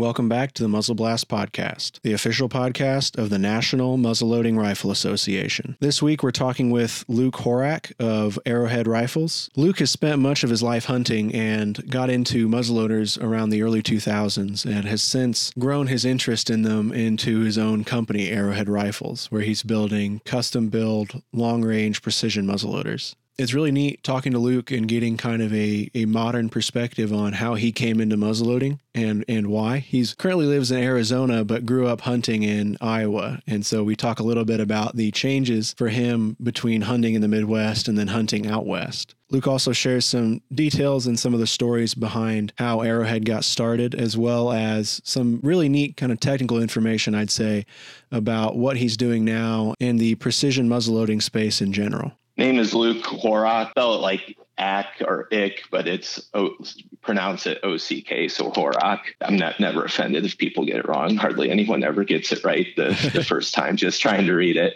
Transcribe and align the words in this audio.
Welcome 0.00 0.30
back 0.30 0.52
to 0.52 0.62
the 0.62 0.68
Muzzle 0.70 0.94
Blast 0.94 1.28
Podcast, 1.28 2.00
the 2.00 2.14
official 2.14 2.48
podcast 2.48 3.18
of 3.18 3.28
the 3.28 3.38
National 3.38 3.98
Muzzleloading 3.98 4.56
Rifle 4.56 4.90
Association. 4.90 5.76
This 5.80 6.00
week 6.00 6.22
we're 6.22 6.30
talking 6.30 6.70
with 6.70 7.04
Luke 7.06 7.34
Horak 7.34 7.92
of 8.00 8.38
Arrowhead 8.46 8.88
Rifles. 8.88 9.50
Luke 9.56 9.78
has 9.80 9.90
spent 9.90 10.18
much 10.18 10.42
of 10.42 10.48
his 10.48 10.62
life 10.62 10.86
hunting 10.86 11.34
and 11.34 11.86
got 11.90 12.08
into 12.08 12.48
muzzleloaders 12.48 13.22
around 13.22 13.50
the 13.50 13.60
early 13.60 13.82
2000s 13.82 14.64
and 14.64 14.86
has 14.86 15.02
since 15.02 15.52
grown 15.58 15.88
his 15.88 16.06
interest 16.06 16.48
in 16.48 16.62
them 16.62 16.92
into 16.92 17.40
his 17.40 17.58
own 17.58 17.84
company, 17.84 18.30
Arrowhead 18.30 18.70
Rifles, 18.70 19.26
where 19.26 19.42
he's 19.42 19.62
building 19.62 20.22
custom 20.24 20.70
build 20.70 21.22
long 21.34 21.62
range 21.62 22.00
precision 22.00 22.46
muzzleloaders 22.46 23.16
it's 23.40 23.54
really 23.54 23.72
neat 23.72 24.04
talking 24.04 24.32
to 24.32 24.38
Luke 24.38 24.70
and 24.70 24.86
getting 24.86 25.16
kind 25.16 25.40
of 25.40 25.50
a, 25.54 25.90
a 25.94 26.04
modern 26.04 26.50
perspective 26.50 27.10
on 27.10 27.32
how 27.32 27.54
he 27.54 27.72
came 27.72 27.98
into 27.98 28.14
muzzleloading 28.14 28.78
and, 28.94 29.24
and 29.28 29.46
why. 29.46 29.78
He's 29.78 30.12
currently 30.12 30.44
lives 30.44 30.70
in 30.70 30.82
Arizona, 30.82 31.42
but 31.42 31.64
grew 31.64 31.86
up 31.86 32.02
hunting 32.02 32.42
in 32.42 32.76
Iowa. 32.82 33.40
And 33.46 33.64
so 33.64 33.82
we 33.82 33.96
talk 33.96 34.20
a 34.20 34.24
little 34.24 34.44
bit 34.44 34.60
about 34.60 34.96
the 34.96 35.10
changes 35.12 35.74
for 35.78 35.88
him 35.88 36.36
between 36.42 36.82
hunting 36.82 37.14
in 37.14 37.22
the 37.22 37.28
Midwest 37.28 37.88
and 37.88 37.96
then 37.96 38.08
hunting 38.08 38.46
out 38.46 38.66
west. 38.66 39.14
Luke 39.30 39.46
also 39.46 39.72
shares 39.72 40.04
some 40.04 40.42
details 40.52 41.06
and 41.06 41.18
some 41.18 41.32
of 41.32 41.40
the 41.40 41.46
stories 41.46 41.94
behind 41.94 42.52
how 42.58 42.82
Arrowhead 42.82 43.24
got 43.24 43.44
started, 43.44 43.94
as 43.94 44.18
well 44.18 44.52
as 44.52 45.00
some 45.02 45.40
really 45.42 45.68
neat 45.68 45.96
kind 45.96 46.12
of 46.12 46.20
technical 46.20 46.60
information, 46.60 47.14
I'd 47.14 47.30
say, 47.30 47.64
about 48.12 48.56
what 48.56 48.76
he's 48.76 48.98
doing 48.98 49.24
now 49.24 49.72
in 49.80 49.96
the 49.96 50.16
precision 50.16 50.68
muzzleloading 50.68 51.22
space 51.22 51.62
in 51.62 51.72
general 51.72 52.12
name 52.40 52.58
is 52.58 52.74
Luke 52.74 53.04
Horak. 53.04 53.70
Spell 53.70 53.94
it 53.94 53.98
like 53.98 54.36
Ack 54.58 55.02
or 55.06 55.28
Ick, 55.32 55.64
but 55.70 55.86
it's 55.86 56.28
o- 56.34 56.56
pronounce 57.02 57.46
it 57.46 57.60
O 57.62 57.76
C 57.76 58.02
K. 58.02 58.28
So 58.28 58.50
Horak. 58.50 59.00
I'm 59.20 59.36
not 59.36 59.60
never 59.60 59.84
offended 59.84 60.24
if 60.24 60.36
people 60.38 60.64
get 60.64 60.76
it 60.76 60.88
wrong. 60.88 61.16
Hardly 61.16 61.50
anyone 61.50 61.84
ever 61.84 62.02
gets 62.02 62.32
it 62.32 62.42
right 62.42 62.66
the, 62.76 63.10
the 63.12 63.22
first 63.28 63.54
time. 63.54 63.76
Just 63.76 64.00
trying 64.00 64.26
to 64.26 64.32
read 64.34 64.56
it. 64.56 64.74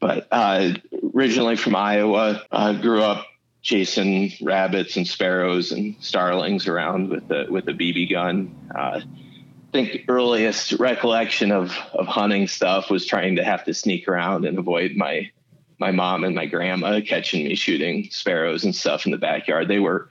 But 0.00 0.26
uh, 0.32 0.74
originally 1.14 1.56
from 1.56 1.76
Iowa, 1.76 2.42
uh, 2.50 2.72
grew 2.74 3.02
up 3.02 3.26
chasing 3.62 4.32
rabbits 4.42 4.96
and 4.96 5.06
sparrows 5.06 5.72
and 5.72 5.96
starlings 6.00 6.68
around 6.68 7.10
with 7.10 7.28
the 7.28 7.46
with 7.48 7.68
a 7.68 7.72
BB 7.72 8.10
gun. 8.10 8.54
Uh, 8.74 9.00
I 9.00 9.02
think 9.72 10.04
earliest 10.08 10.72
recollection 10.72 11.52
of 11.52 11.76
of 11.92 12.06
hunting 12.06 12.48
stuff 12.48 12.90
was 12.90 13.04
trying 13.04 13.36
to 13.36 13.44
have 13.44 13.64
to 13.64 13.74
sneak 13.74 14.08
around 14.08 14.44
and 14.44 14.58
avoid 14.58 14.96
my 14.96 15.30
my 15.78 15.90
mom 15.90 16.24
and 16.24 16.34
my 16.34 16.46
grandma 16.46 17.00
catching 17.00 17.44
me 17.44 17.54
shooting 17.54 18.08
sparrows 18.10 18.64
and 18.64 18.74
stuff 18.74 19.06
in 19.06 19.12
the 19.12 19.18
backyard. 19.18 19.68
They 19.68 19.80
were, 19.80 20.08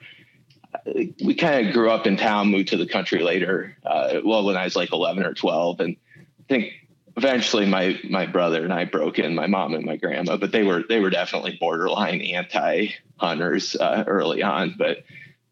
we 1.23 1.35
kind 1.35 1.67
of 1.67 1.73
grew 1.73 1.89
up 1.89 2.05
in 2.05 2.17
town, 2.17 2.49
moved 2.49 2.69
to 2.69 2.77
the 2.77 2.87
country 2.87 3.23
later. 3.23 3.77
Uh, 3.85 4.19
well, 4.23 4.43
when 4.43 4.57
I 4.57 4.65
was 4.65 4.75
like 4.75 4.91
11 4.91 5.25
or 5.25 5.33
12, 5.33 5.79
and 5.79 5.95
I 6.17 6.43
think 6.49 6.73
eventually 7.15 7.65
my 7.65 7.99
my 8.09 8.25
brother 8.25 8.63
and 8.63 8.73
I 8.73 8.85
broke 8.85 9.19
in, 9.19 9.35
my 9.35 9.47
mom 9.47 9.73
and 9.73 9.85
my 9.85 9.97
grandma, 9.97 10.37
but 10.37 10.51
they 10.51 10.63
were 10.63 10.83
they 10.87 10.99
were 10.99 11.09
definitely 11.09 11.57
borderline 11.59 12.21
anti 12.21 12.89
hunters 13.17 13.75
uh, 13.75 14.03
early 14.07 14.43
on, 14.43 14.75
but 14.77 15.03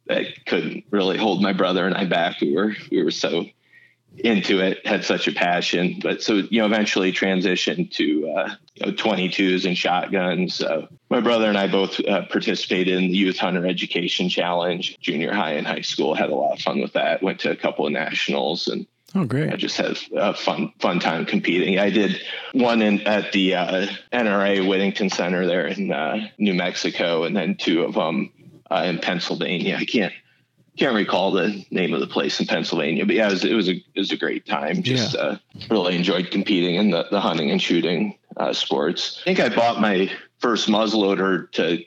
that 0.08 0.46
couldn't 0.46 0.86
really 0.90 1.18
hold 1.18 1.42
my 1.42 1.54
brother 1.54 1.86
and 1.86 1.96
I 1.96 2.06
back. 2.06 2.42
We 2.42 2.56
were 2.56 2.76
we 2.90 3.04
were 3.04 3.12
so 3.12 3.46
into 4.18 4.60
it, 4.60 4.86
had 4.86 5.04
such 5.04 5.28
a 5.28 5.32
passion. 5.32 6.00
But 6.02 6.22
so, 6.22 6.36
you 6.36 6.60
know, 6.60 6.66
eventually 6.66 7.12
transitioned 7.12 7.92
to 7.94 8.30
uh, 8.30 8.56
you 8.76 8.86
know, 8.86 8.92
22s 8.94 9.66
and 9.66 9.78
shotguns. 9.78 10.62
Uh, 10.62 10.88
my 11.10 11.22
brother 11.22 11.48
and 11.48 11.58
I 11.58 11.68
both 11.68 12.00
uh, 12.02 12.26
participated 12.26 12.96
in 12.96 13.12
the 13.12 13.18
Youth 13.18 13.38
Hunter 13.38 13.66
Education 13.66 14.30
Challenge, 14.30 14.98
junior 15.00 15.34
high 15.34 15.54
and 15.54 15.66
high 15.66 15.82
school. 15.82 16.14
Had 16.14 16.30
a 16.30 16.36
lot 16.36 16.54
of 16.54 16.60
fun 16.60 16.82
with 16.82 16.94
that. 16.94 17.24
Went 17.24 17.40
to 17.42 17.52
a 17.52 17.56
couple 17.56 17.86
of 17.86 17.92
nationals 17.92 18.68
and. 18.68 18.86
Oh, 19.14 19.26
great! 19.26 19.52
I 19.52 19.58
just 19.58 19.76
had 19.76 19.98
a 20.16 20.34
fun, 20.34 20.72
fun 20.80 21.02
time 21.02 21.26
competing. 21.26 21.78
I 21.78 21.90
did 21.90 22.22
one 22.54 22.82
in 22.82 23.02
at 23.02 23.34
the 23.34 23.56
uh, 23.56 23.88
NRA 24.14 24.66
Whittington 24.66 25.10
Center 25.10 25.46
there 25.46 25.68
in 25.68 25.92
uh, 25.92 26.30
New 26.38 26.54
Mexico, 26.54 27.26
and 27.26 27.36
then 27.36 27.58
two 27.58 27.84
of 27.84 27.94
them 27.94 28.32
uh, 28.72 28.84
in 28.86 29.00
Pennsylvania. 29.00 29.76
I 29.76 29.84
can't 29.84 30.14
can't 30.78 30.96
recall 30.96 31.32
the 31.32 31.66
name 31.70 31.94
of 31.94 32.00
the 32.00 32.08
place 32.08 32.40
in 32.40 32.48
Pennsylvania, 32.48 33.06
but 33.06 33.16
yeah, 33.16 33.28
it 33.28 33.32
was, 33.32 33.46
it 33.46 33.54
was 33.54 33.70
a 33.70 33.74
it 33.74 34.00
was 34.00 34.12
a 34.12 34.18
great 34.18 34.46
time. 34.46 34.82
Just 34.82 35.16
yeah. 35.16 35.22
uh, 35.22 35.38
really 35.70 35.96
enjoyed 35.96 36.32
competing 36.32 36.76
in 36.76 36.92
the, 36.92 37.08
the 37.12 37.20
hunting 37.20 37.52
and 37.52 37.62
shooting 37.62 38.18
uh, 38.38 38.54
sports. 38.54 39.20
I 39.22 39.24
think 39.26 39.40
I 39.40 39.50
bought 39.50 39.82
my 39.82 40.12
first 40.40 40.70
muzzleloader 40.70 41.52
to 41.54 41.84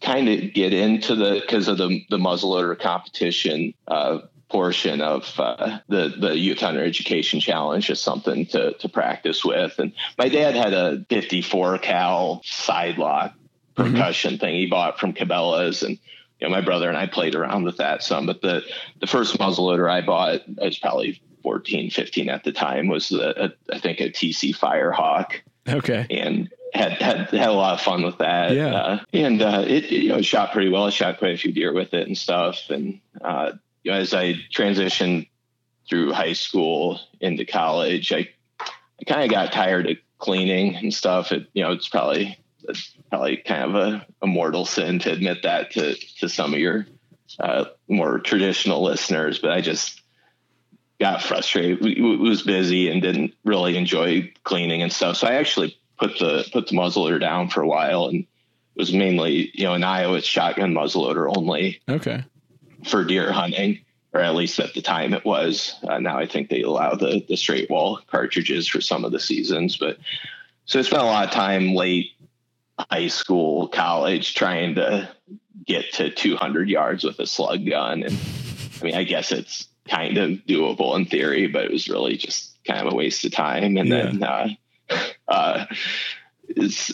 kind 0.00 0.28
of 0.28 0.52
get 0.54 0.72
into 0.72 1.14
the 1.14 1.40
because 1.40 1.68
of 1.68 1.78
the 1.78 2.04
the 2.10 2.18
muzzleloader 2.18 2.78
competition 2.78 3.74
uh, 3.88 4.18
portion 4.48 5.00
of 5.00 5.32
uh, 5.38 5.78
the 5.88 6.14
the 6.18 6.38
youth 6.38 6.60
hunter 6.60 6.84
education 6.84 7.40
challenge 7.40 7.90
is 7.90 8.00
something 8.00 8.46
to 8.46 8.74
to 8.74 8.88
practice 8.88 9.44
with. 9.44 9.78
And 9.78 9.92
my 10.16 10.28
dad 10.28 10.54
had 10.54 10.74
a 10.74 11.04
54 11.08 11.78
cal 11.78 12.42
side 12.44 12.98
lock 12.98 13.32
mm-hmm. 13.74 13.92
percussion 13.92 14.38
thing 14.38 14.54
he 14.54 14.66
bought 14.66 15.00
from 15.00 15.12
Cabela's 15.12 15.82
and 15.82 15.98
you 16.42 16.48
know, 16.48 16.54
my 16.56 16.60
brother 16.60 16.88
and 16.88 16.98
I 16.98 17.06
played 17.06 17.36
around 17.36 17.62
with 17.62 17.76
that 17.76 18.02
some, 18.02 18.26
but 18.26 18.42
the, 18.42 18.62
the 19.00 19.06
first 19.06 19.38
muzzleloader 19.38 19.88
I 19.88 20.00
bought, 20.00 20.40
I 20.60 20.64
was 20.64 20.76
probably 20.76 21.22
14, 21.44 21.90
15 21.90 22.28
at 22.28 22.42
the 22.42 22.50
time, 22.50 22.88
was 22.88 23.10
the, 23.10 23.44
a, 23.44 23.52
I 23.72 23.78
think 23.78 24.00
a 24.00 24.10
TC 24.10 24.52
Firehawk. 24.56 25.34
Okay. 25.68 26.04
And 26.10 26.52
had, 26.74 26.94
had, 26.94 27.30
had 27.30 27.48
a 27.48 27.52
lot 27.52 27.74
of 27.74 27.80
fun 27.80 28.02
with 28.02 28.18
that. 28.18 28.56
Yeah. 28.56 28.74
Uh, 28.74 28.98
and, 29.12 29.40
uh, 29.40 29.64
it, 29.64 29.84
you 29.92 30.08
know, 30.08 30.20
shot 30.20 30.52
pretty 30.52 30.68
well. 30.68 30.86
I 30.86 30.90
shot 30.90 31.20
quite 31.20 31.34
a 31.34 31.38
few 31.38 31.52
deer 31.52 31.72
with 31.72 31.94
it 31.94 32.08
and 32.08 32.18
stuff. 32.18 32.70
And, 32.70 33.00
uh, 33.20 33.52
you 33.84 33.92
know, 33.92 33.98
as 33.98 34.12
I 34.12 34.34
transitioned 34.52 35.28
through 35.88 36.12
high 36.12 36.32
school 36.32 36.98
into 37.20 37.44
college, 37.44 38.12
I, 38.12 38.28
I 38.60 39.04
kind 39.06 39.22
of 39.22 39.30
got 39.30 39.52
tired 39.52 39.88
of 39.88 39.96
cleaning 40.18 40.74
and 40.74 40.92
stuff. 40.92 41.30
It, 41.30 41.46
you 41.52 41.62
know, 41.62 41.70
it's 41.70 41.88
probably 41.88 42.36
probably 43.10 43.36
kind 43.38 43.62
of 43.62 43.74
a, 43.74 44.06
a 44.22 44.26
mortal 44.26 44.64
sin 44.64 44.98
to 45.00 45.12
admit 45.12 45.42
that 45.42 45.72
to 45.72 45.94
to 46.20 46.28
some 46.28 46.54
of 46.54 46.60
your 46.60 46.86
uh, 47.40 47.64
more 47.88 48.18
traditional 48.18 48.82
listeners, 48.82 49.38
but 49.38 49.52
I 49.52 49.60
just 49.60 50.02
got 51.00 51.22
frustrated. 51.22 51.80
We, 51.80 52.00
we, 52.00 52.16
was 52.16 52.42
busy 52.42 52.88
and 52.90 53.02
didn't 53.02 53.34
really 53.44 53.76
enjoy 53.76 54.32
cleaning 54.44 54.82
and 54.82 54.92
stuff. 54.92 55.16
So 55.16 55.26
I 55.26 55.34
actually 55.34 55.76
put 55.98 56.18
the 56.18 56.48
put 56.52 56.68
the 56.68 56.76
muzzleloader 56.76 57.20
down 57.20 57.48
for 57.48 57.62
a 57.62 57.66
while, 57.66 58.06
and 58.06 58.20
it 58.20 58.26
was 58.76 58.92
mainly 58.92 59.50
you 59.54 59.64
know 59.64 59.74
in 59.74 59.84
Iowa 59.84 60.18
it's 60.18 60.26
shotgun 60.26 60.74
muzzleloader 60.74 61.32
only. 61.36 61.80
Okay. 61.88 62.24
For 62.84 63.04
deer 63.04 63.30
hunting, 63.30 63.80
or 64.12 64.20
at 64.20 64.34
least 64.34 64.58
at 64.58 64.74
the 64.74 64.82
time 64.82 65.14
it 65.14 65.24
was. 65.24 65.76
Uh, 65.84 65.98
now 65.98 66.18
I 66.18 66.26
think 66.26 66.48
they 66.48 66.62
allow 66.62 66.94
the 66.94 67.24
the 67.28 67.36
straight 67.36 67.70
wall 67.70 68.00
cartridges 68.08 68.68
for 68.68 68.80
some 68.80 69.04
of 69.04 69.12
the 69.12 69.20
seasons, 69.20 69.76
but 69.76 69.98
so 70.64 70.78
I 70.78 70.82
spent 70.82 71.02
a 71.02 71.06
lot 71.06 71.26
of 71.26 71.30
time 71.32 71.74
late 71.74 72.12
high 72.90 73.08
school, 73.08 73.68
college, 73.68 74.34
trying 74.34 74.76
to 74.76 75.08
get 75.66 75.92
to 75.94 76.10
200 76.10 76.68
yards 76.68 77.04
with 77.04 77.18
a 77.18 77.26
slug 77.26 77.66
gun. 77.66 78.02
And 78.02 78.18
I 78.80 78.84
mean, 78.84 78.94
I 78.94 79.04
guess 79.04 79.32
it's 79.32 79.68
kind 79.88 80.18
of 80.18 80.30
doable 80.48 80.96
in 80.96 81.06
theory, 81.06 81.46
but 81.46 81.64
it 81.64 81.72
was 81.72 81.88
really 81.88 82.16
just 82.16 82.56
kind 82.64 82.86
of 82.86 82.92
a 82.92 82.96
waste 82.96 83.24
of 83.24 83.32
time. 83.32 83.76
And 83.76 83.88
yeah. 83.88 84.02
then, 84.02 84.22
uh, 84.22 84.48
uh, 85.28 85.66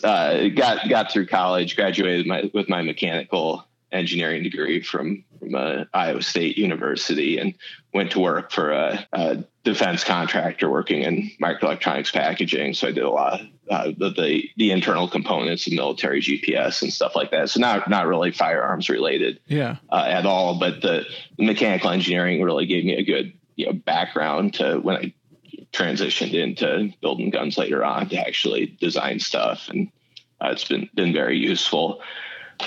uh, 0.03 0.47
got 0.49 0.89
got 0.89 1.11
through 1.11 1.27
college, 1.27 1.75
graduated 1.75 2.27
my, 2.27 2.49
with 2.53 2.69
my 2.69 2.81
mechanical 2.81 3.65
engineering 3.91 4.43
degree 4.43 4.81
from 4.81 5.23
from 5.39 5.55
uh, 5.55 5.85
Iowa 5.93 6.21
State 6.21 6.57
University, 6.57 7.37
and 7.37 7.53
went 7.93 8.11
to 8.11 8.19
work 8.19 8.51
for 8.51 8.71
a, 8.71 9.07
a 9.13 9.43
defense 9.63 10.03
contractor 10.03 10.69
working 10.69 11.03
in 11.03 11.31
microelectronics 11.41 12.13
packaging. 12.13 12.73
So 12.73 12.87
I 12.87 12.91
did 12.91 13.03
a 13.03 13.09
lot 13.09 13.41
of 13.41 13.47
uh, 13.69 13.91
the, 13.97 14.09
the, 14.09 14.49
the 14.57 14.71
internal 14.71 15.07
components 15.07 15.67
of 15.67 15.73
military 15.73 16.21
GPS 16.21 16.81
and 16.81 16.91
stuff 16.91 17.15
like 17.15 17.31
that. 17.31 17.49
So 17.49 17.59
not 17.59 17.89
not 17.89 18.07
really 18.07 18.31
firearms 18.31 18.89
related, 18.89 19.39
yeah, 19.47 19.77
uh, 19.91 20.05
at 20.07 20.25
all. 20.25 20.59
But 20.59 20.81
the, 20.81 21.05
the, 21.37 21.45
mechanical 21.45 21.89
engineering 21.91 22.41
really 22.41 22.65
gave 22.65 22.85
me 22.85 22.95
a 22.95 23.03
good 23.03 23.33
you 23.55 23.67
know 23.67 23.73
background 23.73 24.55
to 24.55 24.79
when 24.79 24.97
I 24.97 25.13
transitioned 25.71 26.33
into 26.33 26.91
building 27.01 27.29
guns 27.29 27.57
later 27.57 27.83
on 27.83 28.09
to 28.09 28.17
actually 28.17 28.77
design 28.79 29.19
stuff, 29.19 29.69
and 29.69 29.91
uh, 30.41 30.49
it's 30.49 30.67
been 30.67 30.89
been 30.95 31.13
very 31.13 31.37
useful 31.37 32.01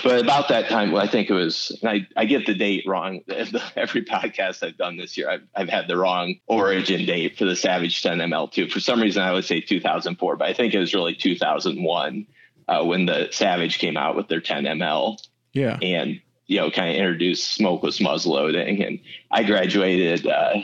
but 0.03 0.21
about 0.21 0.49
that 0.49 0.69
time, 0.69 0.94
I 0.97 1.06
think 1.06 1.29
it 1.29 1.35
was, 1.35 1.79
I, 1.85 2.06
I 2.17 2.25
get 2.25 2.47
the 2.47 2.55
date 2.55 2.85
wrong. 2.87 3.21
Every 3.77 4.05
podcast 4.05 4.67
I've 4.67 4.79
done 4.79 4.97
this 4.97 5.17
year, 5.17 5.29
I've, 5.29 5.43
I've 5.55 5.69
had 5.69 5.87
the 5.87 5.97
wrong 5.97 6.37
origin 6.47 7.05
date 7.05 7.37
for 7.37 7.44
the 7.44 7.55
Savage 7.55 8.03
10 8.03 8.19
ML2. 8.19 8.71
For 8.71 8.81
some 8.81 9.00
reason, 9.00 9.23
I 9.23 9.33
would 9.33 9.44
say 9.44 9.61
2004, 9.61 10.37
but 10.37 10.49
I 10.49 10.55
think 10.55 10.73
it 10.73 10.79
was 10.79 10.94
really 10.94 11.15
2001 11.15 12.27
uh, 12.69 12.85
when 12.85 13.06
the 13.06 13.29
Savage 13.33 13.79
came 13.79 13.97
out 13.97 14.17
with 14.17 14.29
their 14.29 14.41
10 14.41 14.65
ML. 14.65 15.19
Yeah. 15.53 15.79
And, 15.83 16.21
you 16.47 16.59
know, 16.59 16.71
kind 16.71 16.91
of 16.91 16.97
introduced 16.97 17.53
smokeless 17.53 17.99
muzzleloading. 17.99 18.87
And 18.87 18.99
I 19.31 19.43
graduated 19.43 20.27
uh, 20.27 20.55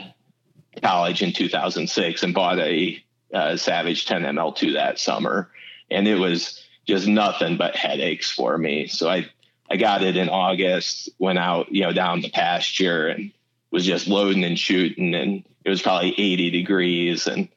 college 0.81 1.21
in 1.21 1.33
2006 1.33 2.23
and 2.23 2.33
bought 2.33 2.59
a 2.59 3.01
uh, 3.33 3.57
Savage 3.57 4.07
10 4.07 4.23
ML2 4.23 4.73
that 4.73 4.97
summer. 4.97 5.51
And 5.91 6.07
it 6.07 6.15
was, 6.15 6.63
just 6.89 7.07
nothing 7.07 7.55
but 7.55 7.75
headaches 7.75 8.29
for 8.29 8.57
me. 8.57 8.87
So 8.87 9.09
I 9.09 9.29
I 9.71 9.77
got 9.77 10.03
it 10.03 10.17
in 10.17 10.29
August, 10.29 11.09
went 11.19 11.37
out, 11.39 11.71
you 11.71 11.83
know, 11.83 11.93
down 11.93 12.21
the 12.21 12.29
pasture 12.29 13.07
and 13.07 13.31
was 13.71 13.85
just 13.85 14.07
loading 14.07 14.43
and 14.43 14.57
shooting, 14.57 15.13
and 15.13 15.43
it 15.63 15.69
was 15.69 15.81
probably 15.81 16.19
80 16.19 16.49
degrees, 16.49 17.27
and 17.27 17.47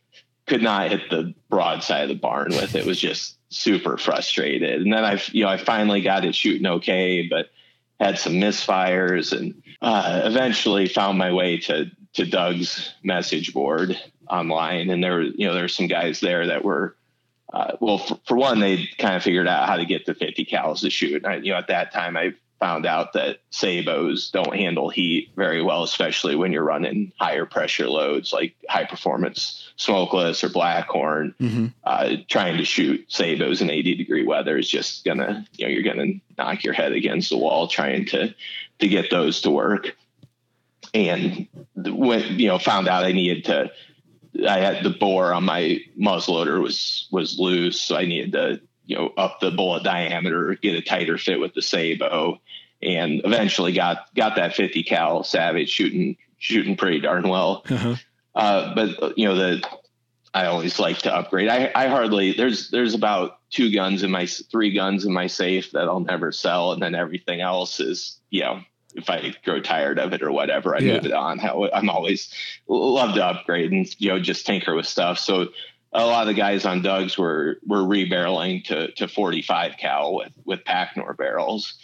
could 0.46 0.62
not 0.62 0.90
hit 0.90 1.08
the 1.08 1.34
broad 1.49 1.82
side 1.82 2.02
of 2.02 2.08
the 2.11 2.14
barn 2.14 2.50
with 2.50 2.75
it. 2.75 2.84
Was 2.84 3.00
just 3.00 3.37
super 3.49 3.96
frustrated. 3.96 4.82
And 4.82 4.93
then 4.93 5.05
I, 5.05 5.23
you 5.32 5.44
know, 5.44 5.50
I 5.50 5.56
finally 5.56 6.02
got 6.02 6.25
it 6.25 6.35
shooting 6.35 6.67
okay, 6.67 7.26
but 7.28 7.50
had 7.99 8.19
some 8.19 8.35
misfires, 8.35 9.37
and 9.37 9.62
uh, 9.81 10.23
eventually 10.25 10.88
found 10.88 11.17
my 11.19 11.32
way 11.32 11.58
to 11.58 11.90
to 12.14 12.26
Doug's 12.26 12.94
message 13.02 13.55
board 13.55 13.99
online, 14.28 14.90
and 14.90 15.02
there 15.02 15.23
you 15.23 15.46
know, 15.46 15.55
there 15.55 15.64
were 15.64 15.69
some 15.69 15.87
guys 15.87 16.20
there 16.20 16.49
that 16.49 16.62
were 16.62 16.94
uh, 17.52 17.76
well, 17.81 17.99
for, 17.99 18.19
for, 18.26 18.37
one, 18.37 18.60
they 18.60 18.88
kind 18.99 19.14
of 19.14 19.22
figured 19.22 19.46
out 19.46 19.69
how 19.69 19.76
to 19.76 19.84
get 19.84 20.06
the 20.06 20.14
50 20.14 20.46
cals 20.46 20.81
to 20.81 20.90
shoot. 20.90 21.25
I, 21.25 21.37
you 21.37 21.52
know, 21.52 21.58
at 21.58 21.69
that 21.69 21.93
time, 21.93 22.16
I 22.16 22.32
found 22.62 22.87
out 22.87 23.12
that 23.12 23.38
sabots 23.50 24.31
don't 24.31 24.54
handle 24.54 24.88
heat 24.88 25.32
very 25.34 25.60
well, 25.60 25.82
especially 25.82 26.37
when 26.37 26.52
you're 26.52 26.62
running 26.62 27.12
higher 27.19 27.44
pressure 27.44 27.88
loads 27.88 28.32
like 28.32 28.54
high 28.69 28.84
performance 28.84 29.72
smokeless 29.75 30.44
or 30.44 30.49
blackhorn. 30.49 31.34
Mm-hmm. 31.38 31.66
Uh, 31.82 32.16
trying 32.28 32.56
to 32.58 32.64
shoot 32.64 33.04
sabots 33.10 33.60
in 33.60 33.69
80 33.69 33.96
degree 33.96 34.25
weather 34.25 34.56
is 34.56 34.70
just 34.70 35.04
gonna, 35.04 35.44
you 35.54 35.66
know, 35.66 35.72
you're 35.72 35.82
gonna 35.82 36.12
knock 36.38 36.62
your 36.62 36.72
head 36.72 36.93
against 36.93 37.31
the 37.31 37.37
wall 37.37 37.66
trying 37.66 38.06
to 38.06 38.32
to 38.78 38.88
get 38.88 39.10
those 39.10 39.40
to 39.40 39.50
work. 39.50 39.96
And 40.94 41.49
when 41.75 42.38
you 42.38 42.46
know, 42.46 42.60
found 42.60 42.87
out 42.87 43.04
I 43.04 43.10
needed 43.10 43.44
to 43.46 43.72
I 44.49 44.58
had 44.58 44.82
the 44.82 44.90
bore 44.90 45.32
on 45.32 45.44
my 45.44 45.81
muzzleloader 45.99 46.61
was 46.61 47.08
was 47.11 47.38
loose, 47.38 47.81
so 47.81 47.96
I 47.96 48.06
needed 48.06 48.32
to 48.32 48.61
you 48.87 48.96
know 48.96 49.12
up 49.17 49.40
the 49.40 49.50
bullet 49.50 49.84
diameter, 49.84 50.56
get 50.61 50.75
a 50.75 50.82
tighter 50.82 51.19
fit 51.19 51.40
with 51.40 51.55
the 51.55 51.61
Sabot, 51.61 52.38
and 52.82 53.20
eventually 53.25 53.73
got 53.73 54.14
got 54.14 54.37
that 54.37 54.55
50 54.55 54.82
cal 54.84 55.23
Savage 55.23 55.70
shooting 55.70 56.17
shooting 56.38 56.76
pretty 56.76 57.00
darn 57.00 57.29
well. 57.29 57.64
Uh-huh. 57.69 57.96
Uh, 58.34 58.75
but 58.75 59.19
you 59.19 59.26
know 59.26 59.37
the 59.37 59.62
I 60.35 60.46
always 60.46 60.78
like 60.78 60.99
to 60.99 61.14
upgrade. 61.14 61.49
I, 61.49 61.70
I 61.75 61.88
hardly 61.88 62.32
there's 62.32 62.70
there's 62.70 62.94
about 62.94 63.38
two 63.50 63.73
guns 63.73 64.02
in 64.02 64.11
my 64.11 64.26
three 64.26 64.73
guns 64.73 65.05
in 65.05 65.12
my 65.12 65.26
safe 65.26 65.73
that 65.73 65.88
I'll 65.88 66.00
never 66.00 66.32
sell, 66.32 66.73
and 66.73 66.82
then 66.82 66.94
everything 66.94 67.40
else 67.40 67.81
is 67.81 68.19
you 68.31 68.43
know 68.43 68.61
if 68.94 69.09
I 69.11 69.35
grow 69.44 69.61
tired 69.61 69.99
of 69.99 70.12
it 70.12 70.23
or 70.23 70.33
whatever, 70.33 70.75
I 70.75 70.81
yeah. 70.81 70.94
move 70.94 71.06
it 71.06 71.12
on. 71.12 71.41
I'm 71.73 71.89
always 71.89 72.33
love 72.69 73.15
to 73.15 73.25
upgrade 73.25 73.73
and 73.73 73.87
you 73.99 74.11
know 74.11 74.21
just 74.21 74.47
tinker 74.47 74.75
with 74.75 74.87
stuff. 74.87 75.19
So 75.19 75.49
a 75.93 76.06
lot 76.06 76.23
of 76.23 76.29
the 76.29 76.35
guys 76.35 76.65
on 76.65 76.83
Doug's 76.83 77.19
were 77.19 77.59
were 77.67 77.83
rebarreling 77.83 78.65
to 78.65 78.93
to 78.93 79.09
45 79.09 79.77
cal 79.79 80.15
with 80.15 80.33
with 80.44 80.65
Pacnor 80.65 81.17
barrels, 81.17 81.75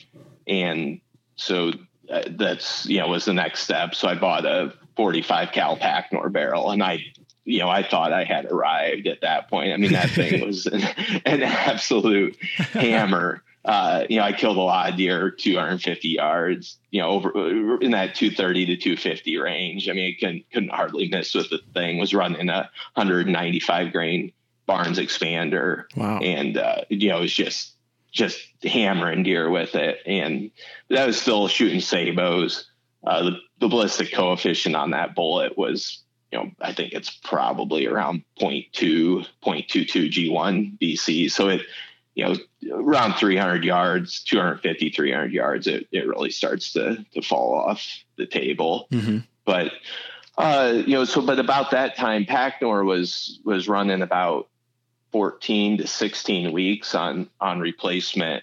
and 0.47 1.01
so 1.37 1.73
uh, 2.11 2.23
that's 2.31 2.87
you 2.87 2.99
know 2.99 3.09
was 3.09 3.25
the 3.25 3.35
next 3.35 3.61
step. 3.61 3.95
So 3.95 4.09
I 4.09 4.15
bought 4.15 4.47
a 4.47 4.73
45 4.97 5.53
cal 5.53 5.77
Pacnor 5.77 6.33
barrel, 6.33 6.71
and 6.71 6.83
I 6.83 7.05
you 7.49 7.61
know, 7.61 7.71
I 7.71 7.83
thought 7.83 8.13
I 8.13 8.25
had 8.25 8.45
arrived 8.45 9.07
at 9.07 9.23
that 9.23 9.49
point. 9.49 9.73
I 9.73 9.79
mean, 9.79 9.93
that 9.93 10.11
thing 10.11 10.41
was 10.47 10.67
an, 10.67 10.83
an 11.25 11.43
absolute 11.43 12.37
hammer 12.73 13.43
uh, 13.69 14.07
you 14.09 14.17
know, 14.17 14.25
I 14.25 14.33
killed 14.33 14.57
a 14.57 14.61
lot 14.61 14.89
of 14.89 14.97
deer 14.97 15.31
250 15.31 16.09
yards, 16.09 16.79
you 16.91 17.03
know, 17.03 17.11
over 17.11 17.79
in 17.83 17.91
that 17.91 18.15
230 18.15 18.65
to 18.65 18.77
250 18.77 19.37
range. 19.37 19.91
I 19.91 19.93
mean, 19.93 20.17
I 20.17 20.19
couldn't, 20.19 20.51
couldn't 20.51 20.71
hardly 20.71 21.07
miss 21.09 21.35
with 21.35 21.51
the 21.51 21.61
thing. 21.75 21.99
Was 21.99 22.15
running 22.15 22.49
a 22.49 22.71
195 22.95 23.93
grain 23.93 24.33
Barnes 24.65 24.99
expander, 24.99 25.85
wow. 25.97 26.19
and 26.21 26.57
uh, 26.57 26.81
you 26.89 27.11
know, 27.11 27.19
it 27.19 27.21
was 27.21 27.35
just 27.35 27.75
just 28.11 28.41
hammering 28.63 29.23
deer 29.23 29.51
with 29.51 29.75
it, 29.75 29.99
and 30.07 30.51
that 30.89 31.07
was 31.07 31.21
still 31.21 31.47
shooting 31.47 31.81
sabots. 31.81 32.65
Uh, 33.07 33.25
the, 33.25 33.37
the 33.61 33.69
ballistic 33.69 34.15
coefficient 34.15 34.77
on 34.77 34.93
that 34.93 35.15
bullet 35.15 35.59
was 35.59 36.03
you 36.33 36.39
know, 36.39 36.51
I 36.61 36.73
think 36.73 36.93
it's 36.93 37.11
probably 37.11 37.87
around 37.87 38.23
0.2, 38.41 39.27
0.22 39.45 40.31
G1 40.31 40.79
BC. 40.79 41.31
So 41.31 41.49
it, 41.49 41.63
you 42.19 42.37
know, 42.63 42.77
around 42.77 43.15
300 43.15 43.65
yards, 43.65 44.23
250, 44.25 44.91
300 44.91 45.33
yards, 45.33 45.67
it, 45.69 45.87
it 45.93 46.07
really 46.07 46.31
starts 46.31 46.73
to, 46.73 47.05
to 47.15 47.23
fall 47.23 47.55
off 47.55 47.87
the 48.17 48.27
table. 48.27 48.89
Mm-hmm. 48.91 49.19
But, 49.45 49.73
uh, 50.37 50.83
you 50.85 50.95
know, 50.95 51.05
so, 51.05 51.23
but 51.23 51.39
about 51.39 51.71
that 51.71 51.97
time, 51.97 52.25
Pacnor 52.25 52.85
was, 52.85 53.41
was 53.45 53.69
running 53.69 54.03
about 54.03 54.49
14 55.13 55.79
to 55.79 55.87
16 55.87 56.53
weeks 56.53 56.95
on, 56.95 57.31
on 57.41 57.61
replacement 57.61 58.43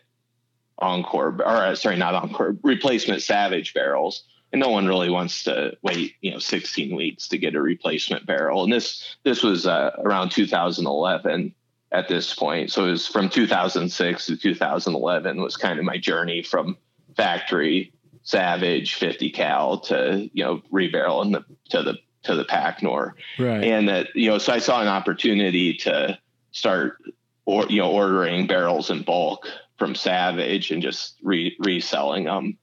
Encore, 0.79 1.35
or 1.39 1.45
uh, 1.45 1.75
sorry, 1.75 1.97
not 1.97 2.15
Encore, 2.15 2.55
replacement 2.63 3.21
Savage 3.21 3.73
barrels. 3.73 4.23
And 4.53 4.61
no 4.61 4.69
one 4.69 4.87
really 4.87 5.09
wants 5.09 5.43
to 5.43 5.75
wait, 5.81 6.13
you 6.21 6.31
know, 6.31 6.39
16 6.39 6.95
weeks 6.95 7.27
to 7.27 7.37
get 7.37 7.55
a 7.55 7.61
replacement 7.61 8.25
barrel. 8.25 8.63
And 8.63 8.71
this, 8.71 9.17
this 9.23 9.43
was 9.43 9.67
uh, 9.67 9.91
around 9.99 10.29
2011 10.29 11.53
at 11.95 12.09
this 12.09 12.35
point. 12.35 12.71
So 12.71 12.85
it 12.85 12.91
was 12.91 13.07
from 13.07 13.29
2006 13.29 14.25
to 14.25 14.35
2011 14.35 15.41
was 15.41 15.55
kind 15.55 15.79
of 15.79 15.85
my 15.85 15.97
journey 15.97 16.43
from 16.43 16.77
factory 17.15 17.93
Savage 18.23 18.95
50 18.95 19.29
cal 19.29 19.79
to 19.81 20.29
you 20.33 20.43
know 20.43 20.61
rebarrel 20.73 21.21
and 21.21 21.33
the 21.33 21.45
to 21.69 21.83
the 21.83 21.97
to 22.23 22.35
the 22.35 22.43
Pacnor, 22.43 23.13
right? 23.39 23.63
And 23.63 23.87
that 23.87 24.07
you 24.15 24.29
know, 24.29 24.39
so 24.39 24.51
I 24.51 24.59
saw 24.59 24.81
an 24.81 24.87
opportunity 24.87 25.75
to 25.75 26.17
start 26.51 26.97
or 27.45 27.65
you 27.69 27.79
know 27.79 27.91
ordering 27.91 28.47
barrels 28.47 28.89
in 28.89 29.03
bulk 29.03 29.47
from 29.77 29.95
Savage 29.95 30.71
and 30.71 30.81
just 30.81 31.17
re- 31.21 31.55
reselling 31.59 32.25
them. 32.25 32.57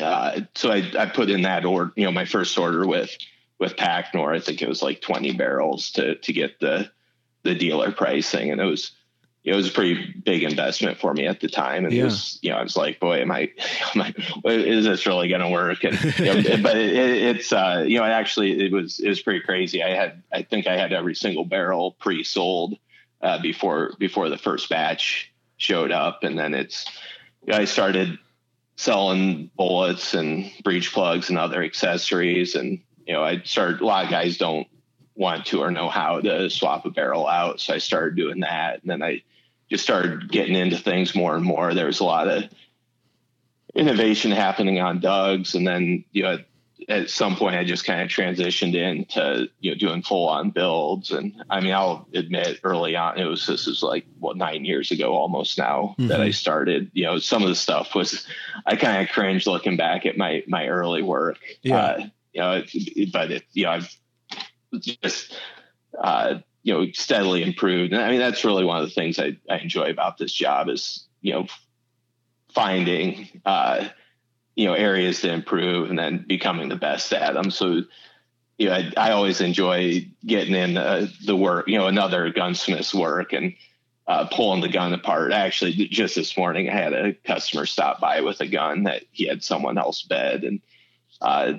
Uh, 0.00 0.40
so 0.54 0.72
I, 0.72 0.90
I 0.98 1.06
put 1.06 1.28
in 1.28 1.42
that 1.42 1.66
order, 1.66 1.92
you 1.96 2.04
know, 2.04 2.12
my 2.12 2.24
first 2.24 2.58
order 2.58 2.86
with 2.86 3.14
with 3.58 3.76
Pacnor. 3.76 4.34
I 4.34 4.40
think 4.40 4.62
it 4.62 4.68
was 4.68 4.82
like 4.82 5.02
20 5.02 5.32
barrels 5.34 5.90
to 5.92 6.14
to 6.16 6.32
get 6.32 6.58
the 6.60 6.90
the 7.42 7.54
dealer 7.54 7.92
pricing, 7.92 8.50
and 8.50 8.60
it 8.60 8.64
was 8.64 8.92
it 9.44 9.56
was 9.56 9.68
a 9.68 9.72
pretty 9.72 10.14
big 10.24 10.44
investment 10.44 10.98
for 10.98 11.12
me 11.12 11.26
at 11.26 11.40
the 11.40 11.48
time. 11.48 11.84
And 11.84 11.92
yeah. 11.92 12.02
it 12.02 12.04
was, 12.04 12.38
you 12.42 12.50
know, 12.50 12.56
I 12.56 12.62
was 12.62 12.76
like, 12.76 13.00
boy, 13.00 13.20
am 13.22 13.32
I, 13.32 13.50
am 13.94 14.02
I 14.02 14.14
is 14.44 14.84
this 14.84 15.04
really 15.04 15.28
going 15.28 15.40
to 15.40 15.48
work? 15.50 15.82
And, 15.82 15.98
you 16.18 16.24
know, 16.26 16.34
but 16.62 16.76
it, 16.76 16.94
it's, 16.94 17.52
uh, 17.52 17.84
you 17.86 17.98
know, 17.98 18.04
actually, 18.04 18.64
it 18.64 18.72
was, 18.72 19.00
it 19.00 19.08
was 19.08 19.20
pretty 19.20 19.40
crazy. 19.40 19.82
I 19.82 19.94
had, 19.94 20.22
I 20.32 20.42
think 20.42 20.68
I 20.68 20.76
had 20.76 20.92
every 20.92 21.16
single 21.16 21.44
barrel 21.44 21.96
pre-sold, 21.98 22.76
uh, 23.20 23.40
before, 23.40 23.94
before 23.98 24.28
the 24.28 24.38
first 24.38 24.68
batch 24.68 25.32
showed 25.56 25.90
up. 25.90 26.22
And 26.22 26.38
then 26.38 26.54
it's, 26.54 26.86
I 27.52 27.64
started 27.64 28.18
selling 28.76 29.50
bullets 29.56 30.14
and 30.14 30.52
breech 30.62 30.92
plugs 30.92 31.30
and 31.30 31.38
other 31.38 31.64
accessories. 31.64 32.54
And, 32.54 32.80
you 33.06 33.12
know, 33.12 33.24
I 33.24 33.40
started, 33.42 33.80
a 33.80 33.86
lot 33.86 34.04
of 34.04 34.10
guys 34.10 34.38
don't 34.38 34.68
want 35.14 35.46
to 35.46 35.60
or 35.60 35.70
know 35.70 35.88
how 35.88 36.20
to 36.20 36.48
swap 36.48 36.86
a 36.86 36.90
barrel 36.90 37.28
out. 37.28 37.60
So 37.60 37.74
I 37.74 37.78
started 37.78 38.16
doing 38.16 38.40
that. 38.40 38.80
And 38.82 38.90
then 38.90 39.02
I 39.02 39.22
just 39.70 39.84
started 39.84 40.30
getting 40.30 40.54
into 40.54 40.76
things 40.76 41.14
more 41.14 41.36
and 41.36 41.44
more. 41.44 41.74
There 41.74 41.86
was 41.86 42.00
a 42.00 42.04
lot 42.04 42.28
of 42.28 42.44
innovation 43.74 44.30
happening 44.30 44.80
on 44.80 45.00
Doug's. 45.00 45.54
And 45.54 45.66
then, 45.66 46.04
you 46.12 46.22
know, 46.22 46.38
at 46.88 47.08
some 47.08 47.36
point 47.36 47.54
I 47.54 47.64
just 47.64 47.84
kind 47.84 48.02
of 48.02 48.08
transitioned 48.08 48.74
into, 48.74 49.48
you 49.60 49.70
know, 49.70 49.76
doing 49.76 50.02
full 50.02 50.28
on 50.28 50.50
builds. 50.50 51.10
And 51.10 51.42
I 51.48 51.60
mean, 51.60 51.72
I'll 51.72 52.08
admit 52.12 52.60
early 52.64 52.96
on, 52.96 53.18
it 53.18 53.24
was, 53.24 53.46
this 53.46 53.68
is 53.68 53.82
like, 53.82 54.04
what, 54.18 54.36
nine 54.36 54.64
years 54.64 54.90
ago 54.90 55.14
almost 55.14 55.58
now 55.58 55.94
mm-hmm. 55.98 56.08
that 56.08 56.20
I 56.20 56.30
started, 56.32 56.90
you 56.92 57.04
know, 57.04 57.18
some 57.18 57.42
of 57.42 57.48
the 57.48 57.54
stuff 57.54 57.94
was, 57.94 58.26
I 58.66 58.76
kind 58.76 59.00
of 59.00 59.12
cringe 59.12 59.46
looking 59.46 59.76
back 59.76 60.06
at 60.06 60.16
my, 60.16 60.42
my 60.48 60.66
early 60.66 61.02
work. 61.02 61.38
Yeah. 61.62 61.76
Uh, 61.76 62.06
you 62.32 62.40
know, 62.40 62.62
but 63.12 63.30
it, 63.30 63.44
you 63.52 63.64
know, 63.64 63.70
I've 63.70 63.96
just 64.80 65.34
uh, 65.98 66.38
you 66.62 66.72
know 66.72 66.90
steadily 66.92 67.42
improved. 67.42 67.92
And 67.92 68.02
I 68.02 68.10
mean 68.10 68.20
that's 68.20 68.44
really 68.44 68.64
one 68.64 68.80
of 68.80 68.88
the 68.88 68.94
things 68.94 69.18
I, 69.18 69.36
I 69.48 69.58
enjoy 69.58 69.90
about 69.90 70.18
this 70.18 70.32
job 70.32 70.68
is 70.68 71.06
you 71.20 71.32
know 71.32 71.46
finding 72.54 73.40
uh, 73.44 73.88
you 74.54 74.66
know 74.66 74.74
areas 74.74 75.20
to 75.22 75.32
improve 75.32 75.90
and 75.90 75.98
then 75.98 76.24
becoming 76.26 76.68
the 76.68 76.76
best 76.76 77.12
at 77.12 77.34
them. 77.34 77.50
So 77.50 77.82
you 78.58 78.68
know 78.68 78.74
I, 78.74 78.92
I 78.96 79.10
always 79.12 79.40
enjoy 79.40 80.08
getting 80.24 80.54
in 80.54 80.76
uh, 80.76 81.08
the 81.24 81.36
work 81.36 81.68
you 81.68 81.78
know 81.78 81.86
another 81.86 82.30
gunsmith's 82.30 82.94
work 82.94 83.32
and. 83.32 83.54
Uh, 84.08 84.26
pulling 84.32 84.60
the 84.60 84.68
gun 84.68 84.92
apart. 84.92 85.32
Actually, 85.32 85.72
just 85.72 86.16
this 86.16 86.36
morning, 86.36 86.68
I 86.68 86.72
had 86.72 86.92
a 86.92 87.12
customer 87.12 87.66
stop 87.66 88.00
by 88.00 88.20
with 88.20 88.40
a 88.40 88.48
gun 88.48 88.82
that 88.82 89.04
he 89.12 89.28
had 89.28 89.44
someone 89.44 89.78
else 89.78 90.02
bed, 90.02 90.42
and 90.42 90.60
uh, 91.20 91.52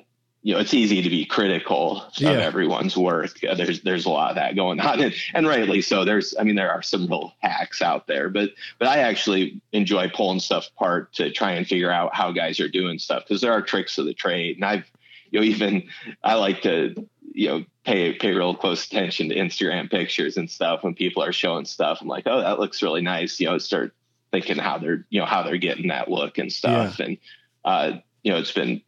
you 0.44 0.54
know, 0.54 0.60
it's 0.60 0.74
easy 0.74 1.02
to 1.02 1.10
be 1.10 1.24
critical 1.24 2.04
yeah. 2.16 2.32
of 2.32 2.40
everyone's 2.40 2.98
work. 2.98 3.40
There's 3.40 3.82
there's 3.82 4.06
a 4.06 4.10
lot 4.10 4.32
of 4.32 4.36
that 4.36 4.58
going 4.58 4.80
on, 4.82 5.00
and, 5.00 5.14
and 5.34 5.48
rightly 5.48 5.82
so. 5.82 6.04
There's, 6.04 6.36
I 6.38 6.44
mean, 6.44 6.56
there 6.56 6.70
are 6.70 6.82
some 6.82 7.08
real 7.08 7.34
hacks 7.40 7.82
out 7.82 8.08
there, 8.08 8.30
but 8.30 8.50
but 8.78 8.90
I 8.90 9.00
actually 9.00 9.62
enjoy 9.72 10.10
pulling 10.10 10.42
stuff 10.42 10.68
apart 10.76 11.14
to 11.14 11.32
try 11.32 11.54
and 11.54 11.66
figure 11.66 11.90
out 11.90 12.14
how 12.14 12.34
guys 12.34 12.60
are 12.60 12.68
doing 12.68 13.00
stuff 13.00 13.24
because 13.26 13.40
there 13.40 13.54
are 13.54 13.62
tricks 13.62 13.98
of 13.98 14.06
the 14.06 14.14
trade, 14.14 14.58
and 14.58 14.66
I've, 14.66 14.92
you 15.32 15.40
know, 15.40 15.46
even 15.46 15.88
I 16.26 16.34
like 16.34 16.62
to, 16.64 16.94
you 17.32 17.48
know, 17.48 17.66
pay 17.86 18.12
pay 18.12 18.34
real 18.34 18.54
close 18.54 18.86
attention 18.86 19.30
to 19.30 19.36
Instagram 19.36 19.90
pictures 19.90 20.36
and 20.36 20.52
stuff 20.52 20.84
when 20.84 20.94
people 20.94 21.24
are 21.24 21.32
showing 21.32 21.64
stuff. 21.64 22.00
I'm 22.02 22.10
like, 22.10 22.28
oh, 22.28 22.42
that 22.42 22.60
looks 22.60 22.84
really 22.84 23.02
nice. 23.02 23.40
You 23.40 23.48
know, 23.48 23.58
start 23.60 23.94
thinking 24.34 24.58
how 24.58 24.78
they're, 24.78 25.06
you 25.10 25.22
know, 25.22 25.26
how 25.26 25.42
they're 25.44 25.56
getting 25.56 25.88
that 25.88 26.12
look 26.12 26.38
and 26.38 26.52
stuff, 26.52 27.00
yeah. 27.00 27.06
and 27.06 27.18
uh, 27.64 27.92
you 28.24 28.32
know, 28.34 28.40
it's 28.40 28.52
been 28.52 28.82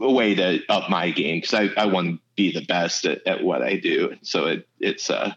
a 0.00 0.10
way 0.10 0.34
to 0.34 0.60
up 0.68 0.90
my 0.90 1.10
game 1.10 1.40
because 1.40 1.54
I, 1.54 1.70
I 1.76 1.86
want 1.86 2.16
to 2.16 2.18
be 2.36 2.52
the 2.52 2.64
best 2.64 3.06
at, 3.06 3.26
at 3.26 3.42
what 3.42 3.62
I 3.62 3.76
do. 3.76 4.16
So 4.22 4.46
it, 4.46 4.68
it's 4.80 5.10
uh, 5.10 5.32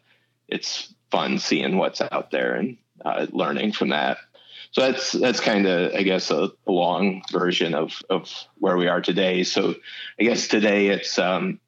it's 0.48 0.94
fun 1.12 1.40
seeing 1.40 1.78
what's 1.78 2.02
out 2.02 2.32
there 2.32 2.56
and 2.56 2.78
uh, 3.04 3.28
learning 3.32 3.72
from 3.74 3.90
that. 3.90 4.18
So 4.72 4.82
that's 4.82 5.12
that's 5.14 5.40
kind 5.40 5.66
of 5.68 5.94
I 5.94 6.04
guess 6.04 6.30
a, 6.32 6.52
a, 6.68 6.72
long 6.72 7.24
version 7.32 7.74
of 7.74 8.02
of 8.10 8.32
where 8.60 8.78
we 8.78 8.88
are 8.88 9.02
today. 9.02 9.44
So 9.44 9.76
I 10.20 10.24
guess 10.24 10.48
today 10.48 10.88
it's 10.88 11.18
um, 11.18 11.60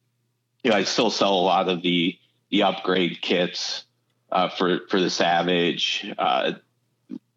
you 0.63 0.71
know 0.71 0.77
I 0.77 0.83
still 0.83 1.09
sell 1.09 1.33
a 1.33 1.41
lot 1.41 1.69
of 1.69 1.81
the 1.81 2.17
the 2.51 2.63
upgrade 2.63 3.21
kits 3.21 3.85
uh, 4.31 4.49
for 4.49 4.81
for 4.89 4.99
the 4.99 5.09
Savage, 5.09 6.11
uh, 6.17 6.53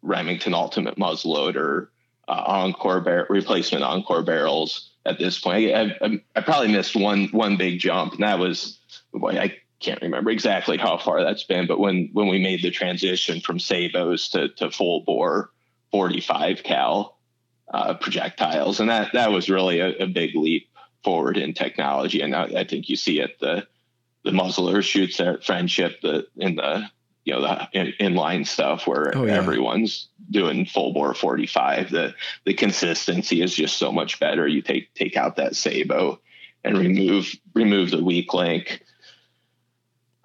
Remington 0.01 0.53
Ultimate 0.53 0.97
Muzzleloader, 0.97 1.87
uh, 2.27 2.43
Encore 2.45 3.01
bar- 3.01 3.27
replacement 3.29 3.83
Encore 3.83 4.23
barrels. 4.23 4.91
At 5.05 5.19
this 5.19 5.37
point, 5.39 5.73
I, 5.75 5.97
I, 6.01 6.23
I, 6.35 6.41
probably 6.41 6.71
missed 6.71 6.95
one 6.95 7.27
one 7.27 7.57
big 7.57 7.79
jump, 7.79 8.13
and 8.13 8.23
that 8.23 8.39
was 8.39 8.79
boy, 9.13 9.37
I 9.37 9.57
can't 9.81 10.01
remember 10.01 10.29
exactly 10.31 10.77
how 10.77 10.97
far 10.97 11.23
that's 11.23 11.43
been, 11.43 11.67
but 11.67 11.79
when 11.79 12.09
when 12.13 12.27
we 12.27 12.39
made 12.39 12.61
the 12.61 12.71
transition 12.71 13.41
from 13.41 13.59
sabots 13.59 14.31
to 14.31 14.49
to 14.49 14.71
full 14.71 15.01
bore 15.01 15.51
45 15.91 16.63
cal 16.63 17.17
uh, 17.73 17.93
projectiles, 17.95 18.79
and 18.79 18.89
that 18.89 19.11
that 19.13 19.31
was 19.31 19.49
really 19.49 19.79
a, 19.79 19.89
a, 19.97 20.07
big 20.07 20.35
leap 20.35 20.69
forward 21.03 21.37
in 21.37 21.53
technology. 21.53 22.21
And 22.21 22.35
I, 22.35 22.43
I 22.43 22.63
think 22.63 22.87
you 22.87 22.95
see 22.95 23.19
it 23.19 23.39
the 23.39 23.67
the 24.23 24.31
muzzler 24.31 24.81
shoots 24.81 25.19
at 25.19 25.43
friendship 25.43 25.99
the 26.01 26.27
in 26.37 26.55
the 26.55 26.89
you 27.25 27.33
know 27.33 27.41
the 27.41 27.93
inline 27.99 28.45
stuff 28.45 28.85
where 28.85 29.15
oh, 29.15 29.25
yeah. 29.25 29.33
everyone's 29.33 30.09
doing 30.29 30.65
full 30.65 30.93
bore 30.93 31.13
45 31.13 31.89
the 31.89 32.13
the 32.45 32.53
consistency 32.53 33.41
is 33.41 33.53
just 33.53 33.77
so 33.77 33.91
much 33.91 34.19
better. 34.19 34.47
You 34.47 34.61
take 34.61 34.93
take 34.93 35.15
out 35.15 35.37
that 35.37 35.55
sabot 35.55 36.19
and 36.63 36.77
remove 36.77 37.33
remove 37.53 37.91
the 37.91 38.03
weak 38.03 38.33
link. 38.33 38.83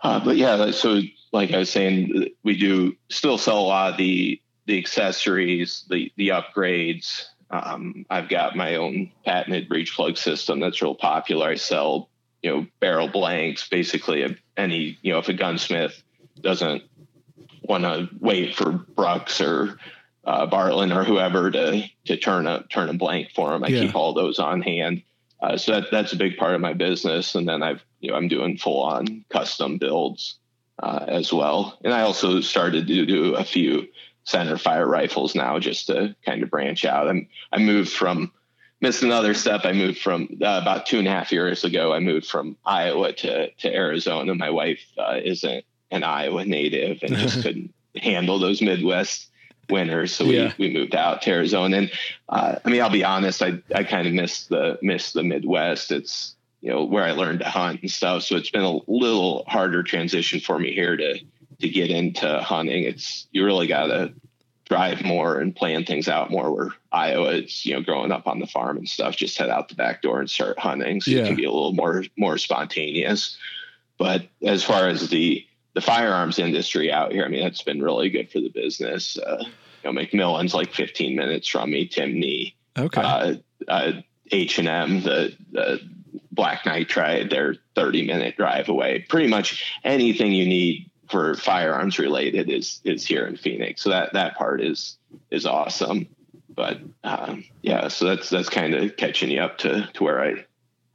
Uh, 0.03 0.25
but 0.25 0.37
yeah 0.37 0.71
so 0.71 1.01
like 1.33 1.53
i 1.53 1.59
was 1.59 1.71
saying 1.71 2.29
we 2.45 2.57
do 2.57 2.97
still 3.09 3.37
sell 3.37 3.59
a 3.59 3.61
lot 3.61 3.93
of 3.93 3.99
the 3.99 4.41
the 4.67 4.79
accessories 4.79 5.85
the 5.89 6.13
the 6.17 6.29
upgrades. 6.29 7.25
Um, 7.51 8.05
i've 8.11 8.29
got 8.29 8.57
my 8.57 8.77
own 8.77 9.11
patented 9.25 9.69
breech 9.69 9.95
plug 9.95 10.17
system 10.17 10.61
that's 10.61 10.83
real 10.83 10.95
popular. 10.95 11.49
I 11.49 11.55
sell 11.57 12.11
you 12.43 12.51
know 12.51 12.67
barrel 12.81 13.09
blanks 13.09 13.69
basically 13.69 14.39
any 14.57 14.99
you 15.03 15.13
know 15.13 15.19
if 15.19 15.29
a 15.29 15.33
gunsmith 15.33 16.03
doesn't 16.43 16.83
want 17.63 17.85
to 17.85 18.09
wait 18.21 18.55
for 18.55 18.73
Brux 18.73 19.45
or 19.45 19.79
uh, 20.25 20.47
Bartlein 20.47 20.95
or 20.95 21.05
whoever 21.05 21.51
to 21.51 21.83
to 22.07 22.17
turn 22.17 22.47
a 22.47 22.65
turn 22.65 22.89
a 22.89 22.95
blank 22.95 23.31
for 23.35 23.51
them. 23.51 23.65
I 23.65 23.69
yeah. 23.69 23.81
keep 23.81 23.95
all 23.95 24.13
those 24.13 24.39
on 24.39 24.63
hand. 24.63 25.03
Uh, 25.41 25.57
so 25.57 25.73
that 25.73 25.91
that's 25.91 26.13
a 26.13 26.17
big 26.17 26.37
part 26.37 26.55
of 26.55 26.61
my 26.61 26.75
business. 26.75 27.35
And 27.35 27.49
then 27.49 27.63
I've 27.63 27.83
you 28.01 28.11
know 28.11 28.17
I'm 28.17 28.29
doing 28.29 28.59
full 28.59 28.83
on 28.83 29.25
custom 29.31 29.79
builds 29.79 30.39
uh, 30.83 31.05
as 31.09 31.33
well. 31.33 31.79
And 31.85 31.93
I 31.93 32.03
also 32.03 32.41
started 32.41 32.87
to 32.87 33.07
do 33.07 33.35
a 33.35 33.45
few 33.45 33.87
center 34.25 34.59
fire 34.59 34.87
rifles 34.87 35.35
now 35.35 35.59
just 35.59 35.87
to 35.87 36.15
kind 36.25 36.43
of 36.43 36.51
branch 36.51 36.85
out. 36.85 37.09
I'm 37.09 37.29
I 37.53 37.59
moved 37.59 37.91
from 37.91 38.33
missed 38.81 39.03
another 39.03 39.35
step. 39.35 39.63
I 39.65 39.73
moved 39.73 39.99
from 39.99 40.29
uh, 40.43 40.61
about 40.63 40.87
two 40.87 40.99
and 40.99 41.09
a 41.09 41.11
half 41.11 41.33
years 41.33 41.65
ago. 41.65 41.93
I 41.93 42.01
moved 42.01 42.27
from 42.27 42.57
Iowa 42.65 43.13
to 43.13 43.51
to 43.51 43.75
Arizona. 43.75 44.35
My 44.35 44.51
wife 44.51 44.85
uh, 44.99 45.21
isn't 45.23 45.65
an 45.91 46.05
Iowa 46.05 46.45
native 46.45 47.03
and 47.03 47.17
just 47.17 47.43
couldn't 47.43 47.73
handle 47.97 48.39
those 48.39 48.63
Midwest 48.63 49.29
winters. 49.69 50.15
So 50.15 50.27
we, 50.27 50.37
yeah. 50.37 50.53
we 50.59 50.71
moved 50.73 50.95
out 50.95 51.23
to 51.23 51.31
Arizona. 51.31 51.79
And 51.79 51.93
uh, 52.29 52.57
I 52.65 52.69
mean, 52.71 52.81
I'll 52.81 52.91
be 52.91 53.05
honest, 53.05 53.43
I, 53.43 53.61
I 53.75 53.85
kind 53.85 54.07
of 54.07 54.15
missed 54.15 54.49
the, 54.49 54.79
missed 54.83 55.15
the 55.15 55.23
Midwest. 55.23 55.91
It's, 55.91 56.35
you 56.61 56.71
know, 56.71 56.85
where 56.85 57.05
I 57.05 57.13
learned 57.13 57.41
to 57.41 57.49
hunt 57.49 57.83
and 57.83 57.91
stuff. 57.91 58.23
So 58.23 58.37
it's 58.37 58.51
been 58.51 58.63
a 58.63 58.79
little 58.91 59.45
harder 59.47 59.83
transition 59.83 60.41
for 60.41 60.59
me 60.59 60.73
here 60.73 60.97
to, 60.97 61.19
to 61.61 61.69
get 61.69 61.91
into 61.91 62.41
hunting. 62.41 62.85
It's, 62.85 63.29
you 63.31 63.45
really 63.45 63.67
got 63.67 63.87
to 63.87 64.13
drive 64.65 65.03
more 65.03 65.39
and 65.39 65.57
plan 65.57 65.85
things 65.85 66.09
out 66.09 66.31
more 66.31 66.53
where 66.53 66.71
Iowa 66.93 67.31
is, 67.31 67.65
you 67.65 67.75
know, 67.75 67.81
growing 67.81 68.13
up 68.13 68.27
on 68.27 68.39
the 68.39 68.47
farm 68.47 68.77
and 68.77 68.89
stuff, 68.89 69.17
just 69.17 69.39
head 69.39 69.49
out 69.49 69.69
the 69.69 69.75
back 69.75 70.03
door 70.03 70.21
and 70.21 70.29
start 70.29 70.59
hunting. 70.59 71.01
So 71.01 71.11
yeah. 71.11 71.21
you 71.21 71.27
can 71.27 71.37
be 71.37 71.45
a 71.45 71.51
little 71.51 71.73
more, 71.73 72.05
more 72.17 72.39
spontaneous. 72.39 73.37
But 73.99 74.27
as 74.43 74.63
far 74.63 74.89
as 74.89 75.09
the, 75.09 75.45
the 75.79 75.83
firearms 75.83 76.41
industry 76.41 76.91
out 76.91 77.13
here. 77.13 77.25
I 77.25 77.29
mean, 77.29 77.41
that's 77.41 77.63
been 77.63 77.81
really 77.81 78.11
good 78.11 78.33
for 78.33 78.41
the 78.41 78.49
business. 78.49 79.17
Uh, 79.17 79.45
you 79.85 79.93
know, 79.93 80.01
McMillan's 80.01 80.53
like 80.53 80.73
15 80.75 81.15
minutes 81.15 81.47
from 81.47 81.71
me. 81.71 81.89
Timney, 81.89 82.55
okay, 82.77 83.01
uh, 83.01 83.35
uh, 83.69 83.93
H 84.33 84.59
and 84.59 84.67
M, 84.67 85.03
the 85.03 85.37
the 85.53 85.81
Black 86.33 86.65
Nitride, 86.65 87.31
they're 87.31 87.55
30 87.77 88.09
minute 88.09 88.37
drive 88.37 88.69
away. 88.69 89.07
Pretty 89.09 89.29
much 89.29 89.73
anything 89.85 90.33
you 90.33 90.47
need 90.47 90.91
for 91.09 91.37
firearms 91.37 92.01
related 92.01 92.51
is 92.51 92.81
is 92.83 93.07
here 93.07 93.25
in 93.25 93.37
Phoenix. 93.37 93.81
So 93.81 93.91
that 93.91 94.15
that 94.15 94.37
part 94.37 94.61
is 94.61 94.99
is 95.31 95.47
awesome. 95.47 96.09
But 96.49 96.81
um, 97.05 97.45
yeah, 97.63 97.87
so 97.87 98.05
that's 98.05 98.29
that's 98.31 98.49
kind 98.49 98.75
of 98.75 98.97
catching 98.97 99.31
you 99.31 99.43
up 99.43 99.59
to 99.59 99.89
to 99.95 100.03
where 100.03 100.21
I 100.21 100.45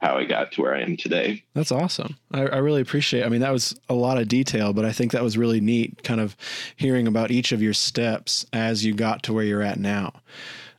how 0.04 0.18
I 0.18 0.24
got 0.24 0.52
to 0.52 0.60
where 0.60 0.74
I 0.74 0.82
am 0.82 0.98
today. 0.98 1.42
That's 1.54 1.72
awesome. 1.72 2.18
I, 2.30 2.42
I, 2.42 2.56
really 2.58 2.82
appreciate. 2.82 3.24
I 3.24 3.30
mean, 3.30 3.40
that 3.40 3.52
was 3.52 3.74
a 3.88 3.94
lot 3.94 4.18
of 4.18 4.28
detail, 4.28 4.74
but 4.74 4.84
I 4.84 4.92
think 4.92 5.12
that 5.12 5.22
was 5.22 5.38
really 5.38 5.62
neat. 5.62 6.02
Kind 6.02 6.20
of 6.20 6.36
hearing 6.76 7.06
about 7.06 7.30
each 7.30 7.52
of 7.52 7.62
your 7.62 7.72
steps 7.72 8.44
as 8.52 8.84
you 8.84 8.92
got 8.92 9.22
to 9.22 9.32
where 9.32 9.44
you're 9.44 9.62
at 9.62 9.80
now. 9.80 10.12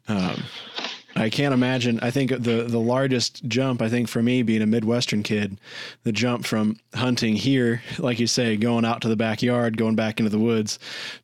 Um, 0.08 0.44
I 1.18 1.30
can't 1.30 1.54
imagine. 1.54 2.00
I 2.02 2.12
think 2.12 2.32
the 2.32 2.64
the 2.64 2.80
largest 2.80 3.46
jump, 3.46 3.82
I 3.82 3.88
think 3.88 4.10
for 4.10 4.22
me 4.22 4.44
being 4.44 4.62
a 4.62 4.66
Midwestern 4.66 5.24
kid, 5.24 5.58
the 6.04 6.12
jump 6.12 6.46
from 6.46 6.78
hunting 6.94 7.36
here, 7.36 7.82
like 7.98 8.20
you 8.20 8.28
say, 8.28 8.58
going 8.58 8.84
out 8.84 9.02
to 9.02 9.08
the 9.08 9.16
backyard, 9.16 9.78
going 9.78 9.96
back 9.96 10.20
into 10.20 10.30
the 10.30 10.40
woods, 10.40 10.78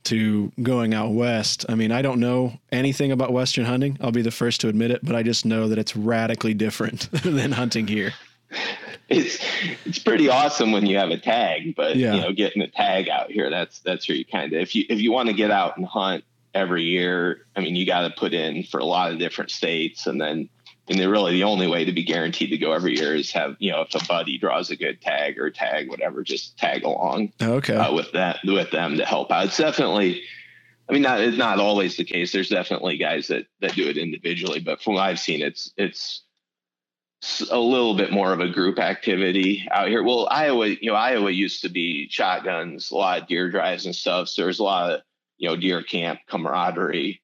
to 0.05 0.51
going 0.63 0.93
out 0.93 1.12
west. 1.12 1.65
I 1.67 1.75
mean, 1.75 1.91
I 1.91 2.01
don't 2.01 2.21
know 2.21 2.53
anything 2.71 3.12
about 3.12 3.33
Western 3.33 3.65
hunting. 3.65 3.98
I'll 4.00 4.13
be 4.13 4.21
the 4.21 4.31
first 4.31 4.62
to 4.62 4.69
admit 4.69 4.91
it, 4.91 5.01
but 5.03 5.15
I 5.15 5.24
just 5.24 5.45
know 5.45 5.67
that 5.67 5.77
it's 5.77 5.95
radically 5.95 6.53
different 6.53 7.12
than 7.24 7.51
hunting 7.51 7.88
here. 7.88 8.13
It's 9.10 9.43
it's 9.86 10.00
pretty 10.00 10.29
awesome 10.29 10.71
when 10.71 10.86
you 10.86 10.98
have 10.98 11.10
a 11.10 11.17
tag, 11.17 11.75
but 11.75 11.98
yeah. 11.98 12.13
you 12.13 12.21
know, 12.21 12.31
getting 12.31 12.62
a 12.62 12.67
tag 12.67 13.10
out 13.10 13.29
here, 13.29 13.50
that's 13.50 13.79
that's 13.79 14.07
where 14.07 14.17
you 14.17 14.24
kind 14.24 14.53
of 14.53 14.62
if 14.62 14.74
you 14.74 14.86
if 14.88 15.01
you 15.01 15.12
want 15.12 15.27
to 15.27 15.33
get 15.33 15.51
out 15.51 15.75
and 15.75 15.86
hunt 15.86 16.24
every 16.53 16.84
year. 16.84 17.46
I 17.55 17.62
mean, 17.62 17.75
you 17.75 17.86
got 17.86 18.01
to 18.01 18.10
put 18.12 18.34
in 18.34 18.63
for 18.63 18.79
a 18.79 18.86
lot 18.86 19.12
of 19.12 19.20
different 19.20 19.51
states, 19.51 20.08
and 20.08 20.20
then 20.20 20.50
and 20.88 21.00
then 21.00 21.10
really 21.10 21.34
the 21.34 21.43
only 21.43 21.67
way 21.67 21.86
to 21.86 21.91
be 21.91 22.03
guaranteed 22.03 22.50
to 22.50 22.58
go 22.58 22.74
every 22.74 22.98
year 22.98 23.15
is 23.15 23.31
have 23.31 23.55
you 23.60 23.72
know 23.72 23.81
if 23.81 23.96
a 23.96 24.05
buddy 24.05 24.38
draws 24.38 24.72
a 24.72 24.75
good 24.75 25.01
tag 25.01 25.39
or 25.39 25.50
tag 25.50 25.89
whatever, 25.89 26.24
just 26.24 26.58
tag 26.58 26.84
along. 26.84 27.31
Okay. 27.41 27.75
Uh, 27.75 27.93
with 27.93 28.12
that 28.13 28.39
with 28.43 28.72
them 28.72 28.98
to 28.98 29.05
help 29.05 29.31
out. 29.31 29.46
It's 29.46 29.58
definitely. 29.58 30.24
I 30.89 30.93
mean, 30.93 31.03
not, 31.03 31.22
it's 31.22 31.38
not 31.38 31.58
always 31.60 31.96
the 31.96 32.03
case. 32.03 32.34
There's 32.34 32.50
definitely 32.50 32.98
guys 32.98 33.27
that 33.27 33.46
that 33.62 33.75
do 33.75 33.88
it 33.88 33.98
individually, 33.98 34.60
but 34.60 34.81
from 34.81 34.96
what 34.96 35.03
I've 35.03 35.20
seen, 35.20 35.41
it's 35.41 35.72
it's 35.77 36.24
a 37.51 37.60
little 37.60 37.96
bit 37.96 38.12
more 38.12 38.34
of 38.34 38.39
a 38.39 38.50
group 38.50 38.79
activity 38.79 39.67
out 39.72 39.88
here. 39.88 40.03
Well, 40.03 40.27
Iowa, 40.31 40.67
you 40.67 40.89
know, 40.89 40.96
Iowa 40.96 41.29
used 41.29 41.62
to 41.62 41.70
be 41.70 42.10
shotguns, 42.10 42.89
a 42.91 42.96
lot 42.96 43.22
of 43.22 43.27
deer 43.27 43.50
drives 43.50 43.86
and 43.86 43.96
stuff. 43.96 44.27
So 44.27 44.41
there's 44.41 44.60
a 44.60 44.63
lot 44.63 44.91
of 44.91 45.01
you 45.41 45.50
know 45.50 45.55
deer 45.57 45.81
camp 45.81 46.19
camaraderie 46.27 47.19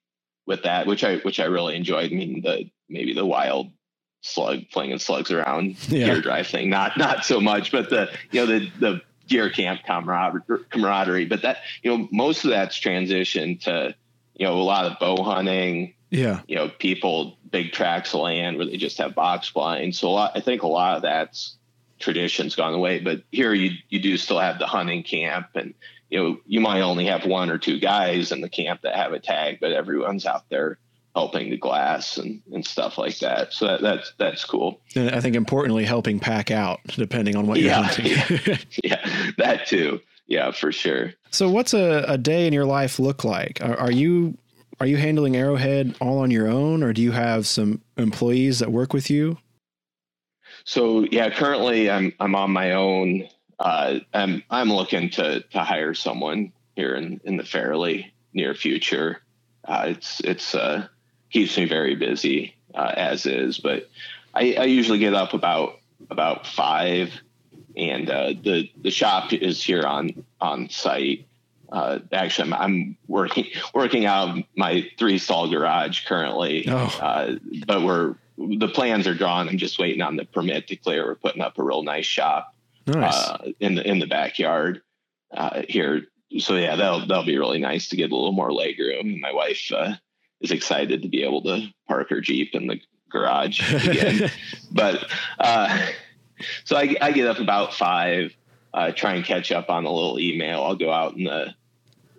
with 0.47 0.63
that, 0.63 0.87
which 0.87 1.03
I 1.03 1.17
which 1.17 1.39
I 1.39 1.45
really 1.45 1.75
enjoyed. 1.75 2.11
I 2.11 2.15
mean 2.15 2.41
the 2.41 2.69
maybe 2.89 3.13
the 3.13 3.25
wild 3.25 3.71
slug 4.21 4.67
flinging 4.71 4.99
slugs 4.99 5.31
around 5.31 5.77
yeah. 5.89 6.07
deer 6.07 6.21
drive 6.21 6.47
thing, 6.47 6.69
not 6.69 6.97
not 6.97 7.23
so 7.23 7.39
much, 7.39 7.71
but 7.71 7.89
the 7.91 8.09
you 8.31 8.41
know 8.41 8.45
the 8.47 8.71
the 8.79 9.01
deer 9.27 9.51
camp 9.51 9.81
camaraderie, 9.85 10.41
camaraderie. 10.71 11.25
But 11.25 11.43
that 11.43 11.57
you 11.83 11.95
know 11.95 12.09
most 12.11 12.43
of 12.43 12.49
that's 12.49 12.77
transitioned 12.77 13.61
to 13.61 13.95
you 14.33 14.47
know 14.47 14.55
a 14.55 14.63
lot 14.63 14.85
of 14.85 14.99
bow 14.99 15.23
hunting. 15.23 15.93
Yeah, 16.09 16.41
you 16.47 16.55
know 16.55 16.69
people 16.69 17.37
big 17.51 17.71
tracts 17.71 18.13
of 18.13 18.21
land 18.21 18.57
where 18.57 18.65
they 18.65 18.77
just 18.77 18.97
have 18.97 19.13
box 19.13 19.51
blinds. 19.51 19.99
So 19.99 20.07
a 20.07 20.09
lot, 20.09 20.31
I 20.35 20.39
think 20.39 20.63
a 20.63 20.67
lot 20.67 20.95
of 20.95 21.03
that's 21.03 21.55
tradition's 21.99 22.55
gone 22.55 22.73
away. 22.73 22.99
But 22.99 23.23
here 23.31 23.53
you 23.53 23.77
you 23.89 23.99
do 23.99 24.17
still 24.17 24.39
have 24.39 24.57
the 24.57 24.65
hunting 24.65 25.03
camp 25.03 25.47
and 25.53 25.75
you 26.09 26.19
know, 26.19 26.37
you 26.45 26.61
might 26.61 26.81
only 26.81 27.05
have 27.05 27.25
one 27.25 27.49
or 27.49 27.57
two 27.57 27.79
guys 27.79 28.31
in 28.31 28.41
the 28.41 28.49
camp 28.49 28.81
that 28.83 28.95
have 28.95 29.13
a 29.13 29.19
tag, 29.19 29.57
but 29.59 29.71
everyone's 29.71 30.25
out 30.25 30.49
there 30.49 30.77
helping 31.15 31.49
the 31.49 31.57
glass 31.57 32.17
and, 32.17 32.41
and 32.53 32.65
stuff 32.65 32.97
like 32.97 33.17
that. 33.19 33.51
So 33.51 33.65
that, 33.67 33.81
that's 33.81 34.13
that's 34.17 34.45
cool. 34.45 34.79
And 34.95 35.09
I 35.11 35.19
think 35.19 35.35
importantly, 35.35 35.83
helping 35.83 36.19
pack 36.19 36.51
out 36.51 36.79
depending 36.95 37.35
on 37.35 37.47
what 37.47 37.59
you're 37.59 37.73
hunting. 37.73 38.05
yeah, 38.05 38.57
yeah, 38.83 39.31
that 39.37 39.67
too. 39.67 39.99
Yeah, 40.27 40.51
for 40.51 40.71
sure. 40.71 41.13
So 41.31 41.49
what's 41.49 41.73
a, 41.73 42.05
a 42.07 42.17
day 42.17 42.47
in 42.47 42.53
your 42.53 42.65
life 42.65 42.99
look 42.99 43.23
like? 43.23 43.61
Are, 43.61 43.77
are 43.77 43.91
you 43.91 44.37
are 44.79 44.85
you 44.85 44.97
handling 44.97 45.35
Arrowhead 45.35 45.95
all 45.99 46.19
on 46.19 46.29
your 46.29 46.47
own, 46.47 46.83
or 46.83 46.93
do 46.93 47.01
you 47.01 47.11
have 47.11 47.47
some 47.47 47.81
employees 47.97 48.59
that 48.59 48.71
work 48.71 48.93
with 48.93 49.09
you? 49.09 49.37
So 50.65 51.05
yeah, 51.11 51.29
currently 51.29 51.89
I'm 51.89 52.13
I'm 52.19 52.35
on 52.35 52.51
my 52.51 52.73
own 52.73 53.27
uh, 53.59 53.99
I'm 54.13 54.43
I'm 54.49 54.71
looking 54.71 55.09
to 55.11 55.41
to 55.41 55.59
hire 55.59 55.93
someone 55.93 56.51
here 56.75 56.95
in 56.95 57.19
in 57.23 57.37
the 57.37 57.43
fairly 57.43 58.13
near 58.33 58.53
future. 58.53 59.21
Uh, 59.65 59.85
it's 59.87 60.19
it's 60.21 60.55
uh, 60.55 60.87
keeps 61.31 61.57
me 61.57 61.65
very 61.65 61.95
busy 61.95 62.55
uh, 62.75 62.93
as 62.95 63.25
is, 63.25 63.57
but 63.57 63.89
I, 64.33 64.55
I 64.59 64.63
usually 64.65 64.99
get 64.99 65.13
up 65.13 65.33
about 65.33 65.79
about 66.09 66.45
five, 66.45 67.11
and 67.75 68.09
uh, 68.09 68.33
the 68.41 68.69
the 68.81 68.91
shop 68.91 69.33
is 69.33 69.63
here 69.63 69.83
on 69.83 70.23
on 70.39 70.69
site. 70.69 71.25
Uh, 71.69 71.99
actually, 72.13 72.53
I'm, 72.53 72.53
I'm, 72.53 72.97
working 73.09 73.45
working 73.73 74.05
out 74.05 74.37
my 74.55 74.89
three 74.97 75.17
stall 75.17 75.49
garage 75.49 76.05
currently, 76.05 76.65
oh. 76.69 76.97
uh, 77.01 77.35
but 77.65 77.83
we're 77.83 78.15
the 78.37 78.69
plans 78.69 79.05
are 79.07 79.15
drawn. 79.15 79.49
I'm 79.49 79.57
just 79.57 79.77
waiting 79.77 80.01
on 80.01 80.15
the 80.15 80.23
permit 80.23 80.67
to 80.67 80.77
clear. 80.77 81.05
We're 81.05 81.15
putting 81.15 81.41
up 81.41 81.57
a 81.57 81.63
real 81.63 81.83
nice 81.83 82.05
shop 82.05 82.53
nice. 82.87 83.13
Uh, 83.13 83.51
in 83.59 83.75
the 83.75 83.87
in 83.87 83.99
the 83.99 84.07
backyard 84.07 84.81
uh, 85.35 85.63
here. 85.67 86.03
So 86.39 86.55
yeah, 86.55 86.75
that'll 86.75 87.07
that'll 87.07 87.25
be 87.25 87.37
really 87.37 87.59
nice 87.59 87.89
to 87.89 87.95
get 87.95 88.11
a 88.11 88.15
little 88.15 88.31
more 88.31 88.51
leg 88.51 88.79
room. 88.79 89.19
My 89.19 89.31
wife 89.31 89.71
uh, 89.73 89.93
is 90.41 90.51
excited 90.51 91.01
to 91.01 91.07
be 91.07 91.23
able 91.23 91.41
to 91.43 91.67
park 91.87 92.09
her 92.09 92.21
Jeep 92.21 92.53
in 92.53 92.67
the 92.67 92.79
garage 93.09 93.61
again. 93.85 94.29
but 94.71 95.05
uh, 95.39 95.87
so 96.65 96.77
I, 96.77 96.95
I, 97.01 97.11
get 97.11 97.27
up 97.27 97.39
about 97.39 97.73
five, 97.73 98.35
uh, 98.73 98.91
try 98.91 99.15
and 99.15 99.25
catch 99.25 99.51
up 99.51 99.69
on 99.69 99.85
a 99.85 99.91
little 99.91 100.19
email. 100.19 100.63
I'll 100.63 100.75
go 100.75 100.91
out 100.91 101.15
in 101.15 101.23
the 101.23 101.55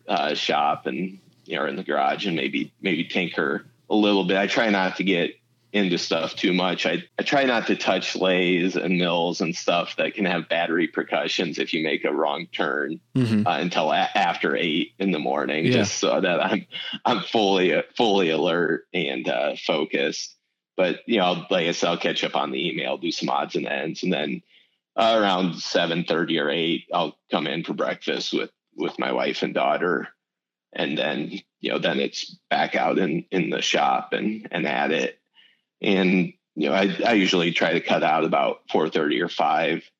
uh, 0.08 0.34
shop 0.34 0.86
and 0.86 1.18
you 1.44 1.56
know 1.56 1.66
in 1.66 1.76
the 1.76 1.84
garage 1.84 2.26
and 2.26 2.36
maybe 2.36 2.72
maybe 2.80 3.04
tinker 3.04 3.66
a 3.90 3.94
little 3.94 4.24
bit. 4.24 4.36
I 4.36 4.46
try 4.46 4.70
not 4.70 4.96
to 4.96 5.04
get 5.04 5.34
into 5.72 5.98
stuff 5.98 6.34
too 6.34 6.52
much. 6.52 6.86
I, 6.86 7.04
I 7.18 7.22
try 7.22 7.44
not 7.44 7.66
to 7.66 7.76
touch 7.76 8.16
lathes 8.16 8.76
and 8.76 8.98
mills 8.98 9.40
and 9.40 9.54
stuff 9.54 9.96
that 9.96 10.14
can 10.14 10.24
have 10.24 10.48
bad 10.48 10.70
repercussions 10.70 11.58
if 11.58 11.74
you 11.74 11.82
make 11.82 12.04
a 12.04 12.12
wrong 12.12 12.46
turn 12.52 13.00
mm-hmm. 13.14 13.46
uh, 13.46 13.58
until 13.58 13.92
a- 13.92 14.10
after 14.14 14.56
eight 14.56 14.92
in 14.98 15.10
the 15.10 15.18
morning, 15.18 15.66
yeah. 15.66 15.72
just 15.72 15.98
so 15.98 16.20
that 16.20 16.42
I'm 16.42 16.66
I'm 17.04 17.22
fully 17.22 17.82
fully 17.96 18.30
alert 18.30 18.86
and 18.94 19.28
uh, 19.28 19.56
focused. 19.56 20.34
But 20.76 21.00
you 21.06 21.18
know, 21.18 21.44
like 21.50 21.66
I 21.66 21.72
said, 21.72 21.88
I'll 21.88 21.98
catch 21.98 22.24
up 22.24 22.36
on 22.36 22.50
the 22.50 22.68
email, 22.68 22.96
do 22.96 23.10
some 23.10 23.28
odds 23.28 23.56
and 23.56 23.66
ends, 23.66 24.02
and 24.02 24.12
then 24.12 24.42
uh, 24.96 25.18
around 25.20 25.56
seven 25.56 26.04
thirty 26.04 26.38
or 26.38 26.48
eight, 26.48 26.84
I'll 26.94 27.18
come 27.30 27.46
in 27.46 27.62
for 27.64 27.74
breakfast 27.74 28.32
with 28.32 28.50
with 28.74 28.98
my 28.98 29.12
wife 29.12 29.42
and 29.42 29.52
daughter, 29.52 30.08
and 30.72 30.96
then 30.96 31.40
you 31.60 31.72
know, 31.72 31.78
then 31.78 31.98
it's 32.00 32.36
back 32.48 32.74
out 32.74 32.98
in 32.98 33.26
in 33.30 33.50
the 33.50 33.60
shop 33.60 34.12
and 34.12 34.48
and 34.50 34.66
at 34.66 34.92
it 34.92 35.17
and 35.80 36.32
you 36.54 36.68
know 36.68 36.72
I, 36.72 36.96
I 37.04 37.12
usually 37.14 37.52
try 37.52 37.72
to 37.72 37.80
cut 37.80 38.02
out 38.02 38.24
about 38.24 38.60
4.30 38.72 39.22
or 39.22 39.28
5 39.28 39.90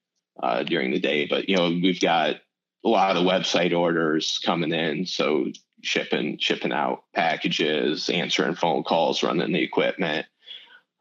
uh, 0.42 0.62
during 0.62 0.90
the 0.90 1.00
day 1.00 1.26
but 1.26 1.48
you 1.48 1.56
know 1.56 1.70
we've 1.70 2.00
got 2.00 2.36
a 2.84 2.88
lot 2.88 3.16
of 3.16 3.24
website 3.24 3.76
orders 3.76 4.40
coming 4.44 4.72
in 4.72 5.06
so 5.06 5.46
shipping 5.82 6.38
shipping 6.38 6.72
out 6.72 7.04
packages 7.14 8.08
answering 8.10 8.54
phone 8.54 8.82
calls 8.82 9.22
running 9.22 9.52
the 9.52 9.62
equipment. 9.62 10.26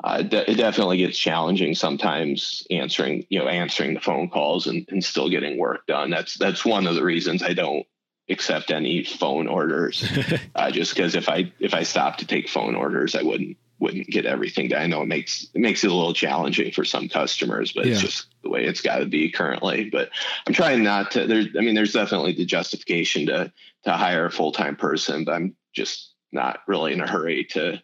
Uh, 0.03 0.23
it 0.23 0.57
definitely 0.57 0.97
gets 0.97 1.17
challenging 1.17 1.73
sometimes 1.73 2.65
answering 2.69 3.25
you 3.29 3.39
know 3.39 3.47
answering 3.47 3.95
the 3.95 3.99
phone 3.99 4.29
calls 4.29 4.67
and, 4.67 4.85
and 4.89 5.03
still 5.03 5.29
getting 5.29 5.57
work 5.57 5.85
done. 5.87 6.09
That's 6.09 6.37
that's 6.37 6.63
one 6.63 6.85
of 6.85 6.95
the 6.95 7.03
reasons 7.03 7.41
i 7.41 7.53
don't 7.53 7.85
accept 8.29 8.71
any 8.71 9.03
phone 9.03 9.47
orders. 9.47 10.07
Uh, 10.55 10.71
just 10.71 10.95
because 10.95 11.15
if 11.15 11.29
i 11.29 11.51
if 11.59 11.75
i 11.75 11.83
stopped 11.83 12.19
to 12.19 12.25
take 12.25 12.49
phone 12.49 12.75
orders 12.75 13.15
i 13.15 13.21
wouldn't 13.21 13.57
wouldn't 13.79 14.07
get 14.07 14.25
everything 14.25 14.69
done. 14.69 14.81
I 14.81 14.87
know 14.87 15.01
it 15.01 15.07
makes 15.07 15.47
it 15.53 15.61
makes 15.61 15.83
it 15.83 15.91
a 15.91 15.93
little 15.93 16.13
challenging 16.13 16.71
for 16.71 16.83
some 16.83 17.07
customers, 17.07 17.71
but 17.71 17.85
yeah. 17.85 17.93
it's 17.93 18.01
just 18.01 18.27
the 18.43 18.49
way 18.49 18.65
it's 18.65 18.81
got 18.81 18.97
to 18.97 19.05
be 19.05 19.31
currently. 19.31 19.89
But 19.89 20.09
I'm 20.47 20.53
trying 20.53 20.83
not 20.83 21.11
to. 21.11 21.27
There's, 21.27 21.47
I 21.57 21.61
mean, 21.61 21.75
there's 21.75 21.93
definitely 21.93 22.33
the 22.33 22.45
justification 22.45 23.27
to 23.27 23.51
to 23.83 23.91
hire 23.91 24.25
a 24.25 24.31
full 24.31 24.51
time 24.51 24.75
person, 24.75 25.23
but 25.23 25.33
I'm 25.33 25.55
just 25.73 26.13
not 26.31 26.59
really 26.67 26.93
in 26.93 27.01
a 27.01 27.07
hurry 27.07 27.45
to 27.51 27.81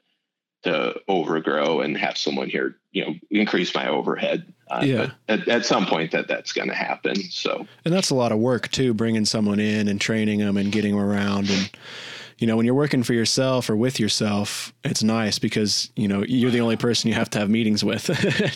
to 0.64 0.96
overgrow 1.08 1.82
and 1.82 1.98
have 1.98 2.18
someone 2.18 2.50
here, 2.50 2.78
you 2.92 3.06
know, 3.06 3.14
increase 3.30 3.76
my 3.76 3.88
overhead. 3.88 4.54
Uh, 4.72 4.82
yeah. 4.84 5.12
At, 5.28 5.48
at, 5.50 5.66
some 5.66 5.86
point, 5.86 6.12
that 6.12 6.30
that's 6.30 6.54
going 6.54 6.70
to 6.70 6.74
happen. 6.74 7.16
So, 7.16 7.68
and 7.84 7.94
that's 7.94 8.10
a 8.10 8.16
lot 8.16 8.32
of 8.32 8.40
work 8.40 8.72
too, 8.72 8.94
bringing 8.94 9.26
someone 9.26 9.60
in 9.60 9.90
and 9.90 10.00
training 10.00 10.40
them 10.40 10.56
and 10.56 10.72
getting 10.72 10.96
them 10.96 11.04
around 11.04 11.50
and 11.50 11.70
you 12.38 12.48
know, 12.48 12.56
when 12.58 12.65
you're 12.65 12.76
working 12.76 13.04
for 13.04 13.13
yourself 13.13 13.69
or 13.69 13.76
with 13.76 14.00
yourself, 14.00 14.74
it's 14.84 15.04
nice 15.04 15.39
because, 15.39 15.91
you 15.96 16.08
know, 16.08 16.24
you're 16.24 16.52
the 16.52 16.62
only 16.62 16.76
person 16.76 17.10
you 17.10 17.13
have 17.13 17.30
to 17.32 17.39
have 17.39 17.50
meetings 17.50 17.84
with. 17.84 18.08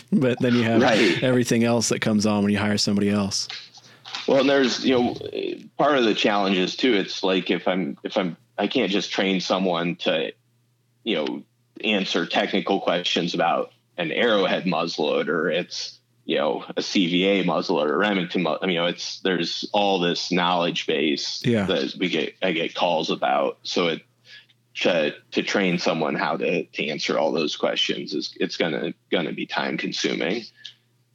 but 0.12 0.38
then 0.40 0.54
you 0.54 0.62
have 0.62 0.82
right. 0.82 1.22
everything 1.22 1.64
else 1.64 1.88
that 1.90 2.00
comes 2.00 2.26
on 2.26 2.42
when 2.42 2.52
you 2.52 2.58
hire 2.58 2.78
somebody 2.78 3.10
else. 3.10 3.48
Well, 4.26 4.40
and 4.40 4.48
there's, 4.48 4.84
you 4.84 4.94
know, 4.94 5.16
part 5.78 5.98
of 5.98 6.04
the 6.04 6.14
challenge 6.14 6.56
is 6.56 6.76
too, 6.76 6.94
it's 6.94 7.22
like 7.22 7.50
if 7.50 7.66
I'm, 7.68 7.98
if 8.02 8.16
I'm, 8.16 8.36
I 8.58 8.66
can't 8.66 8.90
just 8.90 9.10
train 9.10 9.40
someone 9.40 9.96
to, 9.96 10.32
you 11.04 11.16
know, 11.16 11.42
answer 11.84 12.26
technical 12.26 12.80
questions 12.80 13.34
about 13.34 13.72
an 13.96 14.10
arrowhead 14.10 14.64
muzzleloader. 14.64 15.52
It's, 15.54 15.97
you 16.28 16.36
know 16.36 16.62
a 16.76 16.82
CVA 16.82 17.44
muzzle 17.46 17.80
or 17.80 17.92
a 17.92 17.96
Remington. 17.96 18.46
I 18.46 18.58
mean, 18.60 18.72
you 18.72 18.80
know, 18.80 18.86
it's 18.86 19.20
there's 19.20 19.68
all 19.72 19.98
this 19.98 20.30
knowledge 20.30 20.86
base 20.86 21.42
yeah. 21.42 21.64
that 21.64 21.94
we 21.98 22.10
get 22.10 22.34
I 22.42 22.52
get 22.52 22.74
calls 22.74 23.10
about. 23.10 23.58
So 23.62 23.88
it 23.88 24.02
to 24.82 25.14
to 25.30 25.42
train 25.42 25.78
someone 25.78 26.14
how 26.14 26.36
to 26.36 26.64
to 26.64 26.86
answer 26.88 27.18
all 27.18 27.32
those 27.32 27.56
questions 27.56 28.12
is 28.12 28.34
it's 28.38 28.58
gonna 28.58 28.92
gonna 29.10 29.32
be 29.32 29.46
time 29.46 29.78
consuming. 29.78 30.44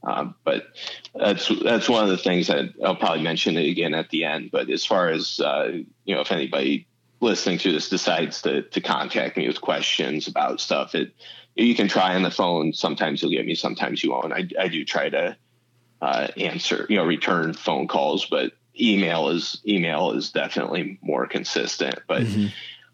Um, 0.03 0.33
but 0.43 0.65
that's 1.13 1.47
that's 1.63 1.87
one 1.87 2.03
of 2.03 2.09
the 2.09 2.17
things 2.17 2.47
that 2.47 2.73
I'll 2.83 2.95
probably 2.95 3.23
mention 3.23 3.55
it 3.55 3.69
again 3.69 3.93
at 3.93 4.09
the 4.09 4.23
end. 4.23 4.49
But 4.51 4.67
as 4.71 4.83
far 4.83 5.09
as 5.09 5.39
uh, 5.39 5.73
you 6.05 6.15
know, 6.15 6.21
if 6.21 6.31
anybody 6.31 6.87
listening 7.21 7.59
to 7.59 7.71
this 7.71 7.87
decides 7.87 8.41
to 8.41 8.63
to 8.63 8.81
contact 8.81 9.37
me 9.37 9.47
with 9.47 9.61
questions 9.61 10.27
about 10.27 10.59
stuff, 10.59 10.95
it 10.95 11.13
you 11.55 11.75
can 11.75 11.87
try 11.87 12.15
on 12.15 12.23
the 12.23 12.31
phone. 12.31 12.73
Sometimes 12.73 13.21
you'll 13.21 13.31
get 13.31 13.45
me, 13.45 13.55
sometimes 13.55 14.03
you 14.03 14.11
won't. 14.11 14.33
I, 14.33 14.47
I 14.59 14.67
do 14.67 14.83
try 14.85 15.09
to 15.09 15.37
uh, 16.01 16.27
answer, 16.37 16.85
you 16.89 16.97
know, 16.97 17.05
return 17.05 17.53
phone 17.53 17.87
calls, 17.87 18.25
but 18.25 18.53
email 18.79 19.29
is 19.29 19.61
email 19.67 20.11
is 20.11 20.31
definitely 20.31 20.97
more 21.01 21.27
consistent. 21.27 21.99
But 22.07 22.23
mm-hmm. 22.23 22.47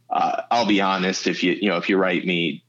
uh, 0.09 0.43
I'll 0.51 0.67
be 0.67 0.81
honest, 0.81 1.27
if 1.27 1.43
you 1.43 1.53
you 1.53 1.69
know 1.69 1.77
if 1.77 1.89
you 1.89 1.97
write 1.97 2.25
me 2.25 2.63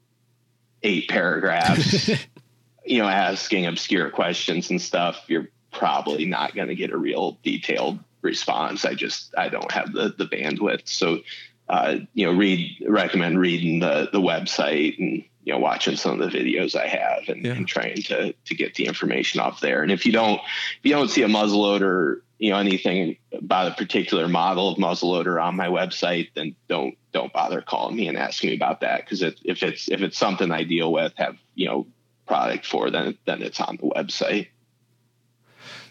eight 0.83 1.09
paragraphs, 1.09 2.09
you 2.85 3.03
know, 3.03 3.09
asking 3.09 3.67
obscure 3.67 4.11
questions 4.11 4.71
and 4.71 4.81
stuff, 4.81 5.25
you're 5.29 5.49
probably 5.73 6.25
not 6.25 6.55
going 6.55 6.69
to 6.69 6.75
get 6.75 6.91
a 6.91 6.97
real 6.97 7.39
detailed 7.43 7.99
response. 8.23 8.85
I 8.85 8.95
just 8.95 9.35
I 9.37 9.49
don't 9.49 9.71
have 9.73 9.93
the 9.93 10.15
the 10.17 10.27
bandwidth. 10.27 10.89
So 10.89 11.21
uh, 11.69 11.97
you 12.15 12.27
know, 12.27 12.33
read 12.33 12.85
recommend 12.89 13.39
reading 13.39 13.81
the 13.81 14.09
the 14.13 14.21
website 14.21 14.99
and 14.99 15.25
you 15.45 15.53
know 15.53 15.59
watching 15.59 15.97
some 15.97 16.21
of 16.21 16.31
the 16.31 16.39
videos 16.39 16.77
I 16.77 16.87
have 16.87 17.29
and, 17.29 17.45
yeah. 17.45 17.53
and, 17.53 17.67
trying 17.67 18.03
to 18.03 18.33
to 18.33 18.55
get 18.55 18.75
the 18.75 18.87
information 18.87 19.41
off 19.41 19.61
there. 19.61 19.83
And 19.83 19.91
if 19.91 20.07
you 20.07 20.13
don't 20.13 20.41
if 20.41 20.81
you 20.83 20.93
don't 20.93 21.09
see 21.09 21.23
a 21.23 21.29
muzzleloader, 21.29 22.21
you 22.39 22.51
know 22.51 22.59
anything 22.59 23.17
about 23.33 23.73
a 23.73 23.75
particular 23.75 24.29
model 24.29 24.69
of 24.69 24.79
muzzleloader 24.79 25.43
on 25.43 25.57
my 25.57 25.69
website, 25.69 26.29
then 26.35 26.55
don't 26.69 26.97
don't 27.13 27.33
bother 27.33 27.63
calling 27.63 27.97
me 27.97 28.09
and 28.09 28.17
asking 28.17 28.51
me 28.51 28.57
about 28.57 28.81
that 28.81 29.05
because 29.05 29.23
if 29.23 29.63
it's 29.63 29.89
if 29.89 30.03
it's 30.03 30.19
something 30.19 30.51
I 30.51 30.65
deal 30.65 30.93
with, 30.93 31.13
have 31.17 31.37
you 31.55 31.67
know 31.67 31.87
product 32.27 32.67
for, 32.67 32.91
then 32.91 33.17
then 33.25 33.43
it's 33.43 33.61
on 33.61 33.77
the 33.77 33.89
website. 33.89 34.49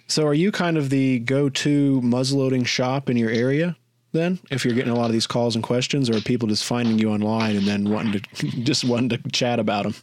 So, 0.08 0.26
are 0.26 0.34
you 0.34 0.52
kind 0.52 0.76
of 0.76 0.90
the 0.90 1.20
go-to 1.20 2.02
muzzleloading 2.02 2.66
shop 2.66 3.12
in 3.12 3.18
your 3.18 3.30
area? 3.30 3.78
Then 4.12 4.40
if 4.50 4.66
you're 4.66 4.74
getting 4.74 4.92
a 4.92 4.96
lot 4.96 5.06
of 5.06 5.12
these 5.12 5.28
calls 5.28 5.56
and 5.56 5.64
questions 5.64 6.10
or 6.10 6.20
people 6.22 6.48
just 6.48 6.66
finding 6.66 6.98
you 6.98 7.10
online 7.10 7.56
and 7.56 7.66
then 7.66 7.90
wanting 7.90 8.14
to 8.14 8.48
just 8.64 8.84
wanting 8.84 9.10
to 9.10 9.30
chat 9.32 9.60
about 9.60 9.84
them 9.84 9.96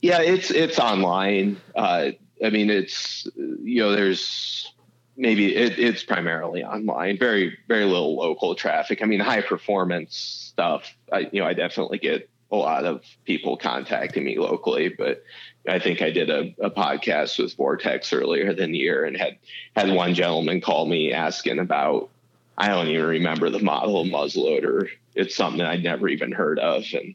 yeah 0.00 0.20
it's 0.20 0.50
it's 0.50 0.78
online. 0.78 1.60
Uh, 1.74 2.10
i 2.44 2.50
mean 2.50 2.70
it's 2.70 3.26
you 3.36 3.80
know 3.80 3.92
there's 3.92 4.72
maybe 5.16 5.54
it, 5.54 5.78
it's 5.78 6.02
primarily 6.02 6.64
online 6.64 7.18
very 7.18 7.56
very 7.68 7.84
little 7.84 8.16
local 8.16 8.54
traffic. 8.54 9.02
I 9.02 9.06
mean 9.06 9.20
high 9.20 9.42
performance 9.42 10.16
stuff 10.16 10.94
i 11.12 11.20
you 11.32 11.40
know 11.40 11.46
i 11.46 11.54
definitely 11.54 11.98
get 11.98 12.28
a 12.50 12.56
lot 12.56 12.84
of 12.84 13.02
people 13.24 13.56
contacting 13.56 14.24
me 14.24 14.38
locally 14.38 14.88
but 14.88 15.22
I 15.68 15.78
think 15.78 16.02
I 16.02 16.10
did 16.10 16.28
a, 16.28 16.54
a 16.60 16.70
podcast 16.70 17.38
with 17.38 17.54
Vortex 17.54 18.12
earlier 18.12 18.50
in 18.50 18.72
the 18.72 18.78
year 18.78 19.04
and 19.04 19.16
had 19.16 19.38
had 19.76 19.90
one 19.90 20.14
gentleman 20.14 20.60
call 20.60 20.86
me 20.86 21.12
asking 21.12 21.60
about 21.60 22.10
I 22.56 22.68
don't 22.68 22.88
even 22.88 23.06
remember 23.06 23.50
the 23.50 23.60
model 23.60 24.00
of 24.00 24.08
muzzleloader. 24.08 24.88
It's 25.14 25.34
something 25.34 25.62
I'd 25.62 25.82
never 25.82 26.08
even 26.08 26.32
heard 26.32 26.58
of, 26.58 26.84
and 26.94 27.14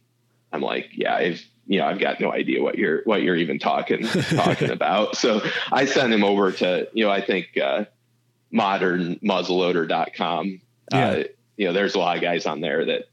I'm 0.51 0.61
like, 0.61 0.89
yeah, 0.93 1.15
I've 1.15 1.43
you 1.67 1.79
know 1.79 1.85
I've 1.85 1.99
got 1.99 2.19
no 2.19 2.31
idea 2.31 2.63
what 2.63 2.77
you're 2.77 3.01
what 3.05 3.21
you're 3.21 3.35
even 3.35 3.59
talking 3.59 4.07
talking 4.07 4.69
about. 4.71 5.17
So 5.17 5.41
I 5.71 5.85
sent 5.85 6.11
him 6.13 6.23
over 6.23 6.51
to 6.53 6.87
you 6.93 7.05
know 7.05 7.11
I 7.11 7.21
think 7.21 7.55
uh, 7.57 7.85
modernmuzzleloader.com. 8.53 10.61
Yeah. 10.91 11.07
Uh, 11.07 11.23
you 11.57 11.67
know, 11.67 11.73
there's 11.73 11.95
a 11.95 11.99
lot 11.99 12.15
of 12.15 12.21
guys 12.21 12.45
on 12.45 12.61
there 12.61 12.85
that 12.85 13.09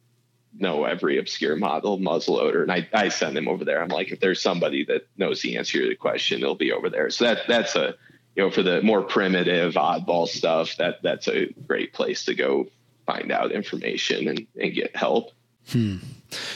know 0.56 0.84
every 0.84 1.18
obscure 1.18 1.56
model 1.56 1.98
muzzleloader, 1.98 2.62
and 2.62 2.70
I 2.70 2.88
I 2.92 3.08
send 3.08 3.36
them 3.36 3.48
over 3.48 3.64
there. 3.64 3.82
I'm 3.82 3.88
like, 3.88 4.12
if 4.12 4.20
there's 4.20 4.40
somebody 4.40 4.84
that 4.84 5.08
knows 5.16 5.42
the 5.42 5.56
answer 5.56 5.80
to 5.80 5.88
the 5.88 5.96
question, 5.96 6.40
they'll 6.40 6.54
be 6.54 6.72
over 6.72 6.88
there. 6.88 7.10
So 7.10 7.24
that 7.24 7.48
that's 7.48 7.74
a 7.74 7.96
you 8.36 8.42
know, 8.42 8.50
for 8.50 8.62
the 8.62 8.82
more 8.82 9.02
primitive 9.02 9.74
oddball 9.74 10.28
stuff, 10.28 10.76
that 10.76 11.02
that's 11.02 11.28
a 11.28 11.46
great 11.66 11.92
place 11.92 12.24
to 12.24 12.34
go 12.34 12.66
find 13.06 13.30
out 13.30 13.52
information 13.52 14.28
and, 14.28 14.46
and 14.60 14.74
get 14.74 14.94
help. 14.96 15.30
Hmm. 15.68 15.98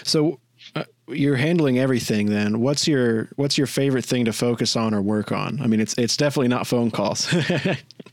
So, 0.02 0.40
uh, 0.74 0.84
you're 1.06 1.36
handling 1.36 1.78
everything 1.78 2.26
then. 2.26 2.60
What's 2.60 2.86
your 2.86 3.28
what's 3.36 3.56
your 3.56 3.66
favorite 3.66 4.04
thing 4.04 4.24
to 4.26 4.32
focus 4.32 4.76
on 4.76 4.92
or 4.92 5.00
work 5.00 5.32
on? 5.32 5.60
I 5.60 5.66
mean 5.66 5.80
it's 5.80 5.94
it's 5.96 6.16
definitely 6.16 6.48
not 6.48 6.66
phone 6.66 6.90
calls. 6.90 7.32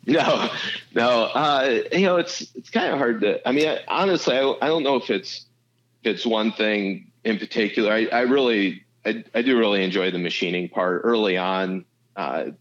No 0.08 0.52
no 0.94 1.24
uh, 1.34 1.80
you 1.92 2.06
know 2.06 2.18
it's 2.18 2.42
it's 2.54 2.70
kind 2.70 2.94
of 2.94 3.00
hard 3.00 3.22
to 3.22 3.48
i 3.48 3.52
mean 3.52 3.68
I, 3.68 3.80
honestly 3.88 4.38
I, 4.38 4.54
I 4.62 4.68
don't 4.68 4.84
know 4.84 4.98
if 4.98 5.10
it's 5.10 5.48
if 6.04 6.14
it's 6.14 6.26
one 6.28 6.52
thing 6.52 7.12
in 7.24 7.40
particular. 7.40 7.92
I, 7.92 8.06
I 8.12 8.22
really 8.22 8.86
I, 9.06 9.24
I 9.34 9.42
do 9.42 9.58
really 9.58 9.84
enjoy 9.84 10.12
the 10.12 10.20
machining 10.20 10.70
part 10.70 11.02
early 11.04 11.38
on. 11.38 11.86
Uh, 12.16 12.52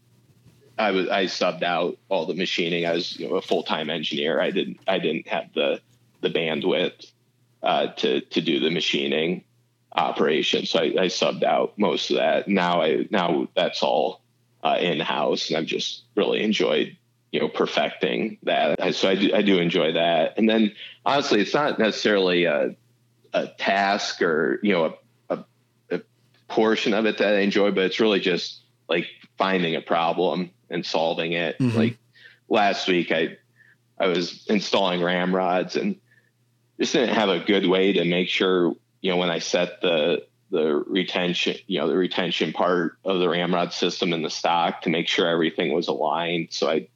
I 0.77 0.91
was 0.91 1.07
I 1.07 1.25
subbed 1.25 1.63
out 1.63 1.97
all 2.09 2.25
the 2.25 2.33
machining. 2.33 2.85
I 2.85 2.93
was 2.93 3.17
you 3.17 3.29
know, 3.29 3.35
a 3.35 3.41
full 3.41 3.63
time 3.63 3.89
engineer. 3.89 4.39
I 4.41 4.51
didn't 4.51 4.79
I 4.87 4.99
didn't 4.99 5.27
have 5.27 5.53
the 5.53 5.81
the 6.21 6.29
bandwidth 6.29 7.11
uh, 7.63 7.87
to 7.87 8.21
to 8.21 8.41
do 8.41 8.59
the 8.59 8.69
machining 8.69 9.43
operation. 9.93 10.65
So 10.65 10.79
I, 10.79 10.83
I, 10.83 11.05
subbed 11.07 11.43
out 11.43 11.77
most 11.77 12.11
of 12.11 12.17
that. 12.17 12.47
Now 12.47 12.81
I 12.81 13.07
now 13.09 13.47
that's 13.55 13.81
all 13.81 14.21
uh, 14.63 14.77
in 14.79 14.99
house, 14.99 15.49
and 15.49 15.57
I've 15.57 15.65
just 15.65 16.03
really 16.15 16.43
enjoyed 16.43 16.97
you 17.31 17.39
know 17.39 17.47
perfecting 17.47 18.37
that. 18.43 18.95
So 18.95 19.09
I 19.09 19.15
do, 19.15 19.33
I 19.33 19.41
do 19.41 19.59
enjoy 19.59 19.93
that. 19.93 20.37
And 20.37 20.49
then 20.49 20.73
honestly, 21.05 21.39
it's 21.39 21.53
not 21.53 21.79
necessarily 21.79 22.45
a 22.45 22.75
a 23.33 23.47
task 23.47 24.21
or 24.21 24.59
you 24.61 24.73
know 24.73 24.97
a, 25.29 25.35
a, 25.35 25.45
a 25.91 26.01
portion 26.49 26.93
of 26.93 27.05
it 27.05 27.19
that 27.19 27.35
I 27.35 27.39
enjoy, 27.39 27.71
but 27.71 27.85
it's 27.85 27.99
really 27.99 28.19
just 28.19 28.61
like 28.89 29.07
finding 29.37 29.75
a 29.75 29.81
problem 29.81 30.51
and 30.69 30.85
solving 30.85 31.33
it. 31.33 31.57
Mm-hmm. 31.59 31.77
Like 31.77 31.97
last 32.49 32.87
week, 32.87 33.11
I 33.11 33.37
I 33.99 34.07
was 34.07 34.45
installing 34.47 35.01
ramrods 35.01 35.75
and 35.75 35.95
just 36.79 36.93
didn't 36.93 37.15
have 37.15 37.29
a 37.29 37.39
good 37.39 37.67
way 37.67 37.93
to 37.93 38.03
make 38.05 38.27
sure 38.27 38.75
you 39.01 39.11
know 39.11 39.17
when 39.17 39.31
I 39.31 39.39
set 39.39 39.81
the 39.81 40.25
the 40.51 40.75
retention 40.87 41.55
you 41.67 41.79
know 41.79 41.87
the 41.87 41.97
retention 41.97 42.53
part 42.53 42.97
of 43.03 43.19
the 43.19 43.29
ramrod 43.29 43.73
system 43.73 44.13
in 44.13 44.21
the 44.21 44.29
stock 44.29 44.81
to 44.81 44.89
make 44.89 45.07
sure 45.07 45.27
everything 45.27 45.73
was 45.73 45.87
aligned. 45.87 46.49
So 46.51 46.69
I 46.69 46.87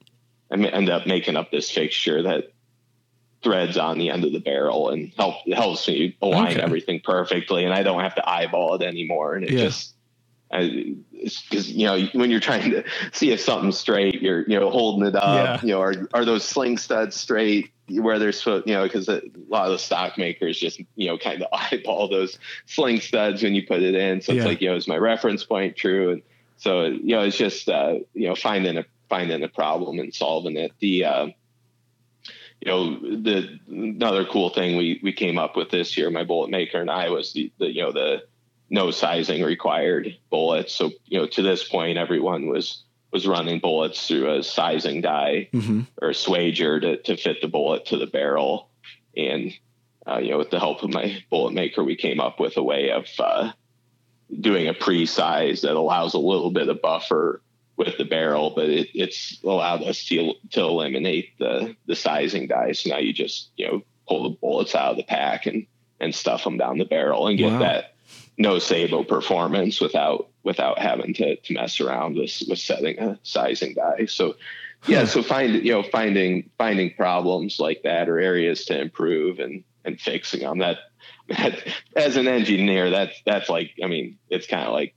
I 0.51 0.55
end 0.55 0.89
up 0.89 1.05
making 1.05 1.35
up 1.35 1.51
this 1.51 1.69
fixture 1.69 2.23
that 2.23 2.53
threads 3.41 3.77
on 3.77 3.97
the 3.97 4.09
end 4.09 4.25
of 4.25 4.33
the 4.33 4.39
barrel 4.39 4.89
and 4.89 5.13
help 5.15 5.35
helps 5.53 5.87
me 5.87 6.17
align 6.21 6.53
okay. 6.53 6.61
everything 6.61 6.99
perfectly 7.01 7.63
and 7.63 7.73
I 7.73 7.83
don't 7.83 8.01
have 8.01 8.15
to 8.15 8.29
eyeball 8.29 8.75
it 8.75 8.81
anymore 8.81 9.35
and 9.35 9.45
it 9.45 9.51
yeah. 9.51 9.59
just 9.59 9.93
because 10.51 11.71
you 11.71 11.85
know 11.85 11.99
when 12.13 12.31
you're 12.31 12.39
trying 12.39 12.71
to 12.71 12.83
see 13.11 13.31
if 13.31 13.39
something's 13.39 13.77
straight, 13.77 14.21
you're 14.21 14.41
you 14.49 14.59
know 14.59 14.69
holding 14.69 15.07
it 15.07 15.15
up. 15.15 15.23
Yeah. 15.23 15.61
You 15.61 15.73
know, 15.73 15.81
are 15.81 15.93
are 16.13 16.25
those 16.25 16.43
sling 16.43 16.77
studs 16.77 17.15
straight? 17.15 17.71
Where 17.89 18.19
they're 18.19 18.31
supposed, 18.31 18.67
you 18.67 18.75
know, 18.75 18.83
because 18.83 19.09
a 19.09 19.21
lot 19.47 19.65
of 19.65 19.71
the 19.71 19.79
stock 19.79 20.17
makers 20.17 20.59
just 20.59 20.79
you 20.95 21.07
know 21.07 21.17
kind 21.17 21.41
of 21.41 21.47
eyeball 21.53 22.07
those 22.07 22.37
sling 22.65 22.99
studs 22.99 23.43
when 23.43 23.55
you 23.55 23.65
put 23.65 23.81
it 23.81 23.95
in. 23.95 24.21
So 24.21 24.31
yeah. 24.31 24.39
it's 24.39 24.47
like, 24.47 24.61
you 24.61 24.69
know, 24.69 24.75
is 24.75 24.87
my 24.87 24.97
reference 24.97 25.43
point 25.43 25.75
true? 25.75 26.11
And 26.11 26.21
so 26.57 26.85
you 26.85 27.15
know, 27.15 27.21
it's 27.21 27.37
just 27.37 27.69
uh, 27.69 27.99
you 28.13 28.27
know 28.27 28.35
finding 28.35 28.77
a 28.77 28.85
finding 29.07 29.43
a 29.43 29.47
problem 29.47 29.99
and 29.99 30.13
solving 30.13 30.57
it. 30.57 30.71
The 30.79 31.05
uh, 31.05 31.25
you 32.61 32.65
know 32.65 32.99
the 32.99 33.59
another 33.67 34.25
cool 34.25 34.49
thing 34.49 34.77
we 34.77 34.99
we 35.03 35.13
came 35.13 35.37
up 35.37 35.55
with 35.55 35.69
this 35.69 35.95
year, 35.95 36.09
my 36.09 36.23
bullet 36.23 36.49
maker 36.49 36.81
and 36.81 36.89
I 36.89 37.09
was 37.09 37.33
the, 37.33 37.51
the 37.59 37.67
you 37.67 37.83
know 37.83 37.91
the 37.91 38.23
no 38.69 38.91
sizing 38.91 39.43
required 39.43 40.15
bullets. 40.29 40.73
So, 40.73 40.91
you 41.05 41.19
know, 41.19 41.27
to 41.27 41.41
this 41.41 41.67
point, 41.67 41.97
everyone 41.97 42.47
was 42.47 42.83
was 43.11 43.27
running 43.27 43.59
bullets 43.59 44.07
through 44.07 44.31
a 44.31 44.43
sizing 44.43 45.01
die 45.01 45.49
mm-hmm. 45.51 45.81
or 46.01 46.09
a 46.09 46.13
swager 46.13 46.79
to, 46.79 46.97
to 46.97 47.17
fit 47.17 47.41
the 47.41 47.47
bullet 47.47 47.87
to 47.87 47.97
the 47.97 48.05
barrel. 48.05 48.69
And, 49.17 49.51
uh, 50.07 50.19
you 50.19 50.29
know, 50.29 50.37
with 50.37 50.51
the 50.51 50.59
help 50.59 50.83
of 50.83 50.93
my 50.93 51.23
bullet 51.31 51.53
maker, 51.53 51.83
we 51.83 51.95
came 51.95 52.19
up 52.19 52.39
with 52.39 52.55
a 52.57 52.63
way 52.63 52.91
of 52.91 53.07
uh, 53.17 53.51
doing 54.39 54.67
a 54.67 54.75
pre-size 54.75 55.61
that 55.61 55.75
allows 55.75 56.13
a 56.13 56.19
little 56.19 56.51
bit 56.51 56.69
of 56.69 56.83
buffer 56.83 57.41
with 57.77 57.97
the 57.97 58.05
barrel, 58.05 58.51
but 58.51 58.69
it, 58.69 58.89
it's 58.93 59.39
allowed 59.43 59.81
us 59.81 60.05
to, 60.05 60.33
to 60.51 60.61
eliminate 60.61 61.35
the, 61.39 61.75
the 61.87 61.95
sizing 61.95 62.47
die. 62.47 62.73
So 62.73 62.91
now 62.91 62.97
you 62.97 63.11
just, 63.11 63.49
you 63.57 63.67
know, 63.67 63.81
pull 64.07 64.29
the 64.29 64.37
bullets 64.37 64.75
out 64.75 64.91
of 64.91 64.97
the 64.97 65.03
pack 65.03 65.47
and, 65.47 65.65
and 65.99 66.13
stuff 66.13 66.43
them 66.43 66.57
down 66.57 66.77
the 66.77 66.85
barrel 66.85 67.27
and 67.27 67.39
get 67.39 67.53
wow. 67.53 67.59
that 67.59 67.95
no 68.39 68.57
sabot 68.57 69.07
performance 69.07 69.79
without 69.79 70.29
without 70.43 70.79
having 70.79 71.13
to, 71.13 71.35
to 71.35 71.53
mess 71.53 71.79
around 71.79 72.15
with 72.15 72.41
with 72.47 72.57
setting 72.57 72.97
a 72.97 73.19
sizing 73.21 73.75
die. 73.75 74.05
So 74.05 74.35
yeah, 74.87 75.01
hmm. 75.01 75.07
so 75.07 75.21
find 75.21 75.53
you 75.53 75.73
know 75.73 75.83
finding 75.83 76.49
finding 76.57 76.93
problems 76.95 77.59
like 77.59 77.83
that 77.83 78.09
or 78.09 78.17
areas 78.17 78.65
to 78.65 78.79
improve 78.79 79.39
and 79.39 79.63
and 79.85 79.99
fixing 79.99 80.39
them. 80.39 80.59
That, 80.59 80.77
that 81.27 81.67
as 81.95 82.15
an 82.15 82.27
engineer, 82.27 82.89
that's 82.89 83.21
that's 83.25 83.49
like 83.49 83.71
I 83.83 83.87
mean, 83.87 84.17
it's 84.29 84.47
kind 84.47 84.65
of 84.65 84.73
like 84.73 84.95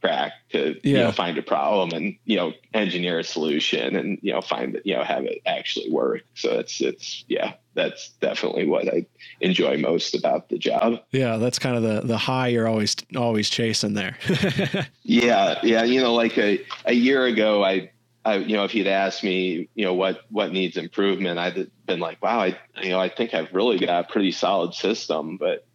crack 0.00 0.32
to 0.50 0.74
yeah. 0.82 0.90
you 0.90 0.96
know 0.96 1.12
find 1.12 1.36
a 1.38 1.42
problem 1.42 1.92
and 1.92 2.16
you 2.24 2.36
know 2.36 2.52
engineer 2.74 3.18
a 3.18 3.24
solution 3.24 3.96
and 3.96 4.18
you 4.22 4.32
know 4.32 4.40
find 4.40 4.74
that 4.74 4.86
you 4.86 4.96
know 4.96 5.04
have 5.04 5.24
it 5.24 5.40
actually 5.46 5.90
work. 5.90 6.22
So 6.34 6.58
it's 6.58 6.80
it's 6.80 7.24
yeah 7.28 7.54
that's 7.72 8.10
definitely 8.20 8.66
what 8.66 8.92
i 8.92 9.06
enjoy 9.40 9.76
most 9.78 10.14
about 10.14 10.48
the 10.48 10.58
job. 10.58 11.00
Yeah 11.12 11.36
that's 11.36 11.58
kind 11.58 11.76
of 11.76 11.82
the 11.82 12.00
the 12.06 12.18
high 12.18 12.48
you're 12.48 12.68
always 12.68 12.96
always 13.16 13.48
chasing 13.50 13.94
there. 13.94 14.16
Yeah 15.02 15.58
yeah 15.62 15.82
you 15.82 16.00
know 16.00 16.14
like 16.14 16.38
a, 16.38 16.64
a 16.84 16.92
year 16.92 17.26
ago 17.26 17.64
i 17.64 17.90
I, 18.24 18.36
you 18.36 18.54
know, 18.54 18.64
if 18.64 18.74
you'd 18.74 18.86
asked 18.86 19.24
me, 19.24 19.70
you 19.74 19.84
know, 19.84 19.94
what 19.94 20.20
what 20.30 20.52
needs 20.52 20.76
improvement, 20.76 21.38
I'd 21.38 21.70
been 21.86 22.00
like, 22.00 22.22
wow, 22.22 22.40
I, 22.40 22.58
you 22.82 22.90
know, 22.90 23.00
I 23.00 23.08
think 23.08 23.32
I've 23.32 23.52
really 23.54 23.78
got 23.78 24.04
a 24.04 24.12
pretty 24.12 24.30
solid 24.30 24.74
system, 24.74 25.38
but 25.38 25.66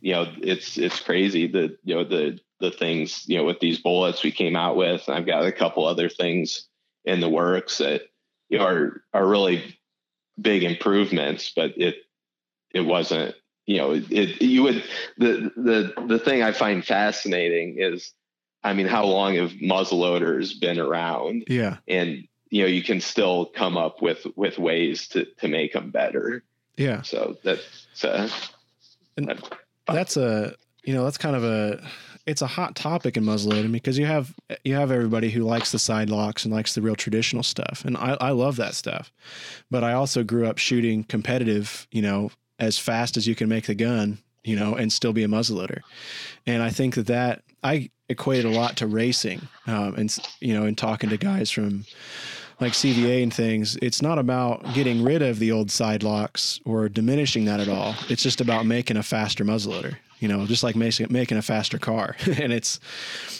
you 0.00 0.12
know, 0.12 0.32
it's 0.38 0.78
it's 0.78 1.00
crazy 1.00 1.46
that 1.48 1.78
you 1.84 1.94
know 1.94 2.04
the 2.04 2.38
the 2.60 2.70
things, 2.70 3.24
you 3.28 3.36
know, 3.36 3.44
with 3.44 3.60
these 3.60 3.80
bullets 3.80 4.22
we 4.22 4.32
came 4.32 4.56
out 4.56 4.76
with. 4.76 5.08
I've 5.08 5.26
got 5.26 5.44
a 5.44 5.52
couple 5.52 5.86
other 5.86 6.08
things 6.08 6.66
in 7.04 7.20
the 7.20 7.28
works 7.28 7.78
that 7.78 8.02
you 8.48 8.58
know, 8.58 8.64
are 8.64 9.02
are 9.12 9.26
really 9.26 9.76
big 10.40 10.62
improvements, 10.62 11.52
but 11.54 11.72
it 11.76 11.96
it 12.72 12.82
wasn't, 12.82 13.34
you 13.66 13.78
know, 13.78 13.92
it 13.92 14.42
you 14.42 14.62
would 14.64 14.84
the 15.16 15.52
the 15.56 16.04
the 16.06 16.18
thing 16.18 16.42
I 16.42 16.52
find 16.52 16.84
fascinating 16.84 17.76
is 17.78 18.12
I 18.64 18.72
mean, 18.72 18.86
how 18.86 19.04
long 19.04 19.36
have 19.36 19.52
muzzleloaders 19.52 20.60
been 20.60 20.78
around? 20.78 21.44
Yeah. 21.48 21.76
And 21.86 22.26
you 22.50 22.62
know, 22.62 22.68
you 22.68 22.82
can 22.82 23.00
still 23.00 23.46
come 23.46 23.76
up 23.76 24.02
with 24.02 24.26
with 24.36 24.58
ways 24.58 25.08
to 25.08 25.26
to 25.40 25.48
make 25.48 25.72
them 25.72 25.90
better. 25.90 26.42
Yeah. 26.76 27.02
So 27.02 27.36
that's 27.44 28.04
uh, 28.04 28.28
and 29.16 29.42
that's 29.92 30.16
a 30.16 30.54
you 30.84 30.94
know 30.94 31.04
that's 31.04 31.18
kind 31.18 31.36
of 31.36 31.44
a 31.44 31.82
it's 32.28 32.42
a 32.42 32.46
hot 32.46 32.76
topic 32.76 33.16
in 33.16 33.24
muzzleloading 33.24 33.72
because 33.72 33.98
you 33.98 34.04
have 34.04 34.34
you 34.62 34.74
have 34.74 34.90
everybody 34.90 35.30
who 35.30 35.42
likes 35.42 35.72
the 35.72 35.78
side 35.78 36.10
locks 36.10 36.44
and 36.44 36.52
likes 36.52 36.74
the 36.74 36.82
real 36.82 36.94
traditional 36.94 37.42
stuff, 37.42 37.84
and 37.86 37.96
I, 37.96 38.16
I 38.20 38.30
love 38.30 38.56
that 38.56 38.74
stuff. 38.74 39.10
But 39.70 39.82
I 39.82 39.94
also 39.94 40.22
grew 40.22 40.46
up 40.46 40.58
shooting 40.58 41.04
competitive, 41.04 41.86
you 41.90 42.02
know, 42.02 42.30
as 42.58 42.78
fast 42.78 43.16
as 43.16 43.26
you 43.26 43.34
can 43.34 43.48
make 43.48 43.66
the 43.66 43.74
gun, 43.74 44.18
you 44.44 44.56
know, 44.56 44.74
and 44.74 44.92
still 44.92 45.14
be 45.14 45.24
a 45.24 45.28
muzzleloader. 45.28 45.80
And 46.46 46.62
I 46.62 46.68
think 46.68 46.96
that 46.96 47.06
that 47.06 47.42
I 47.62 47.90
equate 48.10 48.44
a 48.44 48.50
lot 48.50 48.76
to 48.76 48.86
racing, 48.86 49.48
um, 49.66 49.94
and 49.94 50.14
you 50.40 50.52
know, 50.52 50.64
and 50.64 50.76
talking 50.76 51.08
to 51.08 51.16
guys 51.16 51.50
from 51.50 51.86
like 52.60 52.72
CVA 52.72 53.22
and 53.22 53.32
things, 53.32 53.76
it's 53.82 54.02
not 54.02 54.18
about 54.18 54.74
getting 54.74 55.02
rid 55.02 55.22
of 55.22 55.38
the 55.38 55.52
old 55.52 55.70
side 55.70 56.02
locks 56.02 56.60
or 56.64 56.88
diminishing 56.88 57.44
that 57.44 57.60
at 57.60 57.68
all. 57.68 57.94
It's 58.08 58.22
just 58.22 58.40
about 58.40 58.66
making 58.66 58.96
a 58.96 59.02
faster 59.02 59.44
muzzleloader 59.44 59.96
you 60.20 60.28
know, 60.28 60.46
just 60.46 60.62
like 60.62 60.76
making 60.76 61.06
making 61.10 61.38
a 61.38 61.42
faster 61.42 61.78
car. 61.78 62.16
and 62.40 62.52
it's 62.52 62.80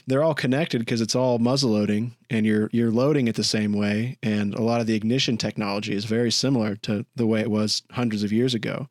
they're 0.07 0.23
all 0.23 0.35
connected 0.35 0.81
because 0.81 1.01
it's 1.01 1.15
all 1.15 1.39
muzzle 1.39 1.71
loading 1.71 2.17
and 2.31 2.47
you're 2.47 2.71
you're 2.73 2.91
loading 2.91 3.29
it 3.29 3.35
the 3.35 3.45
same 3.45 3.73
way 3.73 4.17
and 4.23 4.55
a 4.55 4.63
lot 4.63 4.81
of 4.81 4.87
the 4.87 4.95
ignition 4.95 5.37
technology 5.37 5.95
is 5.95 6.05
very 6.05 6.31
similar 6.31 6.77
to 6.77 7.05
the 7.17 7.27
way 7.27 7.41
it 7.41 7.51
was 7.51 7.83
hundreds 7.93 8.23
of 8.23 8.33
years 8.33 8.55
ago. 8.55 8.89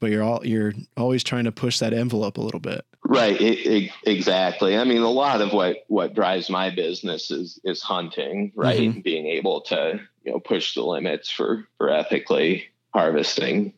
But 0.00 0.10
you're 0.10 0.22
all 0.22 0.44
you're 0.44 0.74
always 0.96 1.24
trying 1.24 1.44
to 1.44 1.52
push 1.52 1.78
that 1.78 1.94
envelope 1.94 2.36
a 2.36 2.42
little 2.42 2.60
bit. 2.60 2.84
Right, 3.04 3.38
it, 3.40 3.66
it, 3.66 3.92
exactly. 4.04 4.78
I 4.78 4.84
mean, 4.84 5.02
a 5.02 5.10
lot 5.10 5.40
of 5.40 5.52
what 5.52 5.78
what 5.88 6.14
drives 6.14 6.48
my 6.48 6.70
business 6.70 7.30
is 7.30 7.58
is 7.64 7.82
hunting, 7.82 8.52
right? 8.54 8.78
Mm-hmm. 8.78 9.00
Being 9.00 9.26
able 9.26 9.62
to, 9.62 10.00
you 10.24 10.32
know, 10.32 10.38
push 10.38 10.74
the 10.74 10.82
limits 10.82 11.28
for 11.30 11.66
for 11.78 11.90
ethically 11.90 12.66
harvesting 12.94 13.74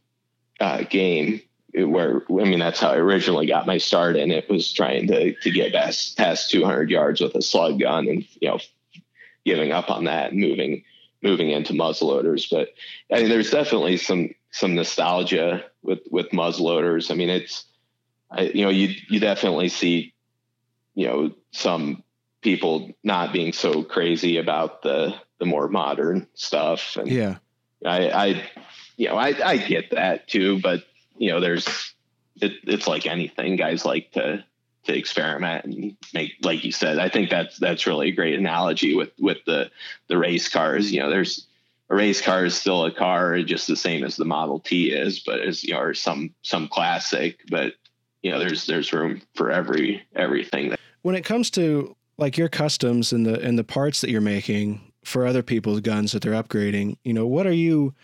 uh, 0.60 0.82
game 0.82 1.40
where 1.74 2.22
I 2.30 2.44
mean 2.44 2.60
that's 2.60 2.80
how 2.80 2.90
I 2.90 2.96
originally 2.96 3.46
got 3.46 3.66
my 3.66 3.78
start 3.78 4.16
in 4.16 4.30
it 4.30 4.48
was 4.48 4.72
trying 4.72 5.08
to 5.08 5.34
to 5.34 5.50
get 5.50 5.72
past 5.72 6.16
past 6.16 6.50
200 6.50 6.88
yards 6.90 7.20
with 7.20 7.34
a 7.34 7.42
slug 7.42 7.80
gun 7.80 8.06
and 8.08 8.24
you 8.40 8.48
know 8.48 8.60
giving 9.44 9.72
up 9.72 9.90
on 9.90 10.04
that 10.04 10.30
and 10.30 10.40
moving 10.40 10.84
moving 11.22 11.50
into 11.50 11.72
muzzleloaders. 11.72 12.48
But 12.50 12.68
I 13.12 13.20
mean 13.20 13.28
there's 13.28 13.50
definitely 13.50 13.96
some 13.96 14.34
some 14.52 14.74
nostalgia 14.74 15.64
with 15.82 16.00
with 16.10 16.30
muzzleloaders. 16.30 17.10
I 17.10 17.14
mean 17.14 17.30
it's 17.30 17.64
I, 18.34 18.42
you 18.42 18.64
know 18.64 18.70
you 18.70 18.94
you 19.08 19.20
definitely 19.20 19.68
see 19.68 20.14
you 20.94 21.06
know 21.06 21.32
some 21.52 22.02
people 22.42 22.90
not 23.02 23.32
being 23.32 23.52
so 23.52 23.82
crazy 23.82 24.36
about 24.36 24.82
the 24.82 25.14
the 25.38 25.46
more 25.46 25.68
modern 25.68 26.26
stuff 26.34 26.96
and 26.96 27.08
yeah 27.08 27.36
I 27.84 28.10
I 28.10 28.42
you 28.96 29.08
know 29.08 29.16
I 29.16 29.34
I 29.44 29.56
get 29.56 29.90
that 29.92 30.28
too 30.28 30.60
but 30.60 30.84
you 31.16 31.30
know, 31.30 31.40
there's 31.40 31.94
it, 32.40 32.52
it's 32.64 32.86
like 32.86 33.06
anything. 33.06 33.56
Guys 33.56 33.84
like 33.84 34.12
to 34.12 34.44
to 34.84 34.96
experiment 34.96 35.64
and 35.64 35.96
make 36.12 36.32
like 36.42 36.62
you 36.62 36.70
said 36.70 36.98
i 36.98 37.08
think 37.08 37.30
that's 37.30 37.56
that's 37.56 37.86
really 37.86 38.08
a 38.08 38.14
great 38.14 38.38
analogy 38.38 38.94
with 38.94 39.12
with 39.18 39.38
the 39.46 39.70
the 40.08 40.18
race 40.18 40.46
cars 40.46 40.92
you 40.92 41.00
know 41.00 41.08
there's 41.08 41.46
a 41.88 41.94
race 41.94 42.20
car 42.20 42.44
is 42.44 42.54
still 42.54 42.84
a 42.84 42.92
car 42.92 43.40
just 43.40 43.66
the 43.66 43.76
same 43.76 44.04
as 44.04 44.16
the 44.16 44.26
model 44.26 44.60
t 44.60 44.92
is 44.92 45.20
but 45.20 45.40
as 45.40 45.64
you 45.64 45.72
know 45.72 45.80
or 45.80 45.94
some 45.94 46.34
some 46.42 46.68
classic 46.68 47.40
but 47.48 47.72
you 48.24 48.32
know 48.32 48.40
there's 48.40 48.66
there's 48.66 48.92
room 48.92 49.22
for 49.34 49.52
every 49.52 50.02
everything 50.16 50.74
when 51.02 51.14
it 51.14 51.24
comes 51.24 51.50
to 51.50 51.94
like 52.18 52.36
your 52.36 52.48
customs 52.48 53.12
and 53.12 53.24
the 53.24 53.40
and 53.40 53.56
the 53.56 53.64
parts 53.64 54.00
that 54.00 54.10
you're 54.10 54.20
making 54.20 54.92
for 55.04 55.24
other 55.26 55.42
people's 55.42 55.80
guns 55.80 56.10
that 56.10 56.22
they're 56.22 56.32
upgrading 56.32 56.96
you 57.04 57.12
know 57.12 57.26
what 57.26 57.46
are 57.46 57.52
you 57.52 57.94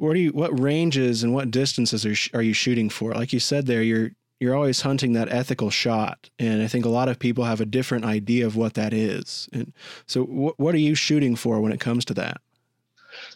what 0.00 0.16
are 0.16 0.18
you 0.18 0.30
what 0.30 0.58
ranges 0.58 1.22
and 1.22 1.34
what 1.34 1.50
distances 1.50 2.06
are, 2.06 2.38
are 2.38 2.42
you 2.42 2.54
shooting 2.54 2.88
for? 2.88 3.12
Like 3.12 3.34
you 3.34 3.40
said 3.40 3.66
there 3.66 3.82
you're 3.82 4.12
you're 4.40 4.56
always 4.56 4.80
hunting 4.80 5.12
that 5.12 5.30
ethical 5.30 5.68
shot 5.68 6.30
and 6.38 6.62
i 6.62 6.66
think 6.66 6.86
a 6.86 6.88
lot 6.88 7.10
of 7.10 7.18
people 7.18 7.44
have 7.44 7.60
a 7.60 7.66
different 7.66 8.06
idea 8.06 8.46
of 8.46 8.56
what 8.56 8.74
that 8.74 8.94
is. 8.94 9.48
And 9.52 9.74
so 10.06 10.24
wh- 10.24 10.58
what 10.58 10.74
are 10.74 10.78
you 10.78 10.94
shooting 10.94 11.36
for 11.36 11.60
when 11.60 11.72
it 11.72 11.80
comes 11.80 12.06
to 12.06 12.14
that? 12.14 12.40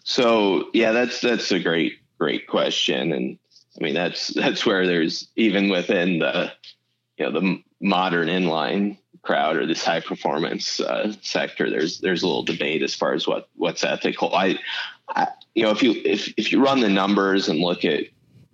So 0.05 0.71
yeah 0.73 0.93
that's 0.93 1.21
that's 1.21 1.53
a 1.53 1.61
great 1.61 1.99
great 2.19 2.47
question 2.47 3.13
and 3.13 3.39
i 3.79 3.85
mean 3.85 3.95
that's 3.95 4.29
that's 4.29 4.65
where 4.65 4.87
there's 4.87 5.29
even 5.37 5.69
within 5.69 6.19
the 6.19 6.53
you 7.19 7.25
know 7.25 7.33
the 7.41 7.63
modern 7.81 8.29
inline 8.29 8.97
crowd 9.23 9.57
or 9.57 9.67
this 9.67 9.85
high 9.85 10.01
performance 10.01 10.81
uh, 10.81 11.13
sector 11.23 11.71
there's 11.71 12.01
there's 12.01 12.23
a 12.23 12.27
little 12.27 12.43
debate 12.43 12.83
as 12.83 12.95
far 12.95 13.15
as 13.15 13.27
what 13.27 13.49
what's 13.57 13.85
ethical 13.85 14.35
I, 14.35 14.59
I 15.09 15.29
you 15.55 15.63
know 15.63 15.71
if 15.71 15.83
you 15.83 15.93
if 16.05 16.33
if 16.37 16.53
you 16.53 16.63
run 16.63 16.81
the 16.81 16.89
numbers 16.89 17.49
and 17.49 17.59
look 17.59 17.85
at 17.85 18.05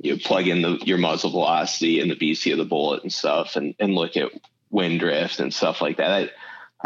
you 0.03 0.19
plug 0.19 0.49
in 0.49 0.63
the, 0.63 0.79
your 0.85 0.99
muzzle 0.99 1.31
velocity 1.31 2.01
and 2.01 2.11
the 2.11 2.17
BC 2.17 2.53
of 2.53 2.59
the 2.59 2.65
bullet 2.65 3.03
and 3.03 3.13
stuff, 3.13 3.57
and, 3.57 3.75
and 3.79 3.95
look 3.95 4.17
at 4.17 4.31
wind 4.71 5.01
drift 5.01 5.41
and 5.41 5.53
stuff 5.53 5.81
like 5.81 5.99
that. 5.99 6.11
I, 6.11 6.31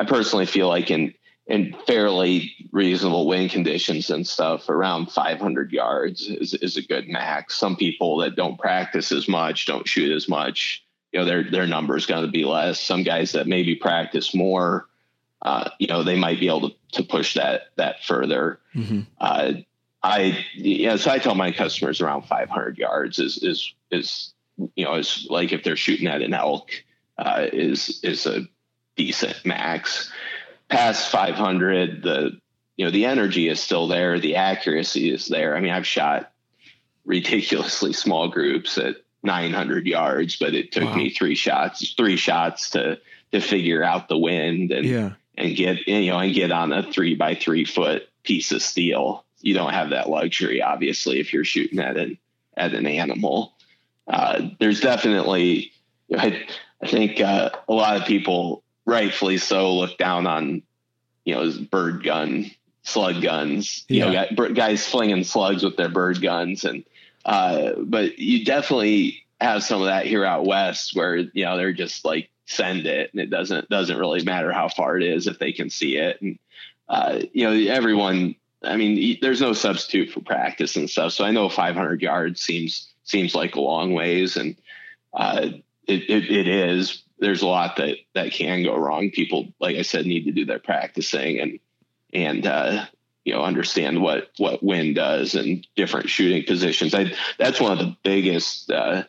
I 0.02 0.04
personally 0.04 0.46
feel 0.46 0.68
like 0.68 0.90
in 0.90 1.14
in 1.46 1.76
fairly 1.86 2.52
reasonable 2.72 3.26
wind 3.26 3.50
conditions 3.50 4.08
and 4.10 4.26
stuff, 4.26 4.68
around 4.68 5.10
500 5.10 5.72
yards 5.72 6.22
is, 6.22 6.54
is 6.54 6.76
a 6.76 6.82
good 6.82 7.08
max. 7.08 7.56
Some 7.56 7.76
people 7.76 8.16
that 8.18 8.34
don't 8.34 8.58
practice 8.58 9.12
as 9.12 9.28
much, 9.28 9.66
don't 9.66 9.86
shoot 9.86 10.14
as 10.14 10.28
much, 10.28 10.84
you 11.14 11.20
know, 11.20 11.26
their 11.26 11.48
their 11.48 11.66
number 11.66 11.96
is 11.96 12.06
going 12.06 12.24
to 12.24 12.30
be 12.30 12.44
less. 12.44 12.80
Some 12.80 13.04
guys 13.04 13.32
that 13.32 13.46
maybe 13.46 13.76
practice 13.76 14.34
more, 14.34 14.88
uh, 15.42 15.70
you 15.78 15.86
know, 15.86 16.02
they 16.02 16.18
might 16.18 16.40
be 16.40 16.48
able 16.48 16.70
to, 16.70 16.76
to 16.92 17.02
push 17.04 17.34
that 17.34 17.68
that 17.76 18.02
further. 18.02 18.58
Mm-hmm. 18.74 19.02
Uh, 19.20 19.52
I 20.02 20.44
yeah, 20.54 20.96
so 20.96 21.12
I 21.12 21.20
tell 21.20 21.36
my 21.36 21.52
customers 21.52 22.00
around 22.00 22.22
500 22.22 22.78
yards 22.78 23.20
is 23.20 23.38
is 23.44 23.72
is 23.92 24.34
you 24.74 24.84
know 24.84 24.94
is 24.94 25.26
like 25.30 25.52
if 25.52 25.62
they're 25.62 25.76
shooting 25.76 26.08
at 26.08 26.20
an 26.20 26.34
elk 26.34 26.70
uh, 27.16 27.46
is 27.52 28.00
is 28.02 28.26
a 28.26 28.40
decent 28.96 29.36
max. 29.44 30.10
Past 30.74 31.10
500, 31.10 32.02
the 32.02 32.38
you 32.76 32.84
know 32.84 32.90
the 32.90 33.06
energy 33.06 33.48
is 33.48 33.60
still 33.60 33.86
there, 33.86 34.18
the 34.18 34.36
accuracy 34.36 35.12
is 35.12 35.26
there. 35.26 35.56
I 35.56 35.60
mean, 35.60 35.72
I've 35.72 35.86
shot 35.86 36.32
ridiculously 37.04 37.92
small 37.92 38.28
groups 38.28 38.78
at 38.78 38.96
900 39.22 39.86
yards, 39.86 40.36
but 40.36 40.54
it 40.54 40.72
took 40.72 40.84
wow. 40.84 40.96
me 40.96 41.10
three 41.10 41.34
shots, 41.34 41.94
three 41.94 42.16
shots 42.16 42.70
to 42.70 42.98
to 43.32 43.40
figure 43.40 43.82
out 43.82 44.08
the 44.08 44.18
wind 44.18 44.70
and 44.70 44.84
yeah. 44.84 45.12
and 45.36 45.56
get 45.56 45.86
you 45.86 46.10
know 46.10 46.18
and 46.18 46.34
get 46.34 46.50
on 46.50 46.72
a 46.72 46.82
three 46.92 47.14
by 47.14 47.34
three 47.34 47.64
foot 47.64 48.08
piece 48.24 48.52
of 48.52 48.62
steel 48.62 49.24
you 49.44 49.52
don't 49.52 49.74
have 49.74 49.90
that 49.90 50.08
luxury, 50.08 50.62
obviously, 50.62 51.20
if 51.20 51.34
you're 51.34 51.44
shooting 51.44 51.78
at 51.78 51.98
an 51.98 52.18
at 52.56 52.72
an 52.72 52.86
animal. 52.86 53.52
Uh, 54.08 54.48
there's 54.58 54.80
definitely, 54.80 55.72
I, 56.16 56.46
I 56.82 56.86
think 56.86 57.20
uh, 57.20 57.50
a 57.68 57.72
lot 57.72 57.96
of 57.96 58.06
people, 58.06 58.63
rightfully 58.84 59.38
so, 59.38 59.74
look 59.74 59.98
down 59.98 60.26
on, 60.26 60.62
you 61.24 61.34
know, 61.34 61.42
his 61.42 61.58
bird 61.58 62.02
gun, 62.02 62.50
slug 62.82 63.22
guns. 63.22 63.84
You 63.88 64.10
yeah. 64.10 64.26
know, 64.30 64.48
guys 64.50 64.86
flinging 64.86 65.24
slugs 65.24 65.62
with 65.62 65.76
their 65.76 65.88
bird 65.88 66.20
guns, 66.20 66.64
and 66.64 66.84
uh, 67.24 67.72
but 67.78 68.18
you 68.18 68.44
definitely 68.44 69.24
have 69.40 69.62
some 69.62 69.80
of 69.80 69.86
that 69.86 70.06
here 70.06 70.24
out 70.24 70.46
west, 70.46 70.94
where 70.94 71.16
you 71.16 71.44
know 71.44 71.56
they're 71.56 71.72
just 71.72 72.04
like 72.04 72.30
send 72.46 72.86
it, 72.86 73.10
and 73.12 73.20
it 73.20 73.30
doesn't 73.30 73.68
doesn't 73.68 73.98
really 73.98 74.22
matter 74.24 74.52
how 74.52 74.68
far 74.68 74.96
it 74.96 75.02
is 75.02 75.26
if 75.26 75.38
they 75.38 75.52
can 75.52 75.70
see 75.70 75.96
it, 75.96 76.20
and 76.20 76.38
uh, 76.88 77.20
you 77.32 77.48
know 77.48 77.72
everyone 77.72 78.36
I 78.66 78.76
mean, 78.76 79.18
there's 79.20 79.40
no 79.40 79.52
substitute 79.52 80.10
for 80.10 80.20
practice 80.20 80.76
and 80.76 80.88
stuff. 80.88 81.12
So 81.12 81.24
I 81.24 81.30
know 81.30 81.48
500 81.48 82.02
yards 82.02 82.40
seems 82.40 82.88
seems 83.04 83.34
like 83.34 83.54
a 83.54 83.60
long 83.60 83.92
ways, 83.92 84.36
and 84.36 84.56
uh, 85.12 85.48
it, 85.86 86.02
it, 86.08 86.30
it 86.30 86.48
is. 86.48 87.02
There's 87.18 87.42
a 87.42 87.46
lot 87.46 87.76
that 87.76 87.96
that 88.14 88.32
can 88.32 88.62
go 88.62 88.76
wrong. 88.76 89.10
People, 89.10 89.52
like 89.60 89.76
I 89.76 89.82
said, 89.82 90.06
need 90.06 90.24
to 90.24 90.32
do 90.32 90.44
their 90.44 90.58
practicing 90.58 91.40
and 91.40 91.58
and 92.12 92.46
uh, 92.46 92.86
you 93.24 93.34
know 93.34 93.42
understand 93.42 94.00
what 94.00 94.30
what 94.38 94.62
wind 94.62 94.96
does 94.96 95.34
and 95.34 95.66
different 95.76 96.08
shooting 96.08 96.44
positions. 96.44 96.94
I 96.94 97.12
that's 97.38 97.60
one 97.60 97.72
of 97.72 97.78
the 97.78 97.96
biggest 98.02 98.70
uh, 98.70 99.04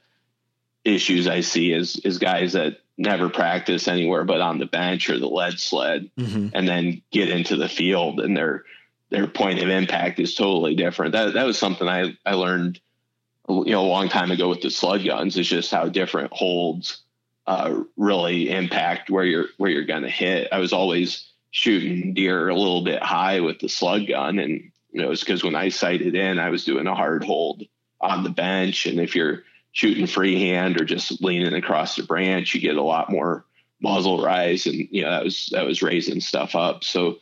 issues 0.83 1.27
I 1.27 1.41
see 1.41 1.71
is 1.71 1.97
is 1.97 2.17
guys 2.17 2.53
that 2.53 2.79
never 2.97 3.27
practice 3.27 3.89
anywhere 3.89 4.23
but 4.23 4.39
on 4.39 4.57
the 4.57 4.65
bench 4.65 5.09
or 5.09 5.19
the 5.19 5.27
lead 5.27 5.59
sled, 5.59 6.09
mm-hmm. 6.17 6.49
and 6.53 6.67
then 6.67 7.01
get 7.11 7.29
into 7.29 7.55
the 7.55 7.69
field 7.69 8.19
and 8.19 8.35
they're 8.35 8.63
their 9.09 9.27
point 9.27 9.59
of 9.61 9.69
impact 9.69 10.19
is 10.19 10.35
totally 10.35 10.75
different. 10.75 11.11
That 11.11 11.33
that 11.33 11.45
was 11.45 11.57
something 11.57 11.87
I 11.87 12.17
I 12.25 12.33
learned 12.33 12.79
you 13.47 13.71
know 13.71 13.85
a 13.85 13.87
long 13.87 14.09
time 14.09 14.31
ago 14.31 14.49
with 14.49 14.61
the 14.61 14.71
slug 14.71 15.03
guns 15.03 15.37
is 15.37 15.47
just 15.47 15.71
how 15.71 15.87
different 15.89 16.31
holds 16.33 17.01
uh, 17.47 17.84
really 17.97 18.49
impact 18.49 19.10
where 19.10 19.23
you're 19.23 19.47
where 19.58 19.69
you're 19.69 19.86
going 19.86 20.03
to 20.03 20.10
hit. 20.10 20.47
I 20.51 20.60
was 20.60 20.73
always 20.73 21.31
shooting 21.51 22.13
deer 22.13 22.49
a 22.49 22.55
little 22.55 22.84
bit 22.84 23.01
high 23.01 23.39
with 23.39 23.60
the 23.60 23.69
slug 23.69 24.08
gun, 24.08 24.39
and 24.39 24.71
you 24.91 25.01
know 25.01 25.10
because 25.10 25.43
when 25.43 25.55
I 25.55 25.69
sighted 25.69 26.15
in, 26.15 26.39
I 26.39 26.49
was 26.49 26.65
doing 26.65 26.88
a 26.88 26.95
hard 26.95 27.23
hold 27.23 27.63
on 28.01 28.23
the 28.23 28.29
bench, 28.29 28.86
and 28.86 28.99
if 28.99 29.15
you're 29.15 29.43
shooting 29.71 30.08
freehand 30.08 30.79
or 30.79 30.86
just 30.86 31.21
leaning 31.21 31.53
across 31.53 31.95
the 31.95 32.03
branch, 32.03 32.55
you 32.55 32.62
get 32.62 32.77
a 32.77 32.84
lot 32.84 33.12
more 33.12 33.45
muzzle 33.81 34.23
rise, 34.23 34.65
and 34.65 34.88
you 34.91 35.03
know 35.03 35.12
that 35.12 35.23
was 35.23 35.49
that 35.51 35.65
was 35.65 35.81
raising 35.81 36.21
stuff 36.21 36.55
up. 36.55 36.84
So 36.84 37.19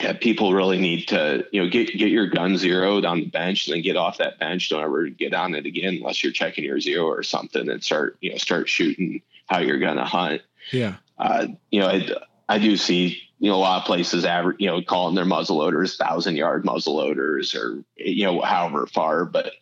yeah, 0.00 0.12
people 0.14 0.52
really 0.52 0.78
need 0.78 1.06
to, 1.08 1.46
you 1.52 1.62
know, 1.62 1.68
get 1.68 1.96
get 1.96 2.10
your 2.10 2.26
gun 2.26 2.56
zeroed 2.56 3.04
on 3.04 3.20
the 3.20 3.26
bench 3.26 3.66
and 3.66 3.74
then 3.74 3.82
get 3.82 3.96
off 3.96 4.18
that 4.18 4.38
bench. 4.40 4.68
Don't 4.68 4.82
ever 4.82 5.06
get 5.08 5.34
on 5.34 5.54
it 5.54 5.66
again 5.66 5.94
unless 5.94 6.22
you're 6.22 6.32
checking 6.32 6.64
your 6.64 6.80
zero 6.80 7.06
or 7.06 7.22
something 7.22 7.68
and 7.68 7.82
start, 7.82 8.16
you 8.20 8.30
know, 8.30 8.36
start 8.36 8.68
shooting 8.68 9.22
how 9.46 9.60
you're 9.60 9.78
gonna 9.78 10.04
hunt. 10.04 10.42
Yeah. 10.72 10.96
Uh, 11.16 11.46
you 11.70 11.80
know, 11.80 11.86
I, 11.86 12.08
I 12.48 12.58
do 12.58 12.76
see, 12.76 13.22
you 13.38 13.50
know, 13.50 13.56
a 13.56 13.58
lot 13.58 13.82
of 13.82 13.86
places 13.86 14.24
average, 14.24 14.56
you 14.58 14.66
know, 14.66 14.82
calling 14.82 15.14
their 15.14 15.24
muzzle 15.24 15.58
loaders 15.58 15.96
thousand 15.96 16.36
yard 16.36 16.64
muzzle 16.64 16.96
loaders 16.96 17.54
or 17.54 17.84
you 17.96 18.24
know, 18.24 18.40
however 18.40 18.86
far, 18.86 19.24
but 19.24 19.52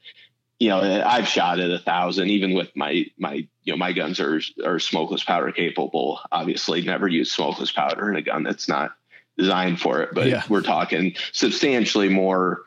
you 0.58 0.68
know, 0.68 1.02
I've 1.04 1.26
shot 1.26 1.58
at 1.58 1.72
a 1.72 1.80
thousand, 1.80 2.28
even 2.30 2.54
with 2.54 2.74
my 2.74 3.04
my 3.18 3.46
you 3.64 3.72
know 3.72 3.76
my 3.76 3.92
guns 3.92 4.18
are 4.18 4.40
are 4.64 4.78
smokeless 4.78 5.24
powder 5.24 5.52
capable. 5.52 6.20
Obviously, 6.30 6.80
never 6.82 7.08
use 7.08 7.32
smokeless 7.32 7.72
powder 7.72 8.08
in 8.08 8.16
a 8.16 8.22
gun 8.22 8.44
that's 8.44 8.68
not 8.68 8.94
designed 9.36 9.80
for 9.80 10.02
it, 10.02 10.10
but 10.12 10.26
yeah. 10.26 10.42
we're 10.48 10.62
talking 10.62 11.14
substantially 11.32 12.08
more 12.08 12.62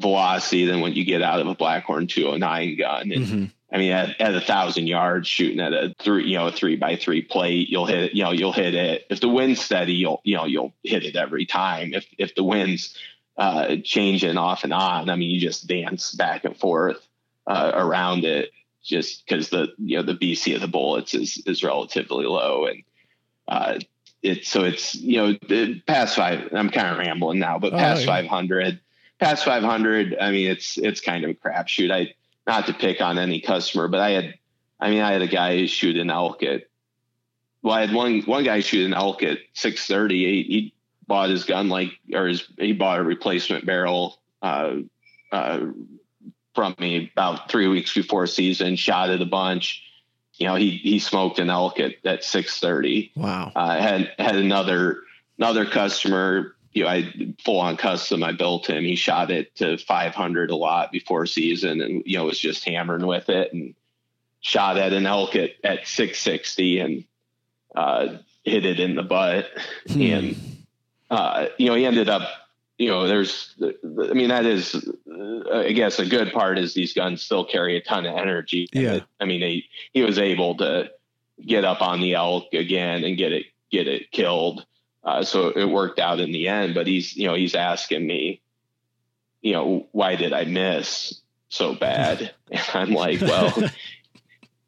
velocity 0.00 0.66
than 0.66 0.80
what 0.80 0.92
you 0.94 1.04
get 1.04 1.22
out 1.22 1.40
of 1.40 1.46
a 1.46 1.54
Blackhorn 1.54 2.08
209 2.08 2.76
gun. 2.76 3.12
And 3.12 3.26
mm-hmm. 3.26 3.44
I 3.72 3.78
mean, 3.78 3.92
at, 3.92 4.20
at 4.20 4.34
a 4.34 4.40
thousand 4.40 4.86
yards, 4.86 5.26
shooting 5.26 5.60
at 5.60 5.72
a 5.72 5.94
three, 5.98 6.28
you 6.28 6.36
know, 6.36 6.48
a 6.48 6.52
three 6.52 6.76
by 6.76 6.96
three 6.96 7.22
plate, 7.22 7.70
you'll 7.70 7.86
hit 7.86 8.00
it. 8.00 8.12
You 8.14 8.24
know, 8.24 8.32
you'll 8.32 8.52
hit 8.52 8.74
it. 8.74 9.06
If 9.08 9.20
the 9.20 9.28
wind's 9.28 9.62
steady, 9.62 9.94
you'll, 9.94 10.20
you 10.24 10.36
know, 10.36 10.44
you'll 10.44 10.74
hit 10.82 11.04
it 11.04 11.16
every 11.16 11.46
time. 11.46 11.94
If 11.94 12.06
if 12.18 12.34
the 12.34 12.44
wind's 12.44 12.94
uh, 13.38 13.76
changing 13.82 14.36
off 14.36 14.64
and 14.64 14.74
on, 14.74 15.08
I 15.08 15.16
mean, 15.16 15.30
you 15.30 15.40
just 15.40 15.66
dance 15.66 16.12
back 16.12 16.44
and 16.44 16.54
forth 16.54 16.98
uh, 17.46 17.72
around 17.74 18.26
it, 18.26 18.50
just 18.82 19.24
because 19.24 19.48
the 19.48 19.68
you 19.78 19.96
know 19.96 20.02
the 20.02 20.16
BC 20.16 20.54
of 20.54 20.60
the 20.60 20.68
bullets 20.68 21.14
is 21.14 21.42
is 21.46 21.64
relatively 21.64 22.26
low, 22.26 22.66
and 22.66 22.82
uh, 23.48 23.78
it's 24.22 24.48
so 24.48 24.64
it's 24.64 24.94
you 24.94 25.16
know 25.16 25.78
past 25.86 26.16
five. 26.16 26.48
I'm 26.52 26.70
kind 26.70 26.88
of 26.88 26.98
rambling 26.98 27.38
now, 27.38 27.58
but 27.58 27.72
past 27.72 27.98
oh, 27.98 28.12
yeah. 28.12 28.22
500, 28.22 28.80
past 29.18 29.44
500. 29.44 30.16
I 30.20 30.30
mean, 30.30 30.48
it's 30.48 30.78
it's 30.78 31.00
kind 31.00 31.24
of 31.24 31.30
a 31.30 31.34
crapshoot. 31.34 31.90
I 31.90 32.14
not 32.46 32.66
to 32.66 32.74
pick 32.74 33.00
on 33.00 33.18
any 33.18 33.40
customer, 33.40 33.88
but 33.88 34.00
I 34.00 34.10
had, 34.10 34.34
I 34.80 34.90
mean, 34.90 35.00
I 35.00 35.12
had 35.12 35.22
a 35.22 35.26
guy 35.26 35.66
shoot 35.66 35.96
an 35.96 36.10
elk 36.10 36.42
at. 36.42 36.64
Well, 37.62 37.74
I 37.74 37.80
had 37.80 37.94
one 37.94 38.22
one 38.22 38.44
guy 38.44 38.60
shoot 38.60 38.86
an 38.86 38.94
elk 38.94 39.22
at 39.22 39.38
630. 39.54 40.44
He, 40.44 40.74
bought 41.08 41.28
his 41.28 41.44
gun 41.44 41.68
like, 41.68 41.90
or 42.14 42.28
his 42.28 42.48
he 42.58 42.72
bought 42.72 43.00
a 43.00 43.02
replacement 43.02 43.66
barrel. 43.66 44.20
Uh, 44.40 44.76
uh, 45.30 45.66
from 46.54 46.74
me 46.78 47.10
about 47.12 47.50
three 47.50 47.66
weeks 47.66 47.92
before 47.92 48.26
season, 48.26 48.76
shot 48.76 49.10
it 49.10 49.20
a 49.20 49.26
bunch 49.26 49.82
you 50.34 50.46
know, 50.46 50.54
he 50.54 50.70
he 50.70 50.98
smoked 50.98 51.38
an 51.38 51.50
elk 51.50 51.78
at, 51.78 51.94
at 52.04 52.24
six 52.24 52.58
thirty. 52.58 53.12
Wow. 53.14 53.52
I 53.54 53.78
uh, 53.78 53.82
had 53.82 54.12
had 54.18 54.36
another 54.36 55.02
another 55.38 55.66
customer. 55.66 56.56
You 56.72 56.84
know, 56.84 56.88
I 56.88 57.34
full 57.44 57.60
on 57.60 57.76
custom. 57.76 58.24
I 58.24 58.32
built 58.32 58.68
him. 58.68 58.82
He 58.82 58.96
shot 58.96 59.30
it 59.30 59.54
to 59.56 59.76
five 59.76 60.14
hundred 60.14 60.50
a 60.50 60.56
lot 60.56 60.90
before 60.90 61.26
season, 61.26 61.80
and 61.80 62.02
you 62.06 62.16
know 62.16 62.24
was 62.24 62.38
just 62.38 62.64
hammering 62.64 63.06
with 63.06 63.28
it 63.28 63.52
and 63.52 63.74
shot 64.40 64.78
at 64.78 64.92
an 64.92 65.06
elk 65.06 65.36
at 65.36 65.50
at 65.62 65.86
six 65.86 66.18
sixty 66.20 66.80
and 66.80 67.04
uh, 67.76 68.16
hit 68.44 68.64
it 68.64 68.80
in 68.80 68.94
the 68.94 69.02
butt, 69.02 69.46
Hmm. 69.88 70.00
and 70.00 70.66
uh, 71.10 71.46
you 71.58 71.68
know 71.68 71.74
he 71.74 71.84
ended 71.84 72.08
up. 72.08 72.22
You 72.78 72.88
know, 72.88 73.06
there's, 73.06 73.54
I 73.62 74.12
mean, 74.12 74.28
that 74.30 74.44
is, 74.46 74.74
uh, 74.74 75.50
I 75.58 75.72
guess, 75.72 75.98
a 75.98 76.06
good 76.06 76.32
part 76.32 76.58
is 76.58 76.74
these 76.74 76.94
guns 76.94 77.22
still 77.22 77.44
carry 77.44 77.76
a 77.76 77.80
ton 77.82 78.06
of 78.06 78.16
energy. 78.16 78.66
Yeah. 78.72 78.94
it- 78.94 79.04
I 79.20 79.24
mean, 79.24 79.40
he 79.40 79.68
he 79.92 80.02
was 80.02 80.18
able 80.18 80.56
to 80.56 80.90
get 81.44 81.64
up 81.64 81.80
on 81.82 82.00
the 82.00 82.14
elk 82.14 82.52
again 82.54 83.04
and 83.04 83.16
get 83.16 83.32
it 83.32 83.46
get 83.70 83.86
it 83.88 84.10
killed. 84.10 84.64
Uh, 85.04 85.22
so 85.22 85.48
it 85.48 85.64
worked 85.64 85.98
out 85.98 86.20
in 86.20 86.32
the 86.32 86.48
end. 86.48 86.74
But 86.74 86.86
he's, 86.86 87.16
you 87.16 87.26
know, 87.26 87.34
he's 87.34 87.54
asking 87.54 88.06
me, 88.06 88.40
you 89.42 89.52
know, 89.52 89.88
why 89.92 90.16
did 90.16 90.32
I 90.32 90.44
miss 90.44 91.20
so 91.48 91.74
bad? 91.74 92.32
And 92.50 92.60
I'm 92.74 92.92
like, 92.92 93.20
well, 93.20 93.52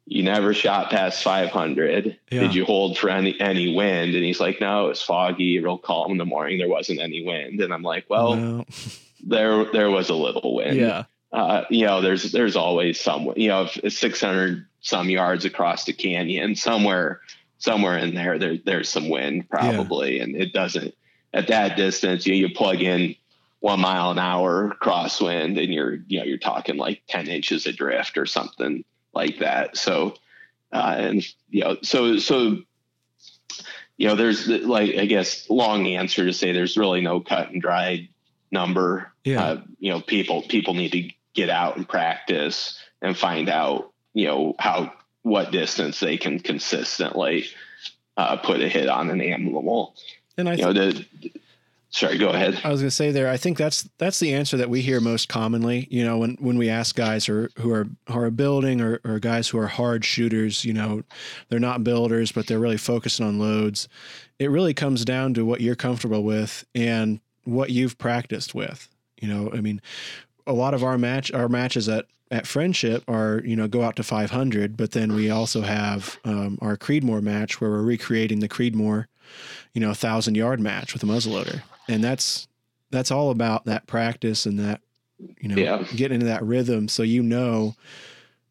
you 0.07 0.21
never 0.23 0.53
shot 0.53 0.91
past 0.91 1.23
500. 1.23 2.17
Yeah. 2.31 2.41
Did 2.41 2.55
you 2.55 2.63
hold 2.65 2.97
for 2.97 3.09
any 3.09 3.39
any 3.39 3.75
wind? 3.75 4.13
And 4.15 4.23
he's 4.23 4.39
like, 4.39 4.61
no, 4.61 4.85
it 4.85 4.89
was 4.89 5.01
foggy, 5.01 5.59
real 5.59 5.77
calm 5.77 6.11
in 6.11 6.17
the 6.17 6.25
morning. 6.25 6.59
There 6.59 6.69
wasn't 6.69 6.99
any 6.99 7.25
wind. 7.25 7.59
And 7.61 7.73
I'm 7.73 7.81
like, 7.83 8.05
well, 8.09 8.35
Well, 8.37 8.65
there 9.25 9.65
there 9.71 9.89
was 9.89 10.09
a 10.09 10.15
little 10.15 10.55
wind. 10.55 10.77
yeah, 10.77 11.03
Uh, 11.31 11.63
you 11.69 11.85
know, 11.85 12.01
there's 12.01 12.31
there's 12.31 12.55
always 12.55 12.99
some, 12.99 13.33
you 13.35 13.47
know, 13.49 13.65
600 13.67 14.65
some 14.81 15.09
yards 15.09 15.45
across 15.45 15.85
the 15.85 15.93
canyon, 15.93 16.55
somewhere 16.55 17.21
somewhere 17.57 17.97
in 17.97 18.13
there, 18.13 18.37
there 18.37 18.57
there's 18.63 18.89
some 18.89 19.09
wind 19.09 19.49
probably, 19.49 20.19
and 20.19 20.35
it 20.35 20.53
doesn't 20.53 20.93
at 21.33 21.47
that 21.47 21.77
distance. 21.77 22.27
You 22.27 22.35
you 22.35 22.53
plug 22.53 22.81
in 22.81 23.15
one 23.61 23.79
mile 23.79 24.11
an 24.11 24.19
hour 24.19 24.75
crosswind, 24.83 25.59
and 25.61 25.73
you're 25.73 25.95
you 26.07 26.19
know 26.19 26.25
you're 26.25 26.37
talking 26.37 26.77
like 26.77 27.01
10 27.07 27.27
inches 27.27 27.65
of 27.65 27.75
drift 27.75 28.17
or 28.19 28.27
something 28.27 28.83
like 29.15 29.39
that. 29.39 29.77
So, 29.77 30.15
uh, 30.71 30.95
and 30.97 31.25
you 31.49 31.61
know, 31.61 31.77
so 31.81 32.17
so 32.17 32.57
you 33.97 34.07
know, 34.07 34.15
there's 34.15 34.47
like 34.47 34.95
I 34.95 35.05
guess 35.05 35.49
long 35.49 35.87
answer 35.87 36.25
to 36.25 36.33
say 36.33 36.51
there's 36.51 36.77
really 36.77 37.01
no 37.01 37.21
cut 37.21 37.49
and 37.51 37.61
dried 37.61 38.09
number. 38.51 39.11
Yeah, 39.23 39.43
uh, 39.43 39.61
you 39.79 39.91
know 39.91 40.01
people 40.01 40.41
people 40.43 40.73
need 40.73 40.91
to 40.91 41.09
get 41.33 41.49
out 41.49 41.77
and 41.77 41.87
practice 41.87 42.79
and 43.01 43.17
find 43.17 43.49
out 43.49 43.91
you 44.13 44.27
know 44.27 44.55
how 44.59 44.93
what 45.21 45.51
distance 45.51 45.99
they 45.99 46.17
can 46.17 46.39
consistently 46.39 47.45
uh, 48.17 48.37
put 48.37 48.61
a 48.61 48.67
hit 48.67 48.89
on 48.89 49.09
an 49.09 49.21
animal. 49.21 49.95
And 50.37 50.49
I 50.49 50.55
you 50.55 50.63
know 50.63 50.73
the 50.73 51.05
sorry 51.95 52.17
go 52.17 52.29
ahead 52.29 52.59
I 52.63 52.69
was 52.69 52.81
going 52.81 52.89
to 52.89 52.95
say 52.95 53.11
there. 53.11 53.29
I 53.29 53.37
think 53.37 53.57
that's 53.57 53.87
that's 53.97 54.19
the 54.19 54.33
answer 54.33 54.57
that 54.57 54.69
we 54.69 54.81
hear 54.81 54.99
most 54.99 55.29
commonly. 55.29 55.87
You 55.89 56.03
know, 56.03 56.17
when 56.17 56.35
when 56.39 56.57
we 56.57 56.69
ask 56.69 56.95
guys 56.95 57.25
who 57.25 57.35
are 57.35 57.51
who 57.57 57.71
are, 57.71 57.87
who 58.09 58.19
are 58.19 58.31
building 58.31 58.81
or, 58.81 58.99
or 59.05 59.19
guys 59.19 59.47
who 59.47 59.57
are 59.59 59.67
hard 59.67 60.03
shooters, 60.03 60.65
you 60.65 60.73
know, 60.73 61.03
they're 61.49 61.59
not 61.59 61.83
builders, 61.83 62.31
but 62.31 62.47
they're 62.47 62.59
really 62.59 62.77
focusing 62.77 63.25
on 63.25 63.39
loads. 63.39 63.87
It 64.39 64.51
really 64.51 64.73
comes 64.73 65.05
down 65.05 65.33
to 65.35 65.45
what 65.45 65.61
you're 65.61 65.75
comfortable 65.75 66.23
with 66.23 66.65
and 66.75 67.19
what 67.45 67.69
you've 67.69 67.97
practiced 67.97 68.53
with. 68.53 68.89
You 69.21 69.29
know, 69.29 69.51
I 69.53 69.61
mean, 69.61 69.81
a 70.45 70.53
lot 70.53 70.73
of 70.73 70.83
our 70.83 70.97
match 70.97 71.31
our 71.31 71.47
matches 71.47 71.87
at 71.87 72.05
at 72.31 72.47
friendship 72.47 73.03
are 73.07 73.41
you 73.45 73.55
know 73.55 73.67
go 73.67 73.83
out 73.83 73.95
to 73.95 74.03
500 74.03 74.75
but 74.75 74.91
then 74.91 75.13
we 75.13 75.29
also 75.29 75.61
have 75.61 76.17
um, 76.25 76.57
our 76.59 76.75
creedmoor 76.75 77.21
match 77.21 77.61
where 77.61 77.69
we're 77.69 77.83
recreating 77.83 78.39
the 78.39 78.49
creedmoor 78.49 79.05
you 79.73 79.81
know 79.81 79.93
thousand 79.93 80.35
yard 80.35 80.59
match 80.59 80.91
with 80.93 81.03
a 81.03 81.05
muzzleloader 81.05 81.61
and 81.87 82.03
that's 82.03 82.47
that's 82.91 83.11
all 83.11 83.29
about 83.31 83.65
that 83.65 83.87
practice 83.87 84.45
and 84.45 84.59
that 84.59 84.81
you 85.39 85.49
know 85.49 85.55
Yeah. 85.55 85.83
getting 85.95 86.15
into 86.15 86.27
that 86.27 86.43
rhythm 86.43 86.87
so 86.87 87.03
you 87.03 87.23
know 87.23 87.75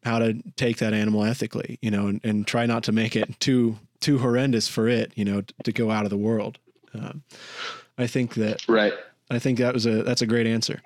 how 0.03 0.19
to 0.19 0.33
take 0.55 0.77
that 0.77 0.93
animal 0.93 1.23
ethically 1.23 1.77
you 1.81 1.89
know 1.91 2.07
and, 2.07 2.21
and 2.23 2.45
try 2.47 2.65
not 2.65 2.83
to 2.83 2.91
make 2.91 3.15
it 3.15 3.39
too 3.39 3.77
too 4.01 4.17
horrendous 4.19 4.67
for 4.67 4.87
it 4.87 5.11
you 5.15 5.25
know 5.25 5.41
t- 5.41 5.53
to 5.63 5.71
go 5.71 5.89
out 5.91 6.03
of 6.03 6.09
the 6.09 6.17
world 6.17 6.59
um, 6.93 7.23
i 7.97 8.05
think 8.07 8.35
that 8.35 8.67
right 8.67 8.93
i 9.31 9.39
think 9.39 9.57
that 9.57 9.73
was 9.73 9.85
a 9.85 10.03
that's 10.03 10.21
a 10.21 10.27
great 10.27 10.45
answer 10.47 10.81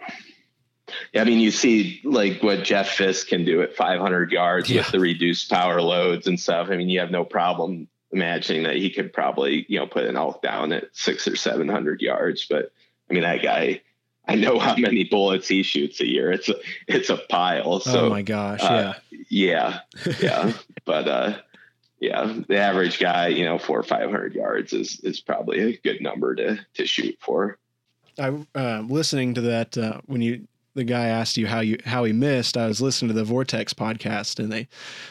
yeah, 1.13 1.21
i 1.21 1.23
mean 1.25 1.39
you 1.39 1.51
see 1.51 1.99
like 2.03 2.41
what 2.41 2.63
jeff 2.63 2.89
fisk 2.89 3.27
can 3.27 3.43
do 3.45 3.61
at 3.61 3.75
500 3.75 4.31
yards 4.31 4.69
Yeah. 4.69 4.81
with 4.81 4.91
the 4.91 4.99
reduced 4.99 5.49
power 5.49 5.81
loads 5.81 6.27
and 6.27 6.39
stuff 6.39 6.69
i 6.71 6.77
mean 6.77 6.89
you 6.89 6.99
have 6.99 7.11
no 7.11 7.23
problem 7.25 7.87
imagining 8.11 8.63
that 8.63 8.75
he 8.75 8.89
could 8.89 9.13
probably 9.13 9.65
you 9.69 9.79
know 9.79 9.85
put 9.85 10.05
an 10.05 10.17
elk 10.17 10.41
down 10.41 10.71
at 10.71 10.85
six 10.93 11.27
or 11.27 11.35
seven 11.35 11.67
hundred 11.67 12.01
yards 12.01 12.45
but 12.49 12.71
i 13.09 13.13
mean 13.13 13.23
that 13.23 13.41
guy 13.41 13.79
i 14.27 14.35
know 14.35 14.57
how 14.59 14.75
many 14.75 15.03
bullets 15.03 15.47
he 15.47 15.63
shoots 15.63 15.99
a 16.01 16.07
year. 16.07 16.31
It's 16.31 16.49
a 16.49 16.55
it's 16.87 17.09
a 17.09 17.17
pile 17.17 17.79
so 17.79 18.05
oh 18.05 18.09
my 18.09 18.21
gosh 18.21 18.61
uh, 18.61 18.93
yeah. 19.29 19.79
yeah 20.05 20.13
yeah 20.21 20.53
but 20.85 21.07
uh 21.07 21.37
yeah 21.99 22.33
the 22.47 22.57
average 22.57 22.99
guy 22.99 23.27
you 23.27 23.45
know 23.45 23.57
four 23.57 23.79
or 23.79 23.83
five 23.83 24.09
hundred 24.09 24.33
yards 24.33 24.73
is 24.73 24.99
is 25.01 25.19
probably 25.19 25.59
a 25.59 25.77
good 25.77 26.01
number 26.01 26.35
to 26.35 26.59
to 26.75 26.85
shoot 26.85 27.17
for. 27.19 27.57
I 28.17 28.45
uh, 28.53 28.81
listening 28.81 29.33
to 29.35 29.41
that 29.41 29.77
uh, 29.77 30.01
when 30.05 30.21
you 30.21 30.47
the 30.75 30.83
guy 30.83 31.07
asked 31.07 31.37
you 31.37 31.47
how 31.47 31.59
you 31.59 31.77
how 31.85 32.03
he 32.03 32.13
missed. 32.13 32.57
I 32.57 32.67
was 32.67 32.81
listening 32.81 33.09
to 33.09 33.15
the 33.15 33.23
Vortex 33.23 33.73
podcast 33.73 34.39
and 34.39 34.51
they 34.51 34.67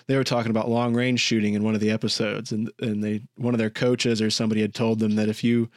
they 0.07 0.17
were 0.17 0.25
talking 0.25 0.51
about 0.51 0.69
long 0.69 0.95
range 0.95 1.21
shooting 1.21 1.55
in 1.55 1.63
one 1.63 1.75
of 1.75 1.81
the 1.81 1.91
episodes 1.91 2.53
and 2.53 2.71
and 2.81 3.03
they 3.03 3.23
one 3.37 3.55
of 3.55 3.59
their 3.59 3.71
coaches 3.71 4.23
or 4.23 4.31
somebody 4.31 4.61
had 4.61 4.75
told 4.75 4.99
them 4.99 5.17
that 5.17 5.29
if 5.29 5.43
you 5.43 5.69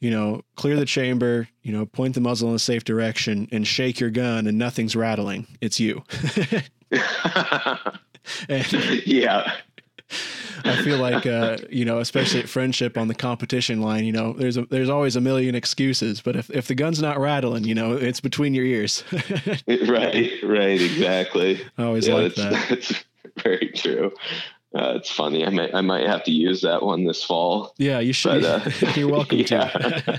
you 0.00 0.10
know 0.10 0.42
clear 0.56 0.76
the 0.76 0.84
chamber, 0.84 1.48
you 1.62 1.72
know 1.72 1.86
point 1.86 2.14
the 2.14 2.20
muzzle 2.20 2.50
in 2.50 2.54
a 2.54 2.58
safe 2.58 2.84
direction 2.84 3.48
and 3.52 3.66
shake 3.66 4.00
your 4.00 4.10
gun 4.10 4.46
and 4.46 4.58
nothing's 4.58 4.96
rattling, 4.96 5.46
it's 5.60 5.80
you. 5.80 6.02
and 8.48 8.72
yeah 9.06 9.52
I 10.64 10.82
feel 10.82 10.98
like 10.98 11.26
uh, 11.26 11.58
you 11.70 11.84
know, 11.84 11.98
especially 11.98 12.40
at 12.40 12.48
friendship 12.48 12.96
on 12.96 13.08
the 13.08 13.14
competition 13.14 13.80
line, 13.80 14.04
you 14.04 14.12
know, 14.12 14.32
there's 14.32 14.56
a, 14.56 14.66
there's 14.66 14.88
always 14.88 15.16
a 15.16 15.20
million 15.20 15.54
excuses, 15.54 16.20
but 16.20 16.36
if 16.36 16.50
if 16.50 16.66
the 16.66 16.74
gun's 16.74 17.00
not 17.00 17.18
rattling, 17.18 17.64
you 17.64 17.74
know, 17.74 17.92
it's 17.94 18.20
between 18.20 18.54
your 18.54 18.64
ears. 18.64 19.04
right 19.86 20.32
right 20.42 20.80
exactly 20.80 21.60
I 21.76 21.84
always 21.84 22.08
yeah, 22.08 22.14
like 22.14 22.34
that. 22.36 22.66
that's 22.68 23.04
very 23.42 23.70
true 23.74 24.12
uh, 24.74 24.94
it's 24.96 25.10
funny 25.10 25.46
i 25.46 25.50
might 25.50 25.72
i 25.74 25.80
might 25.80 26.06
have 26.06 26.24
to 26.24 26.32
use 26.32 26.60
that 26.62 26.82
one 26.82 27.04
this 27.04 27.22
fall 27.22 27.72
Yeah, 27.78 28.00
you 28.00 28.12
should. 28.12 28.42
But, 28.42 28.82
uh, 28.82 28.92
You're 28.96 29.08
welcome 29.10 29.44
to. 29.44 29.54
yeah. 29.54 30.16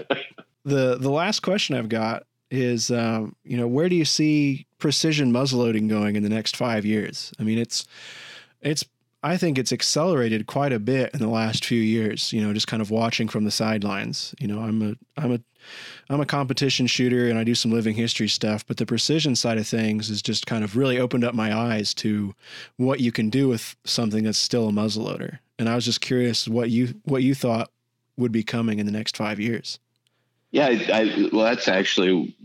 the 0.65 0.97
the 0.97 1.09
last 1.11 1.41
question 1.41 1.75
I've 1.75 1.89
got 1.89 2.23
is, 2.51 2.89
um, 2.91 3.35
you 3.43 3.57
know, 3.57 3.67
where 3.67 3.89
do 3.89 3.95
you 3.95 4.05
see 4.05 4.65
precision 4.79 5.31
muzzleloading 5.31 5.87
going 5.89 6.15
in 6.15 6.23
the 6.23 6.29
next 6.29 6.55
five 6.55 6.85
years? 6.85 7.31
I 7.39 7.43
mean, 7.43 7.57
it's 7.59 7.85
it's 8.61 8.83
I 9.21 9.35
think 9.37 9.57
it's 9.57 9.73
accelerated 9.73 10.47
quite 10.47 10.71
a 10.71 10.79
bit 10.79 11.13
in 11.13 11.19
the 11.19 11.27
last 11.27 11.65
few 11.65 11.81
years. 11.81 12.31
You 12.31 12.41
know, 12.41 12.53
just 12.53 12.67
kind 12.67 12.81
of 12.81 12.89
watching 12.89 13.27
from 13.27 13.43
the 13.43 13.51
sidelines. 13.51 14.33
You 14.39 14.47
know, 14.47 14.59
I'm 14.59 14.81
a 14.81 14.95
I'm 15.17 15.33
a 15.33 15.39
I'm 16.09 16.21
a 16.21 16.25
competition 16.25 16.87
shooter 16.87 17.29
and 17.29 17.37
I 17.37 17.43
do 17.43 17.55
some 17.55 17.71
living 17.71 17.95
history 17.95 18.27
stuff, 18.27 18.65
but 18.65 18.77
the 18.77 18.85
precision 18.85 19.35
side 19.35 19.57
of 19.57 19.67
things 19.67 20.07
has 20.07 20.21
just 20.21 20.47
kind 20.47 20.63
of 20.63 20.77
really 20.77 20.99
opened 20.99 21.23
up 21.23 21.35
my 21.35 21.55
eyes 21.55 21.93
to 21.95 22.33
what 22.77 23.01
you 23.01 23.11
can 23.11 23.29
do 23.29 23.47
with 23.47 23.75
something 23.83 24.23
that's 24.23 24.37
still 24.37 24.69
a 24.69 24.71
muzzleloader. 24.71 25.39
And 25.57 25.67
I 25.67 25.75
was 25.75 25.85
just 25.85 26.01
curious 26.01 26.47
what 26.47 26.69
you 26.69 26.95
what 27.03 27.23
you 27.23 27.35
thought 27.35 27.71
would 28.17 28.31
be 28.31 28.43
coming 28.43 28.79
in 28.79 28.85
the 28.85 28.91
next 28.91 29.17
five 29.17 29.39
years. 29.39 29.79
Yeah, 30.51 30.67
I, 30.67 30.89
I, 30.91 31.29
well, 31.31 31.45
that's 31.45 31.67
actually. 31.67 32.35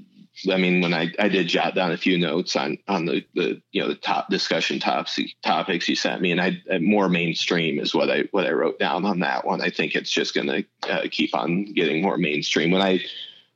I 0.50 0.56
mean, 0.56 0.80
when 0.80 0.92
I, 0.92 1.12
I 1.18 1.28
did 1.28 1.46
jot 1.46 1.74
down 1.74 1.92
a 1.92 1.96
few 1.96 2.18
notes 2.18 2.56
on 2.56 2.78
on 2.88 3.04
the, 3.04 3.24
the 3.34 3.62
you 3.70 3.80
know 3.80 3.88
the 3.88 3.94
top 3.94 4.28
discussion 4.30 4.80
topics 4.80 5.20
topics 5.42 5.88
you 5.88 5.94
sent 5.94 6.20
me, 6.20 6.32
and 6.32 6.40
I 6.40 6.60
more 6.80 7.08
mainstream 7.08 7.78
is 7.78 7.94
what 7.94 8.10
I 8.10 8.24
what 8.32 8.46
I 8.46 8.50
wrote 8.50 8.78
down 8.78 9.04
on 9.04 9.20
that 9.20 9.46
one. 9.46 9.60
I 9.60 9.70
think 9.70 9.94
it's 9.94 10.10
just 10.10 10.34
going 10.34 10.48
to 10.48 10.90
uh, 10.90 11.06
keep 11.10 11.34
on 11.34 11.72
getting 11.72 12.02
more 12.02 12.18
mainstream. 12.18 12.72
When 12.72 12.82
I 12.82 13.00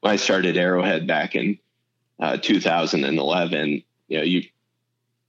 when 0.01 0.13
I 0.13 0.17
started 0.17 0.57
Arrowhead 0.57 1.07
back 1.07 1.35
in 1.35 1.59
uh, 2.21 2.37
2011, 2.37 3.83
you 4.09 4.19
know, 4.19 4.25
you 4.25 4.45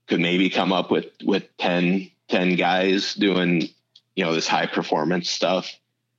could 0.06 0.20
maybe 0.20 0.50
come 0.50 0.72
up 0.72 0.90
with 0.90 1.06
with 1.24 1.44
10, 1.58 2.10
10 2.28 2.56
guys 2.56 3.14
doing 3.14 3.62
you 4.14 4.24
know 4.24 4.34
this 4.34 4.48
high 4.48 4.66
performance 4.66 5.28
stuff, 5.28 5.72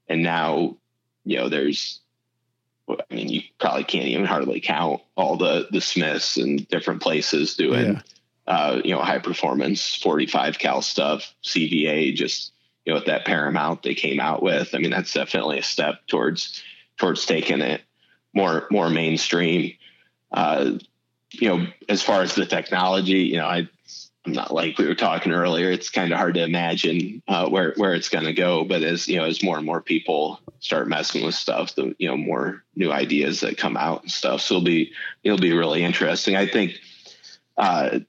and 0.10 0.24
now 0.24 0.78
you 1.24 1.38
know 1.38 1.48
there's 1.48 2.02
I 3.00 3.14
mean, 3.14 3.30
you 3.30 3.42
probably 3.60 3.84
can't 3.84 4.08
even 4.08 4.26
hardly 4.26 4.60
count 4.60 5.02
all 5.16 5.38
the 5.38 5.68
the 5.72 5.82
Smiths 5.82 6.38
and 6.38 6.68
different 6.68 7.02
places 7.02 7.56
doing, 7.56 7.94
Yeah. 7.94 8.02
uh, 8.48 8.82
you 8.84 8.92
know, 8.92 9.02
high 9.02 9.20
performance 9.20 9.96
45 9.96 10.60
cal 10.60 10.82
stuff. 10.82 11.34
CVA 11.44 12.14
just 12.16 12.54
you 12.86 12.94
know 12.94 13.00
with 13.00 13.08
that 13.08 13.26
Paramount 13.26 13.84
they 13.84 13.96
came 13.96 14.20
out 14.20 14.42
with. 14.44 14.74
I 14.74 14.80
mean, 14.80 14.92
that's 14.92 15.14
definitely 15.14 15.60
a 15.60 15.64
step 15.64 16.06
towards 16.08 16.62
towards 16.98 17.26
taking 17.26 17.62
it 17.62 17.82
more 18.34 18.68
more 18.72 18.90
mainstream. 18.90 19.74
Uh, 20.32 20.74
you 21.32 21.48
know, 21.48 21.68
as 21.88 22.02
far 22.04 22.22
as 22.22 22.36
the 22.36 22.46
technology, 22.46 23.20
you 23.20 23.38
know, 23.38 23.46
I 23.46 23.70
not 24.26 24.54
like 24.54 24.78
we 24.78 24.88
were 24.88 24.96
talking 24.96 25.32
earlier. 25.32 25.72
It's 25.72 25.90
kind 25.90 26.12
of 26.12 26.20
hard 26.20 26.36
to 26.36 26.44
imagine 26.44 27.24
uh, 27.28 27.50
where 27.50 27.74
where 27.78 27.94
it's 27.94 28.10
going 28.10 28.26
to 28.26 28.34
go. 28.34 28.64
But 28.64 28.84
as 28.84 29.08
you 29.08 29.18
know, 29.18 29.26
as 29.26 29.44
more 29.44 29.58
and 29.58 29.66
more 29.66 29.82
people 29.82 30.40
start 30.60 30.88
messing 30.88 31.26
with 31.26 31.36
stuff, 31.36 31.76
the 31.76 31.96
you 31.98 32.08
know 32.08 32.18
more 32.18 32.64
new 32.76 32.92
ideas 32.92 33.40
that 33.40 33.58
come 33.58 33.78
out 33.78 34.04
and 34.04 34.12
stuff. 34.12 34.42
So 34.42 34.56
it'll 34.56 34.66
be 34.66 34.92
it'll 35.24 35.40
be 35.40 35.54
really 35.54 35.84
interesting. 35.84 36.36
I 36.36 36.48
think 36.48 36.80
uh, 37.58 38.00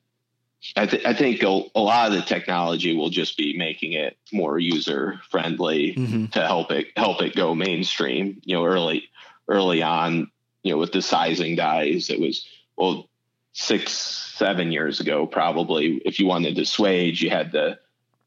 I, 0.77 0.87
th- 0.87 1.05
I 1.05 1.15
think 1.15 1.43
a, 1.43 1.63
a, 1.75 1.81
lot 1.81 2.09
of 2.09 2.15
the 2.15 2.23
technology 2.23 2.95
will 2.95 3.11
just 3.11 3.37
be 3.37 3.57
making 3.57 3.95
it 3.95 4.17
more 4.33 4.59
user 4.59 5.21
friendly 5.31 5.95
mm-hmm. 5.95 6.27
to 6.27 6.47
help 6.47 6.71
it 6.71 6.89
help 6.97 7.21
it 7.21 7.35
go 7.35 7.55
mainstream. 7.55 8.41
You 8.45 8.57
know, 8.57 8.65
early 8.65 9.09
early 9.49 9.83
on, 9.83 10.31
you 10.63 10.73
know, 10.73 10.79
with 10.79 10.93
the 10.93 11.03
sizing 11.03 11.57
dies, 11.57 12.11
it 12.11 12.21
was 12.21 12.47
well 12.77 13.09
six 13.53 13.93
seven 13.93 14.73
years 14.73 15.01
ago 15.01 15.27
probably. 15.27 16.01
If 16.05 16.19
you 16.19 16.27
wanted 16.27 16.57
to 16.57 16.63
swage, 16.63 17.21
you 17.21 17.31
had 17.31 17.53
to 17.53 17.79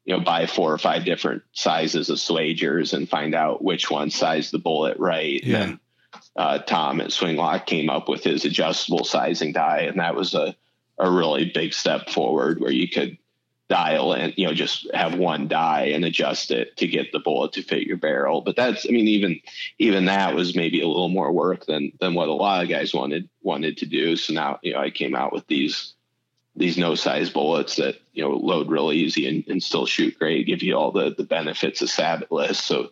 you 0.06 0.16
know 0.16 0.24
buy 0.24 0.46
four 0.46 0.74
or 0.74 0.78
five 0.78 1.06
different 1.06 1.44
sizes 1.54 2.10
of 2.10 2.18
swagers 2.18 2.94
and 2.94 3.10
find 3.10 3.36
out 3.36 3.64
which 3.64 3.90
one 3.90 4.10
sized 4.10 4.52
the 4.52 4.60
bullet 4.60 4.98
right. 5.00 5.44
Yeah. 5.44 5.64
And 5.64 5.80
uh, 6.36 6.60
Tom 6.60 7.02
at 7.02 7.12
Swinglock 7.12 7.66
came 7.66 7.90
up 7.90 8.08
with 8.08 8.24
his 8.24 8.46
adjustable 8.46 9.04
sizing 9.04 9.52
die, 9.52 9.82
and 9.82 10.00
that 10.00 10.16
was 10.16 10.34
a 10.34 10.56
a 10.98 11.12
really 11.12 11.52
big 11.54 11.74
step 11.74 12.10
forward 12.10 12.60
where 12.60 12.72
you 12.72 12.88
could 12.88 13.18
dial 13.68 14.14
and 14.14 14.34
you 14.38 14.46
know, 14.46 14.54
just 14.54 14.88
have 14.94 15.16
one 15.16 15.48
die 15.48 15.86
and 15.86 16.06
adjust 16.06 16.52
it 16.52 16.78
to 16.78 16.88
get 16.88 17.12
the 17.12 17.20
bullet 17.20 17.54
to 17.54 17.64
fit 17.64 17.88
your 17.88 17.98
barrel. 17.98 18.42
But 18.42 18.56
that's, 18.56 18.86
I 18.88 18.92
mean, 18.92 19.08
even 19.08 19.40
even 19.80 20.06
that 20.06 20.36
was 20.36 20.56
maybe 20.56 20.82
a 20.82 20.88
little 20.88 21.10
more 21.10 21.32
work 21.32 21.66
than 21.66 21.92
than 22.00 22.14
what 22.14 22.28
a 22.28 22.34
lot 22.34 22.64
of 22.64 22.70
guys 22.70 22.94
wanted 22.94 23.30
wanted 23.42 23.78
to 23.78 23.86
do. 23.86 24.16
So 24.16 24.34
now, 24.34 24.60
you 24.62 24.74
know, 24.74 24.80
I 24.80 24.90
came 24.92 25.16
out 25.16 25.34
with 25.34 25.48
these 25.48 25.94
these 26.56 26.78
no 26.78 26.96
size 26.96 27.30
bullets 27.30 27.76
that 27.78 27.96
you 28.14 28.24
know 28.24 28.32
load 28.32 28.70
really 28.70 28.98
easy 28.98 29.28
and, 29.28 29.44
and 29.48 29.62
still 29.62 29.86
shoot 29.86 30.18
great, 30.18 30.48
give 30.48 30.64
you 30.64 30.76
all 30.76 30.92
the 30.92 31.16
the 31.18 31.24
benefits 31.24 31.82
of 31.82 31.90
sabotless. 31.90 32.56
So 32.56 32.92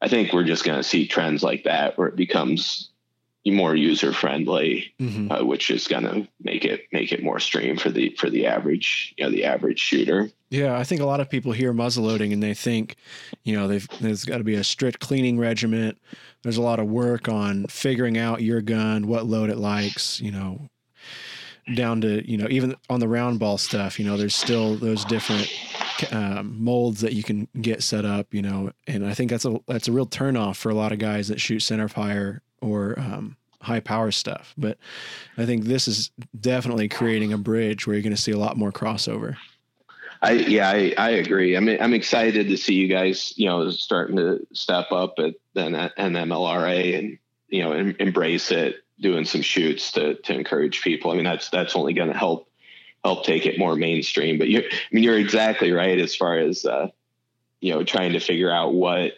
I 0.00 0.08
think 0.08 0.32
we're 0.32 0.44
just 0.44 0.64
going 0.64 0.78
to 0.78 0.88
see 0.88 1.06
trends 1.06 1.42
like 1.42 1.64
that 1.64 1.96
where 1.96 2.08
it 2.08 2.16
becomes 2.16 2.90
more 3.50 3.74
user 3.74 4.12
friendly, 4.12 4.92
mm-hmm. 4.98 5.30
uh, 5.30 5.44
which 5.44 5.70
is 5.70 5.86
going 5.86 6.04
to 6.04 6.26
make 6.42 6.64
it 6.64 6.82
make 6.92 7.12
it 7.12 7.22
more 7.22 7.38
stream 7.38 7.76
for 7.76 7.90
the 7.90 8.10
for 8.18 8.30
the 8.30 8.46
average 8.46 9.14
you 9.18 9.24
know 9.24 9.30
the 9.30 9.44
average 9.44 9.78
shooter. 9.78 10.30
Yeah, 10.50 10.78
I 10.78 10.84
think 10.84 11.00
a 11.00 11.06
lot 11.06 11.20
of 11.20 11.28
people 11.28 11.52
hear 11.52 11.72
muzzleloading 11.72 12.32
and 12.32 12.40
they 12.40 12.54
think, 12.54 12.94
you 13.42 13.56
know, 13.56 13.66
there's 13.66 14.24
got 14.24 14.38
to 14.38 14.44
be 14.44 14.54
a 14.54 14.62
strict 14.62 15.00
cleaning 15.00 15.36
regiment. 15.36 15.98
There's 16.44 16.58
a 16.58 16.62
lot 16.62 16.78
of 16.78 16.86
work 16.86 17.28
on 17.28 17.66
figuring 17.66 18.16
out 18.16 18.40
your 18.40 18.60
gun, 18.60 19.08
what 19.08 19.26
load 19.26 19.50
it 19.50 19.56
likes, 19.56 20.20
you 20.20 20.30
know, 20.30 20.68
down 21.74 22.00
to 22.02 22.30
you 22.30 22.36
know 22.36 22.46
even 22.50 22.76
on 22.88 23.00
the 23.00 23.08
round 23.08 23.38
ball 23.38 23.58
stuff. 23.58 23.98
You 23.98 24.06
know, 24.06 24.16
there's 24.16 24.34
still 24.34 24.76
those 24.76 25.04
different 25.04 25.50
um, 26.12 26.62
molds 26.62 27.00
that 27.00 27.14
you 27.14 27.22
can 27.22 27.48
get 27.60 27.82
set 27.82 28.04
up. 28.04 28.32
You 28.32 28.42
know, 28.42 28.70
and 28.86 29.06
I 29.06 29.12
think 29.12 29.30
that's 29.30 29.44
a 29.44 29.58
that's 29.66 29.88
a 29.88 29.92
real 29.92 30.06
turnoff 30.06 30.56
for 30.56 30.70
a 30.70 30.74
lot 30.74 30.92
of 30.92 30.98
guys 30.98 31.28
that 31.28 31.40
shoot 31.40 31.60
center 31.60 31.88
fire 31.88 32.42
or 32.64 32.98
um, 32.98 33.36
high 33.60 33.80
power 33.80 34.10
stuff. 34.10 34.54
But 34.56 34.78
I 35.36 35.46
think 35.46 35.64
this 35.64 35.88
is 35.88 36.10
definitely 36.38 36.88
creating 36.88 37.32
a 37.32 37.38
bridge 37.38 37.86
where 37.86 37.94
you're 37.94 38.02
going 38.02 38.14
to 38.14 38.20
see 38.20 38.32
a 38.32 38.38
lot 38.38 38.56
more 38.56 38.72
crossover. 38.72 39.36
I 40.22 40.32
yeah, 40.32 40.70
I, 40.70 40.94
I 40.96 41.10
agree. 41.10 41.56
I 41.56 41.60
mean, 41.60 41.76
I'm 41.80 41.92
excited 41.92 42.48
to 42.48 42.56
see 42.56 42.74
you 42.74 42.88
guys, 42.88 43.34
you 43.36 43.46
know, 43.46 43.70
starting 43.70 44.16
to 44.16 44.46
step 44.52 44.90
up 44.90 45.14
at 45.18 45.34
then 45.52 45.74
an 45.74 46.14
MLRA 46.14 46.98
and 46.98 47.18
you 47.48 47.62
know 47.62 47.72
em, 47.72 47.94
embrace 47.98 48.50
it, 48.50 48.76
doing 49.00 49.24
some 49.26 49.42
shoots 49.42 49.92
to 49.92 50.14
to 50.14 50.32
encourage 50.32 50.80
people. 50.80 51.10
I 51.10 51.14
mean, 51.16 51.24
that's 51.24 51.50
that's 51.50 51.76
only 51.76 51.92
going 51.92 52.08
to 52.08 52.16
help 52.16 52.48
help 53.04 53.24
take 53.24 53.44
it 53.44 53.58
more 53.58 53.76
mainstream. 53.76 54.38
But 54.38 54.48
you, 54.48 54.60
I 54.60 54.70
mean, 54.92 55.04
you're 55.04 55.18
exactly 55.18 55.72
right 55.72 55.98
as 55.98 56.16
far 56.16 56.38
as 56.38 56.64
uh, 56.64 56.88
you 57.60 57.74
know 57.74 57.84
trying 57.84 58.12
to 58.12 58.20
figure 58.20 58.50
out 58.50 58.72
what 58.72 59.12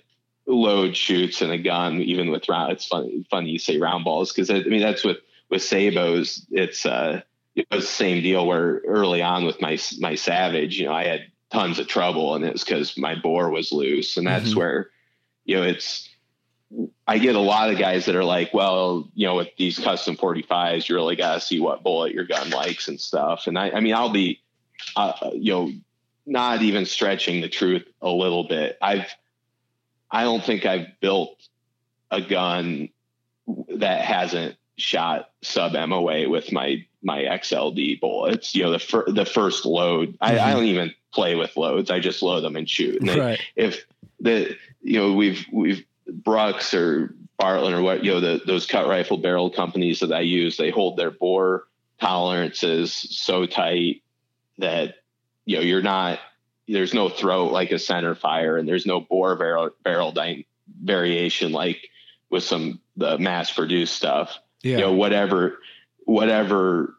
load 0.46 0.96
shoots 0.96 1.42
and 1.42 1.52
a 1.52 1.58
gun, 1.58 2.00
even 2.00 2.30
with 2.30 2.48
round. 2.48 2.72
It's 2.72 2.86
funny, 2.86 3.26
funny 3.30 3.50
you 3.50 3.58
say 3.58 3.78
round 3.78 4.04
balls 4.04 4.32
because 4.32 4.50
I 4.50 4.60
mean 4.60 4.80
that's 4.80 5.04
what 5.04 5.18
with 5.50 5.62
sabots. 5.62 6.46
It's 6.50 6.86
uh, 6.86 7.22
it 7.54 7.66
was 7.70 7.84
the 7.84 7.92
same 7.92 8.22
deal 8.22 8.46
where 8.46 8.80
early 8.86 9.22
on 9.22 9.44
with 9.44 9.60
my 9.60 9.78
my 9.98 10.14
savage, 10.14 10.78
you 10.78 10.86
know, 10.86 10.92
I 10.92 11.04
had 11.04 11.26
tons 11.50 11.78
of 11.78 11.88
trouble, 11.88 12.34
and 12.34 12.44
it 12.44 12.52
was 12.52 12.64
because 12.64 12.96
my 12.96 13.14
bore 13.14 13.50
was 13.50 13.72
loose, 13.72 14.16
and 14.16 14.26
that's 14.26 14.50
mm-hmm. 14.50 14.58
where 14.58 14.90
you 15.44 15.56
know 15.56 15.62
it's. 15.62 16.08
I 17.06 17.18
get 17.18 17.36
a 17.36 17.40
lot 17.40 17.70
of 17.70 17.78
guys 17.78 18.06
that 18.06 18.16
are 18.16 18.24
like, 18.24 18.52
well, 18.52 19.08
you 19.14 19.28
know, 19.28 19.36
with 19.36 19.50
these 19.56 19.78
custom 19.78 20.16
45s, 20.16 20.88
you 20.88 20.96
really 20.96 21.14
got 21.14 21.34
to 21.34 21.40
see 21.40 21.60
what 21.60 21.84
bullet 21.84 22.12
your 22.12 22.24
gun 22.24 22.50
likes 22.50 22.88
and 22.88 23.00
stuff. 23.00 23.46
And 23.46 23.56
I, 23.56 23.70
I 23.70 23.78
mean, 23.78 23.94
I'll 23.94 24.12
be, 24.12 24.42
uh, 24.96 25.30
you 25.32 25.52
know, 25.52 25.72
not 26.26 26.62
even 26.62 26.84
stretching 26.84 27.40
the 27.40 27.48
truth 27.48 27.86
a 28.02 28.08
little 28.08 28.48
bit. 28.48 28.76
I've, 28.82 29.06
I 30.10 30.24
don't 30.24 30.44
think 30.44 30.64
I've 30.66 30.88
built 31.00 31.36
a 32.10 32.20
gun 32.20 32.88
that 33.76 34.02
hasn't 34.02 34.56
shot 34.76 35.30
sub 35.42 35.72
MOA 35.72 36.28
with 36.28 36.52
my 36.52 36.84
my 37.02 37.22
XLD 37.22 38.00
bullets. 38.00 38.54
You 38.54 38.64
know, 38.64 38.72
the 38.72 38.78
fir- 38.78 39.10
the 39.10 39.24
first 39.24 39.64
load, 39.64 40.10
mm-hmm. 40.10 40.24
I, 40.24 40.28
I, 40.28 40.34
mm-hmm. 40.36 40.50
don't 40.52 40.64
even 40.64 40.94
play 41.12 41.34
with 41.34 41.56
loads. 41.56 41.90
I 41.90 42.00
just 42.00 42.22
load 42.22 42.42
them 42.42 42.56
and 42.56 42.68
shoot. 42.68 43.00
And 43.00 43.10
right. 43.10 43.40
if 43.54 43.86
the 44.20 44.56
you 44.82 44.98
know 44.98 45.12
we've 45.12 45.44
we've 45.52 45.84
Brux 46.10 46.74
or 46.74 47.14
Bartlein 47.40 47.72
or 47.72 47.82
what 47.82 48.04
you 48.04 48.12
know 48.12 48.20
the, 48.20 48.40
those 48.46 48.66
cut 48.66 48.88
rifle 48.88 49.18
barrel 49.18 49.50
companies 49.50 50.00
that 50.00 50.12
I 50.12 50.20
use, 50.20 50.56
they 50.56 50.70
hold 50.70 50.96
their 50.96 51.10
bore 51.10 51.64
tolerances 52.00 52.92
so 52.92 53.46
tight 53.46 54.02
that 54.58 54.96
you 55.44 55.56
know 55.56 55.62
you're 55.62 55.82
not 55.82 56.18
there's 56.68 56.94
no 56.94 57.08
throat 57.08 57.52
like 57.52 57.70
a 57.70 57.78
center 57.78 58.14
fire 58.14 58.56
and 58.56 58.68
there's 58.68 58.86
no 58.86 59.00
bore 59.00 59.36
barrel 59.36 59.70
barrel 59.82 60.12
di- 60.12 60.46
variation 60.82 61.52
like 61.52 61.88
with 62.30 62.42
some 62.42 62.80
the 62.96 63.18
mass 63.18 63.52
produced 63.52 63.94
stuff. 63.94 64.38
Yeah. 64.62 64.78
you 64.78 64.80
know 64.80 64.92
whatever 64.94 65.58
whatever 66.04 66.94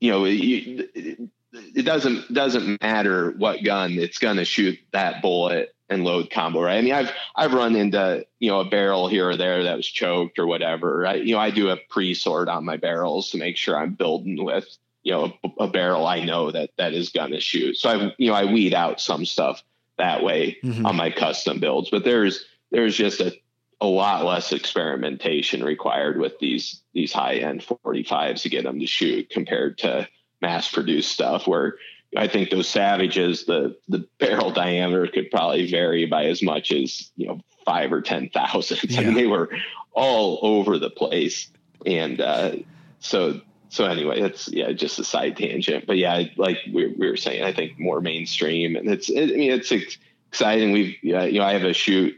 you 0.00 0.10
know 0.10 0.24
it, 0.24 1.20
it 1.52 1.82
doesn't 1.82 2.32
doesn't 2.32 2.80
matter 2.82 3.32
what 3.32 3.62
gun 3.64 3.92
it's 3.92 4.18
going 4.18 4.36
to 4.36 4.44
shoot 4.44 4.78
that 4.92 5.20
bullet 5.20 5.74
and 5.90 6.04
load 6.04 6.30
combo 6.30 6.62
right? 6.62 6.78
I 6.78 6.82
mean 6.82 6.94
i've 6.94 7.12
i've 7.36 7.52
run 7.52 7.76
into 7.76 8.24
you 8.38 8.50
know 8.50 8.60
a 8.60 8.64
barrel 8.64 9.08
here 9.08 9.28
or 9.28 9.36
there 9.36 9.64
that 9.64 9.76
was 9.76 9.86
choked 9.86 10.38
or 10.38 10.46
whatever 10.46 11.06
I, 11.06 11.14
you 11.16 11.34
know 11.34 11.40
i 11.40 11.50
do 11.50 11.68
a 11.70 11.76
pre-sort 11.90 12.48
on 12.48 12.64
my 12.64 12.76
barrels 12.76 13.30
to 13.30 13.38
make 13.38 13.56
sure 13.56 13.76
i'm 13.76 13.94
building 13.94 14.42
with 14.42 14.66
you 15.04 15.12
know 15.12 15.32
a, 15.44 15.64
a, 15.64 15.68
barrel 15.68 16.06
I 16.06 16.24
know 16.24 16.50
that 16.50 16.70
that 16.76 16.94
is 16.94 17.10
gonna 17.10 17.40
shoot. 17.40 17.76
So 17.76 17.88
I 17.90 18.14
you 18.18 18.28
know 18.28 18.34
I 18.34 18.46
weed 18.46 18.74
out 18.74 19.00
some 19.00 19.24
stuff 19.24 19.62
that 19.96 20.24
way 20.24 20.58
mm-hmm. 20.64 20.84
on 20.84 20.96
my 20.96 21.10
custom 21.10 21.60
builds, 21.60 21.90
but 21.90 22.04
there's 22.04 22.44
there's 22.70 22.96
just 22.96 23.20
a 23.20 23.32
a 23.80 23.86
lot 23.86 24.24
less 24.24 24.52
experimentation 24.52 25.62
required 25.62 26.18
with 26.18 26.38
these 26.38 26.80
these 26.94 27.12
high 27.12 27.36
end 27.36 27.60
45s 27.60 28.42
to 28.42 28.48
get 28.48 28.64
them 28.64 28.80
to 28.80 28.86
shoot 28.86 29.28
compared 29.30 29.78
to 29.78 30.08
mass 30.40 30.70
produced 30.70 31.12
stuff 31.12 31.46
where 31.46 31.76
I 32.16 32.28
think 32.28 32.50
those 32.50 32.68
savages 32.68 33.44
the 33.44 33.76
the 33.88 34.06
barrel 34.18 34.50
diameter 34.50 35.06
could 35.06 35.30
probably 35.30 35.70
vary 35.70 36.06
by 36.06 36.26
as 36.26 36.42
much 36.42 36.72
as 36.72 37.10
you 37.16 37.26
know 37.26 37.40
five 37.64 37.92
or 37.92 38.00
ten 38.02 38.30
thousand. 38.30 38.78
Yeah. 38.90 39.00
I 39.00 39.04
mean 39.04 39.14
they 39.14 39.26
were 39.26 39.50
all 39.92 40.38
over 40.42 40.78
the 40.78 40.90
place, 40.90 41.48
and 41.84 42.20
uh, 42.20 42.56
so 43.00 43.40
so 43.74 43.86
anyway, 43.86 44.20
that's 44.20 44.48
yeah, 44.52 44.70
just 44.70 45.00
a 45.00 45.04
side 45.04 45.36
tangent. 45.36 45.84
But 45.84 45.96
yeah, 45.96 46.22
like 46.36 46.58
we, 46.72 46.94
we 46.96 47.10
were 47.10 47.16
saying, 47.16 47.42
I 47.42 47.52
think 47.52 47.76
more 47.76 48.00
mainstream, 48.00 48.76
and 48.76 48.88
it's 48.88 49.08
it, 49.08 49.32
I 49.32 49.36
mean 49.36 49.50
it's 49.50 49.72
exciting. 49.72 50.70
We've 50.70 50.96
you 51.02 51.14
know 51.14 51.44
I 51.44 51.54
have 51.54 51.64
a 51.64 51.72
shoot 51.72 52.14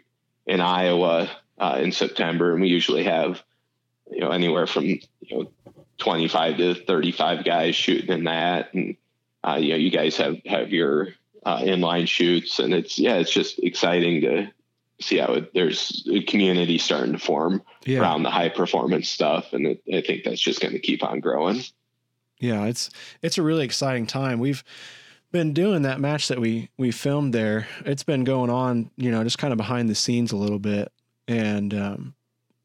in 0.47 0.61
Iowa 0.61 1.31
uh, 1.57 1.79
in 1.81 1.93
September, 1.93 2.53
and 2.53 2.61
we 2.61 2.69
usually 2.69 3.05
have 3.05 3.43
you 4.13 4.21
know 4.21 4.33
anywhere 4.33 4.67
from 4.67 4.85
you 4.85 5.01
know 5.31 5.51
25 5.97 6.59
to 6.59 6.75
35 6.75 7.43
guys 7.47 7.75
shooting 7.75 8.11
in 8.11 8.25
that, 8.25 8.75
and 8.75 8.95
uh, 9.43 9.57
you 9.59 9.71
know 9.71 9.77
you 9.77 9.91
guys 9.91 10.19
have 10.19 10.37
have 10.45 10.69
your 10.69 11.09
uh, 11.47 11.61
inline 11.61 12.07
shoots, 12.07 12.59
and 12.59 12.75
it's 12.75 12.99
yeah, 12.99 13.15
it's 13.15 13.33
just 13.33 13.61
exciting 13.61 14.21
to 14.21 14.51
see 15.01 15.19
how 15.19 15.35
it, 15.35 15.55
there's 15.55 16.07
a 16.11 16.23
community 16.23 16.79
starting 16.79 17.13
to 17.13 17.19
form 17.19 17.63
yeah. 17.85 18.01
around 18.01 18.23
the 18.23 18.31
high 18.31 18.49
performance 18.49 19.09
stuff, 19.09 19.53
and 19.53 19.67
it, 19.67 19.83
I 19.93 20.01
think 20.01 20.25
that's 20.25 20.41
just 20.41 20.61
going 20.61 20.73
to 20.73 20.81
keep 20.81 21.05
on 21.05 21.21
growing. 21.21 21.63
Yeah, 22.39 22.65
it's 22.65 22.91
it's 23.23 23.39
a 23.39 23.43
really 23.43 23.65
exciting 23.65 24.07
time. 24.07 24.41
We've 24.41 24.63
been 25.33 25.53
doing 25.53 25.83
that 25.83 26.01
match 26.01 26.29
that 26.29 26.41
we 26.41 26.71
we 26.77 26.91
filmed 26.91 27.33
there. 27.33 27.67
It's 27.85 28.03
been 28.03 28.25
going 28.25 28.51
on, 28.51 28.91
you 28.97 29.11
know, 29.11 29.25
just 29.25 29.39
kind 29.39 29.53
of 29.53 29.59
behind 29.59 29.89
the 29.89 29.95
scenes 29.95 30.33
a 30.33 30.37
little 30.37 30.59
bit, 30.59 30.93
and 31.29 31.73
um, 31.75 32.15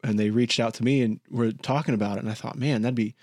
and 0.02 0.18
they 0.18 0.30
reached 0.30 0.60
out 0.60 0.74
to 0.74 0.84
me 0.84 1.02
and 1.02 1.20
we're 1.30 1.52
talking 1.52 1.94
about 1.94 2.16
it, 2.16 2.20
and 2.20 2.30
I 2.30 2.34
thought, 2.34 2.56
man, 2.56 2.82
that'd 2.82 2.94
be 2.94 3.14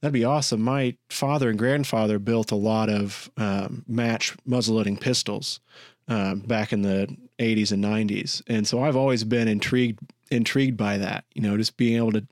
that'd 0.00 0.12
be 0.12 0.24
awesome. 0.24 0.62
My 0.62 0.96
father 1.08 1.48
and 1.48 1.58
grandfather 1.58 2.18
built 2.18 2.50
a 2.50 2.56
lot 2.56 2.88
of 2.88 3.30
um, 3.36 3.84
match 3.88 4.36
muzzleloading 4.46 5.00
pistols 5.00 5.60
uh, 6.08 6.34
back 6.34 6.72
in 6.72 6.82
the 6.82 7.14
80s 7.38 7.72
and 7.72 7.84
90s. 7.84 8.42
And 8.46 8.66
so 8.66 8.82
I've 8.82 8.96
always 8.96 9.24
been 9.24 9.48
intrigued 9.48 10.00
intrigued 10.30 10.76
by 10.76 10.98
that, 10.98 11.24
you 11.34 11.42
know, 11.42 11.56
just 11.56 11.76
being 11.76 11.96
able 11.96 12.12
to 12.12 12.26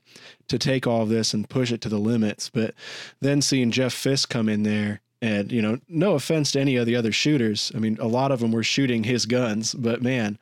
to 0.47 0.57
take 0.57 0.85
all 0.87 1.03
of 1.03 1.09
this 1.09 1.33
and 1.33 1.49
push 1.49 1.71
it 1.71 1.81
to 1.81 1.89
the 1.89 1.99
limits. 1.99 2.49
But 2.49 2.73
then 3.21 3.41
seeing 3.41 3.71
Jeff 3.71 3.93
Fisk 3.93 4.29
come 4.29 4.49
in 4.49 4.63
there 4.63 5.01
and, 5.21 5.51
you 5.51 5.61
know, 5.61 5.79
no 5.87 6.15
offense 6.15 6.51
to 6.51 6.59
any 6.59 6.75
of 6.75 6.85
the 6.85 6.95
other 6.95 7.11
shooters. 7.11 7.71
I 7.73 7.79
mean, 7.79 7.97
a 8.01 8.07
lot 8.07 8.31
of 8.31 8.39
them 8.39 8.51
were 8.51 8.63
shooting 8.63 9.05
his 9.05 9.25
guns, 9.25 9.73
but 9.73 10.01
man, 10.01 10.37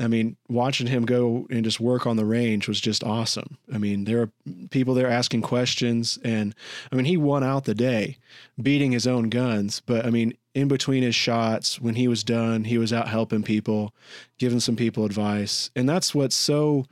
I 0.00 0.06
mean, 0.06 0.36
watching 0.48 0.86
him 0.86 1.04
go 1.04 1.46
and 1.50 1.64
just 1.64 1.80
work 1.80 2.06
on 2.06 2.16
the 2.16 2.24
range 2.24 2.68
was 2.68 2.80
just 2.80 3.02
awesome. 3.02 3.58
I 3.72 3.78
mean, 3.78 4.04
there 4.04 4.22
are 4.22 4.30
people 4.70 4.94
there 4.94 5.10
asking 5.10 5.42
questions, 5.42 6.18
and 6.24 6.54
I 6.92 6.96
mean, 6.96 7.04
he 7.04 7.16
won 7.16 7.42
out 7.42 7.64
the 7.64 7.74
day, 7.74 8.18
beating 8.60 8.92
his 8.92 9.06
own 9.06 9.28
guns. 9.28 9.82
But 9.84 10.06
I 10.06 10.10
mean, 10.10 10.34
in 10.54 10.68
between 10.68 11.02
his 11.02 11.14
shots, 11.14 11.80
when 11.80 11.94
he 11.94 12.08
was 12.08 12.24
done, 12.24 12.64
he 12.64 12.78
was 12.78 12.92
out 12.92 13.08
helping 13.08 13.42
people, 13.42 13.94
giving 14.38 14.60
some 14.60 14.76
people 14.76 15.04
advice, 15.04 15.70
and 15.76 15.88
that's 15.88 16.14
what's 16.14 16.36
so 16.36 16.86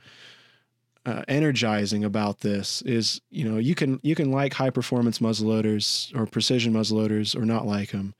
uh, 1.05 1.23
energizing 1.27 2.03
about 2.03 2.41
this 2.41 2.81
is 2.81 3.21
you 3.29 3.49
know 3.49 3.57
you 3.57 3.75
can 3.75 3.99
you 4.03 4.13
can 4.13 4.31
like 4.31 4.53
high 4.53 4.69
performance 4.69 5.19
muzzleloaders 5.19 6.13
or 6.15 6.25
precision 6.25 6.73
muzzleloaders 6.73 7.35
or 7.35 7.45
not 7.45 7.65
like 7.65 7.91
them, 7.91 8.13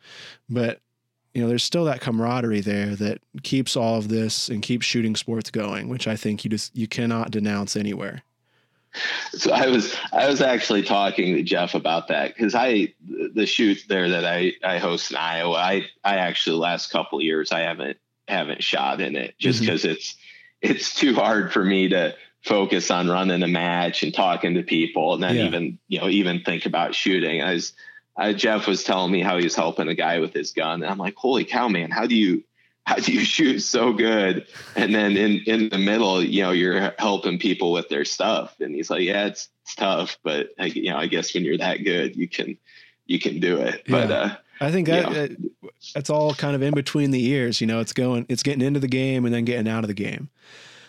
but 0.50 0.80
you 1.38 1.44
know, 1.44 1.50
there's 1.50 1.64
still 1.64 1.86
that 1.86 2.02
camaraderie 2.02 2.62
there 2.62 2.96
that 2.96 3.20
keeps 3.44 3.76
all 3.76 4.00
of 4.00 4.08
this 4.08 4.50
and 4.50 4.64
keeps 4.64 4.88
shooting 4.88 5.16
sports 5.16 5.52
going, 5.52 5.88
which 5.88 6.08
I 6.08 6.16
think 6.16 6.44
you 6.44 6.50
just 6.50 6.76
you 6.76 6.88
cannot 6.88 7.30
denounce 7.30 7.76
anywhere. 7.76 8.24
So 9.34 9.52
I 9.52 9.68
was 9.68 9.96
I 10.12 10.28
was 10.28 10.42
actually 10.42 10.84
talking 10.84 11.36
to 11.36 11.44
Jeff 11.44 11.76
about 11.76 12.08
that 12.08 12.36
because 12.36 12.56
I 12.56 12.94
the 13.34 13.46
shoot 13.46 13.84
there 13.88 14.10
that 14.10 14.26
I 14.26 14.54
I 14.64 14.80
host 14.80 15.12
in 15.12 15.18
Iowa 15.18 15.56
I 15.56 15.86
I 16.04 16.16
actually 16.18 16.58
last 16.58 16.92
couple 16.92 17.22
years 17.22 17.52
I 17.52 17.60
haven't 17.60 17.98
haven't 18.28 18.64
shot 18.64 19.00
in 19.00 19.16
it 19.16 19.36
just 19.38 19.62
because 19.62 19.82
mm-hmm. 19.82 19.92
it's 19.92 20.16
it's 20.62 20.96
too 20.96 21.14
hard 21.14 21.54
for 21.54 21.64
me 21.64 21.90
to 21.90 22.16
focus 22.44 22.90
on 22.90 23.10
running 23.10 23.44
a 23.44 23.48
match 23.48 24.02
and 24.04 24.14
talking 24.14 24.56
to 24.56 24.64
people 24.64 25.14
and 25.14 25.22
then 25.22 25.36
yeah. 25.36 25.46
even 25.46 25.78
you 25.88 26.00
know 26.00 26.10
even 26.10 26.42
think 26.42 26.66
about 26.66 26.96
shooting. 26.96 27.42
I 27.42 27.54
was 27.54 27.74
uh, 28.18 28.34
Jeff 28.34 28.68
was 28.68 28.84
telling 28.84 29.12
me 29.12 29.22
how 29.22 29.38
he 29.38 29.44
was 29.44 29.56
helping 29.56 29.88
a 29.88 29.94
guy 29.94 30.20
with 30.20 30.34
his 30.34 30.52
gun, 30.52 30.82
and 30.82 30.92
I'm 30.92 30.98
like, 30.98 31.16
holy 31.16 31.46
cow, 31.46 31.68
man, 31.68 31.92
how 31.92 32.08
do 32.08 32.16
you 32.16 32.44
how 32.88 32.96
do 32.96 33.12
you 33.12 33.26
shoot 33.26 33.60
so 33.60 33.92
good? 33.92 34.48
And 34.78 34.96
then 34.96 35.18
in 35.18 35.42
in 35.46 35.68
the 35.68 35.78
middle, 35.78 36.24
you 36.24 36.42
know, 36.42 36.52
you're 36.52 36.94
helping 36.98 37.38
people 37.38 37.74
with 37.74 37.90
their 37.90 38.06
stuff, 38.06 38.56
and 38.62 38.74
he's 38.74 38.90
like, 38.90 39.02
yeah, 39.02 39.26
it's, 39.26 39.50
it's 39.64 39.76
tough, 39.76 40.18
but 40.24 40.52
I, 40.58 40.68
you 40.68 40.92
know, 40.92 40.98
I 40.98 41.08
guess 41.08 41.34
when 41.34 41.44
you're 41.44 41.58
that 41.58 41.84
good, 41.84 42.16
you 42.16 42.30
can 42.30 42.58
you 43.06 43.20
can 43.20 43.42
do 43.42 43.58
it. 43.58 43.84
Yeah. 43.88 43.92
But 43.92 44.12
uh, 44.12 44.36
I 44.62 44.72
think 44.72 44.88
that, 44.88 45.12
that, 45.12 45.52
that's 45.94 46.10
all 46.10 46.34
kind 46.34 46.56
of 46.56 46.62
in 46.62 46.74
between 46.74 47.12
the 47.12 47.26
ears. 47.26 47.60
You 47.60 47.68
know, 47.68 47.82
it's 47.82 47.92
going, 47.92 48.26
it's 48.30 48.42
getting 48.42 48.62
into 48.62 48.80
the 48.80 48.88
game 48.88 49.26
and 49.26 49.36
then 49.36 49.44
getting 49.44 49.68
out 49.68 49.84
of 49.84 49.90
the 49.90 49.94
game. 49.94 50.30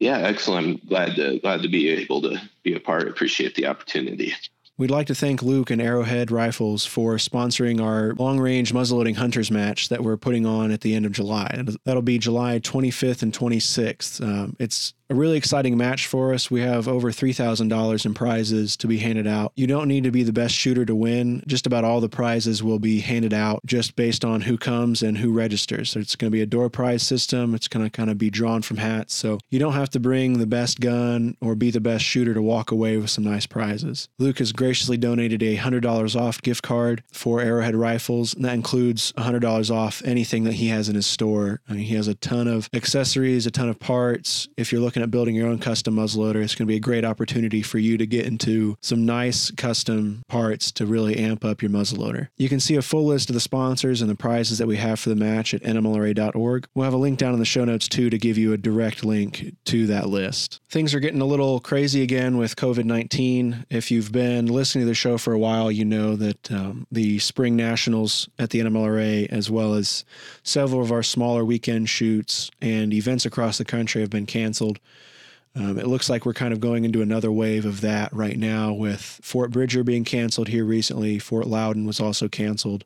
Yeah, 0.00 0.18
excellent. 0.18 0.66
I'm 0.66 0.88
glad 0.88 1.16
to 1.16 1.38
glad 1.40 1.62
to 1.62 1.68
be 1.68 1.88
able 1.90 2.22
to 2.22 2.40
be 2.62 2.74
a 2.74 2.80
part. 2.80 3.08
Appreciate 3.08 3.54
the 3.54 3.66
opportunity. 3.66 4.34
We'd 4.78 4.92
like 4.92 5.08
to 5.08 5.14
thank 5.14 5.42
Luke 5.42 5.70
and 5.70 5.82
Arrowhead 5.82 6.30
Rifles 6.30 6.86
for 6.86 7.16
sponsoring 7.16 7.82
our 7.82 8.14
long 8.14 8.38
range 8.38 8.72
muzzleloading 8.72 9.16
hunters 9.16 9.50
match 9.50 9.88
that 9.88 10.04
we're 10.04 10.16
putting 10.16 10.46
on 10.46 10.70
at 10.70 10.82
the 10.82 10.94
end 10.94 11.04
of 11.04 11.10
July. 11.10 11.64
That'll 11.84 12.00
be 12.00 12.18
July 12.18 12.60
25th 12.60 13.22
and 13.22 13.32
26th. 13.32 14.22
Um, 14.22 14.54
it's 14.60 14.94
a 15.10 15.14
really 15.14 15.36
exciting 15.36 15.76
match 15.76 16.06
for 16.06 16.34
us. 16.34 16.50
We 16.50 16.60
have 16.60 16.86
over 16.86 17.10
$3,000 17.10 18.06
in 18.06 18.14
prizes 18.14 18.76
to 18.76 18.86
be 18.86 18.98
handed 18.98 19.26
out. 19.26 19.52
You 19.56 19.66
don't 19.66 19.88
need 19.88 20.04
to 20.04 20.10
be 20.10 20.22
the 20.22 20.32
best 20.32 20.54
shooter 20.54 20.84
to 20.84 20.94
win. 20.94 21.42
Just 21.46 21.66
about 21.66 21.84
all 21.84 22.00
the 22.00 22.08
prizes 22.08 22.62
will 22.62 22.78
be 22.78 23.00
handed 23.00 23.32
out 23.32 23.60
just 23.64 23.96
based 23.96 24.24
on 24.24 24.42
who 24.42 24.58
comes 24.58 25.02
and 25.02 25.18
who 25.18 25.32
registers. 25.32 25.90
So 25.90 26.00
it's 26.00 26.16
going 26.16 26.30
to 26.30 26.36
be 26.36 26.42
a 26.42 26.46
door 26.46 26.68
prize 26.68 27.02
system. 27.02 27.54
It's 27.54 27.68
going 27.68 27.84
to 27.84 27.90
kind 27.90 28.10
of 28.10 28.18
be 28.18 28.30
drawn 28.30 28.62
from 28.62 28.76
hats. 28.76 29.14
So 29.14 29.38
you 29.48 29.58
don't 29.58 29.72
have 29.72 29.90
to 29.90 30.00
bring 30.00 30.38
the 30.38 30.46
best 30.46 30.80
gun 30.80 31.36
or 31.40 31.54
be 31.54 31.70
the 31.70 31.80
best 31.80 32.04
shooter 32.04 32.34
to 32.34 32.42
walk 32.42 32.70
away 32.70 32.96
with 32.96 33.10
some 33.10 33.24
nice 33.24 33.46
prizes. 33.46 34.08
Luke 34.18 34.38
has 34.38 34.52
graciously 34.52 34.96
donated 34.96 35.42
a 35.42 35.56
$100 35.56 36.20
off 36.20 36.42
gift 36.42 36.62
card 36.62 37.02
for 37.12 37.40
Arrowhead 37.40 37.74
Rifles, 37.74 38.34
and 38.34 38.44
that 38.44 38.54
includes 38.54 39.12
$100 39.12 39.70
off 39.70 40.02
anything 40.04 40.44
that 40.44 40.54
he 40.54 40.68
has 40.68 40.88
in 40.88 40.94
his 40.94 41.06
store. 41.06 41.60
I 41.68 41.72
mean, 41.72 41.84
he 41.84 41.94
has 41.94 42.08
a 42.08 42.14
ton 42.14 42.46
of 42.46 42.68
accessories, 42.74 43.46
a 43.46 43.50
ton 43.50 43.68
of 43.68 43.80
parts. 43.80 44.48
If 44.56 44.70
you're 44.70 44.80
looking 44.80 44.97
looking 44.98 45.04
at 45.04 45.10
building 45.12 45.36
your 45.36 45.46
own 45.46 45.58
custom 45.58 45.94
muzzleloader, 45.94 46.42
it's 46.42 46.56
going 46.56 46.66
to 46.66 46.72
be 46.72 46.76
a 46.76 46.80
great 46.80 47.04
opportunity 47.04 47.62
for 47.62 47.78
you 47.78 47.96
to 47.96 48.04
get 48.04 48.26
into 48.26 48.76
some 48.80 49.06
nice 49.06 49.52
custom 49.52 50.22
parts 50.26 50.72
to 50.72 50.84
really 50.86 51.16
amp 51.16 51.44
up 51.44 51.62
your 51.62 51.70
muzzleloader. 51.70 52.28
You 52.36 52.48
can 52.48 52.58
see 52.58 52.74
a 52.74 52.82
full 52.82 53.06
list 53.06 53.30
of 53.30 53.34
the 53.34 53.40
sponsors 53.40 54.00
and 54.00 54.10
the 54.10 54.16
prizes 54.16 54.58
that 54.58 54.66
we 54.66 54.76
have 54.76 54.98
for 54.98 55.08
the 55.08 55.14
match 55.14 55.54
at 55.54 55.62
nmlra.org. 55.62 56.66
We'll 56.74 56.84
have 56.84 56.94
a 56.94 56.96
link 56.96 57.18
down 57.18 57.32
in 57.32 57.38
the 57.38 57.44
show 57.44 57.64
notes 57.64 57.86
too 57.86 58.10
to 58.10 58.18
give 58.18 58.36
you 58.36 58.52
a 58.52 58.56
direct 58.56 59.04
link 59.04 59.54
to 59.66 59.86
that 59.86 60.08
list. 60.08 60.60
Things 60.68 60.94
are 60.94 61.00
getting 61.00 61.20
a 61.20 61.26
little 61.26 61.60
crazy 61.60 62.02
again 62.02 62.36
with 62.36 62.56
COVID 62.56 62.84
19. 62.84 63.66
If 63.70 63.92
you've 63.92 64.10
been 64.10 64.46
listening 64.46 64.82
to 64.82 64.88
the 64.88 64.94
show 64.94 65.16
for 65.16 65.32
a 65.32 65.38
while, 65.38 65.70
you 65.70 65.84
know 65.84 66.16
that 66.16 66.50
um, 66.50 66.88
the 66.90 67.20
spring 67.20 67.54
nationals 67.54 68.28
at 68.38 68.50
the 68.50 68.58
NMLRA, 68.60 69.28
as 69.28 69.48
well 69.48 69.74
as 69.74 70.04
several 70.42 70.82
of 70.82 70.90
our 70.90 71.04
smaller 71.04 71.44
weekend 71.44 71.88
shoots 71.88 72.50
and 72.60 72.92
events 72.92 73.24
across 73.24 73.58
the 73.58 73.64
country, 73.64 74.00
have 74.00 74.10
been 74.10 74.26
canceled. 74.26 74.80
Um, 75.54 75.78
it 75.78 75.86
looks 75.86 76.08
like 76.08 76.24
we're 76.24 76.34
kind 76.34 76.52
of 76.52 76.60
going 76.60 76.84
into 76.84 77.02
another 77.02 77.32
wave 77.32 77.64
of 77.64 77.80
that 77.80 78.12
right 78.12 78.38
now 78.38 78.72
with 78.72 79.20
Fort 79.22 79.50
Bridger 79.50 79.82
being 79.82 80.04
canceled 80.04 80.48
here 80.48 80.64
recently. 80.64 81.18
Fort 81.18 81.46
Loudon 81.46 81.86
was 81.86 82.00
also 82.00 82.28
canceled. 82.28 82.84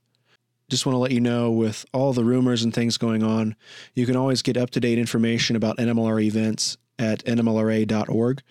Just 0.70 0.86
want 0.86 0.94
to 0.94 1.00
let 1.00 1.12
you 1.12 1.20
know 1.20 1.50
with 1.50 1.84
all 1.92 2.14
the 2.14 2.24
rumors 2.24 2.62
and 2.62 2.72
things 2.72 2.96
going 2.96 3.22
on, 3.22 3.56
you 3.94 4.06
can 4.06 4.16
always 4.16 4.40
get 4.40 4.56
up 4.56 4.70
to 4.70 4.80
date 4.80 4.98
information 4.98 5.54
about 5.54 5.76
NMLR 5.76 6.22
events 6.22 6.78
at 6.98 7.22
nmlra.org. 7.24 8.42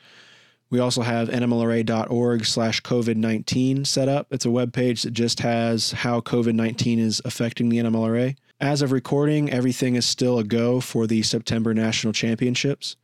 We 0.70 0.80
also 0.80 1.02
have 1.02 1.30
nmlra.org 1.30 2.46
slash 2.46 2.82
COVID 2.82 3.16
19 3.16 3.86
set 3.86 4.08
up. 4.08 4.28
It's 4.32 4.46
a 4.46 4.52
web 4.52 4.72
page 4.72 5.04
that 5.04 5.12
just 5.12 5.40
has 5.40 5.92
how 5.92 6.22
COVID 6.22 6.54
19 6.54 7.00
is 7.00 7.22
affecting 7.26 7.70
the 7.70 7.80
NMLRA. 7.80 8.38
As 8.60 8.84
of 8.84 8.92
recording, 8.92 9.50
everything 9.50 9.96
is 9.96 10.06
still 10.06 10.38
a 10.38 10.44
go 10.44 10.80
for 10.80 11.08
the 11.08 11.24
September 11.24 11.74
National 11.74 12.14
Championships. 12.14 12.96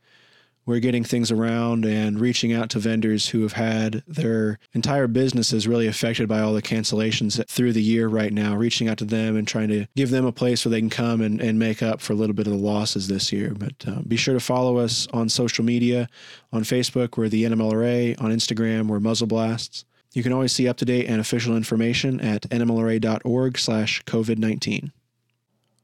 We're 0.68 0.80
getting 0.80 1.02
things 1.02 1.30
around 1.30 1.86
and 1.86 2.20
reaching 2.20 2.52
out 2.52 2.68
to 2.68 2.78
vendors 2.78 3.30
who 3.30 3.40
have 3.40 3.54
had 3.54 4.02
their 4.06 4.58
entire 4.74 5.06
businesses 5.06 5.66
really 5.66 5.86
affected 5.86 6.28
by 6.28 6.40
all 6.40 6.52
the 6.52 6.60
cancellations 6.60 7.42
through 7.48 7.72
the 7.72 7.82
year 7.82 8.06
right 8.06 8.34
now, 8.34 8.54
reaching 8.54 8.86
out 8.86 8.98
to 8.98 9.06
them 9.06 9.34
and 9.34 9.48
trying 9.48 9.68
to 9.68 9.86
give 9.96 10.10
them 10.10 10.26
a 10.26 10.30
place 10.30 10.66
where 10.66 10.70
they 10.70 10.80
can 10.80 10.90
come 10.90 11.22
and, 11.22 11.40
and 11.40 11.58
make 11.58 11.82
up 11.82 12.02
for 12.02 12.12
a 12.12 12.16
little 12.16 12.34
bit 12.34 12.46
of 12.46 12.52
the 12.52 12.58
losses 12.58 13.08
this 13.08 13.32
year. 13.32 13.54
But 13.54 13.72
uh, 13.86 14.02
be 14.06 14.18
sure 14.18 14.34
to 14.34 14.40
follow 14.40 14.76
us 14.76 15.08
on 15.10 15.30
social 15.30 15.64
media. 15.64 16.06
On 16.52 16.62
Facebook, 16.64 17.16
we're 17.16 17.30
the 17.30 17.44
NMLRA. 17.44 18.20
On 18.20 18.30
Instagram, 18.30 18.88
we're 18.88 19.00
Muzzle 19.00 19.26
Blasts. 19.26 19.86
You 20.12 20.22
can 20.22 20.34
always 20.34 20.52
see 20.52 20.68
up 20.68 20.76
to 20.78 20.84
date 20.84 21.06
and 21.06 21.18
official 21.18 21.56
information 21.56 22.20
at 22.20 22.42
nmlra.org 22.42 23.56
slash 23.56 24.02
COVID 24.04 24.36
19. 24.36 24.92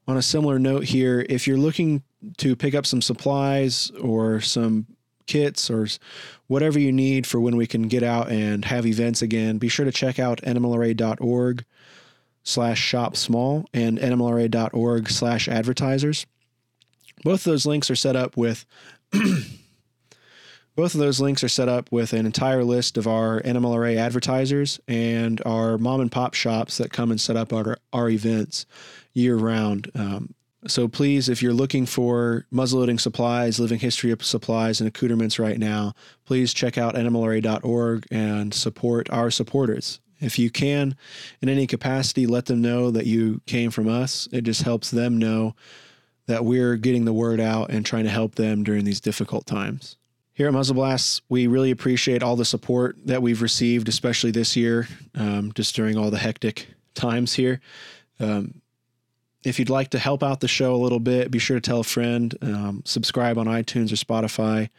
On 0.06 0.16
a 0.16 0.22
similar 0.22 0.58
note 0.58 0.84
here, 0.84 1.24
if 1.28 1.46
you're 1.46 1.58
looking 1.58 2.02
to 2.38 2.54
pick 2.54 2.74
up 2.74 2.86
some 2.86 3.00
supplies 3.00 3.90
or 4.00 4.40
some 4.40 4.86
kits 5.26 5.70
or 5.70 5.88
whatever 6.46 6.78
you 6.78 6.92
need 6.92 7.26
for 7.26 7.40
when 7.40 7.56
we 7.56 7.66
can 7.66 7.88
get 7.88 8.02
out 8.02 8.30
and 8.30 8.66
have 8.66 8.86
events 8.86 9.22
again, 9.22 9.58
be 9.58 9.68
sure 9.68 9.84
to 9.86 9.92
check 9.92 10.18
out 10.18 10.42
nmlra.org 10.42 11.64
slash 12.42 12.78
shop 12.78 13.16
small 13.16 13.64
and 13.72 13.98
nmlra.org 13.98 15.08
slash 15.10 15.48
advertisers. 15.48 16.26
Both 17.22 17.44
those 17.44 17.64
links 17.64 17.90
are 17.90 17.96
set 17.96 18.16
up 18.16 18.36
with 18.36 18.66
both 20.76 20.94
of 20.94 21.00
those 21.00 21.20
links 21.20 21.44
are 21.44 21.48
set 21.48 21.68
up 21.68 21.90
with 21.92 22.12
an 22.12 22.26
entire 22.26 22.64
list 22.64 22.96
of 22.96 23.06
our 23.06 23.40
NMLRA 23.42 23.96
advertisers 23.96 24.80
and 24.88 25.40
our 25.46 25.78
mom 25.78 26.00
and 26.00 26.10
pop 26.10 26.34
shops 26.34 26.78
that 26.78 26.92
come 26.92 27.10
and 27.10 27.20
set 27.20 27.36
up 27.36 27.52
our, 27.52 27.78
our 27.92 28.08
events 28.08 28.66
year 29.12 29.36
round. 29.36 29.90
Um, 29.94 30.34
so 30.66 30.88
please, 30.88 31.28
if 31.28 31.42
you're 31.42 31.52
looking 31.52 31.84
for 31.86 32.46
muzzleloading 32.52 32.98
supplies, 32.98 33.60
living 33.60 33.78
history 33.78 34.14
supplies, 34.20 34.80
and 34.80 34.88
accoutrements 34.88 35.38
right 35.38 35.58
now, 35.58 35.94
please 36.24 36.54
check 36.54 36.78
out 36.78 36.94
nmlra.org 36.94 38.06
and 38.10 38.54
support 38.54 39.10
our 39.10 39.30
supporters. 39.30 40.00
If 40.20 40.38
you 40.38 40.50
can, 40.50 40.96
in 41.42 41.48
any 41.48 41.66
capacity, 41.66 42.26
let 42.26 42.46
them 42.46 42.62
know 42.62 42.90
that 42.90 43.06
you 43.06 43.42
came 43.46 43.70
from 43.70 43.88
us. 43.88 44.26
It 44.32 44.42
just 44.42 44.62
helps 44.62 44.90
them 44.90 45.18
know 45.18 45.54
that 46.26 46.44
we're 46.44 46.76
getting 46.76 47.04
the 47.04 47.12
word 47.12 47.40
out 47.40 47.70
and 47.70 47.84
trying 47.84 48.04
to 48.04 48.10
help 48.10 48.36
them 48.36 48.64
during 48.64 48.84
these 48.84 49.00
difficult 49.00 49.46
times. 49.46 49.96
Here 50.34 50.48
at 50.48 50.52
Muzzle 50.52 50.74
Blasts, 50.74 51.22
we 51.28 51.46
really 51.46 51.70
appreciate 51.70 52.20
all 52.20 52.34
the 52.34 52.44
support 52.44 52.96
that 53.06 53.22
we've 53.22 53.40
received, 53.40 53.88
especially 53.88 54.32
this 54.32 54.56
year, 54.56 54.88
um, 55.14 55.52
just 55.54 55.76
during 55.76 55.96
all 55.96 56.10
the 56.10 56.18
hectic 56.18 56.66
times 56.94 57.34
here. 57.34 57.60
Um, 58.18 58.60
if 59.44 59.60
you'd 59.60 59.70
like 59.70 59.90
to 59.90 59.98
help 59.98 60.24
out 60.24 60.40
the 60.40 60.48
show 60.48 60.74
a 60.74 60.82
little 60.82 60.98
bit, 60.98 61.30
be 61.30 61.38
sure 61.38 61.58
to 61.58 61.60
tell 61.60 61.80
a 61.80 61.84
friend, 61.84 62.36
um, 62.42 62.82
subscribe 62.84 63.38
on 63.38 63.46
iTunes 63.46 63.92
or 63.92 63.96
Spotify. 63.96 64.70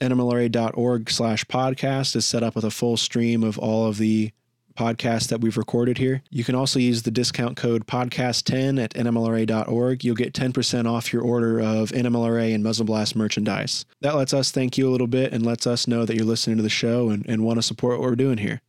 NMLRA.org 0.00 1.10
slash 1.10 1.44
podcast 1.46 2.14
is 2.14 2.24
set 2.24 2.44
up 2.44 2.54
with 2.54 2.64
a 2.64 2.70
full 2.70 2.96
stream 2.96 3.42
of 3.42 3.58
all 3.58 3.86
of 3.86 3.98
the 3.98 4.30
podcasts 4.74 5.28
that 5.28 5.40
we've 5.40 5.56
recorded 5.56 5.98
here. 5.98 6.22
You 6.30 6.44
can 6.44 6.54
also 6.54 6.78
use 6.78 7.02
the 7.02 7.10
discount 7.10 7.56
code 7.56 7.86
podcast10 7.86 8.82
at 8.82 8.94
nmlra.org. 8.94 10.04
You'll 10.04 10.14
get 10.14 10.34
10% 10.34 10.90
off 10.90 11.12
your 11.12 11.22
order 11.22 11.60
of 11.60 11.90
NMLRA 11.90 12.54
and 12.54 12.62
Muzzle 12.62 12.84
Blast 12.84 13.16
merchandise. 13.16 13.84
That 14.00 14.16
lets 14.16 14.34
us 14.34 14.50
thank 14.50 14.78
you 14.78 14.88
a 14.88 14.92
little 14.92 15.06
bit 15.06 15.32
and 15.32 15.44
lets 15.44 15.66
us 15.66 15.86
know 15.86 16.04
that 16.04 16.16
you're 16.16 16.24
listening 16.24 16.56
to 16.56 16.62
the 16.62 16.68
show 16.68 17.10
and, 17.10 17.24
and 17.28 17.44
want 17.44 17.58
to 17.58 17.62
support 17.62 17.98
what 17.98 18.08
we're 18.08 18.16
doing 18.16 18.38
here 18.38 18.60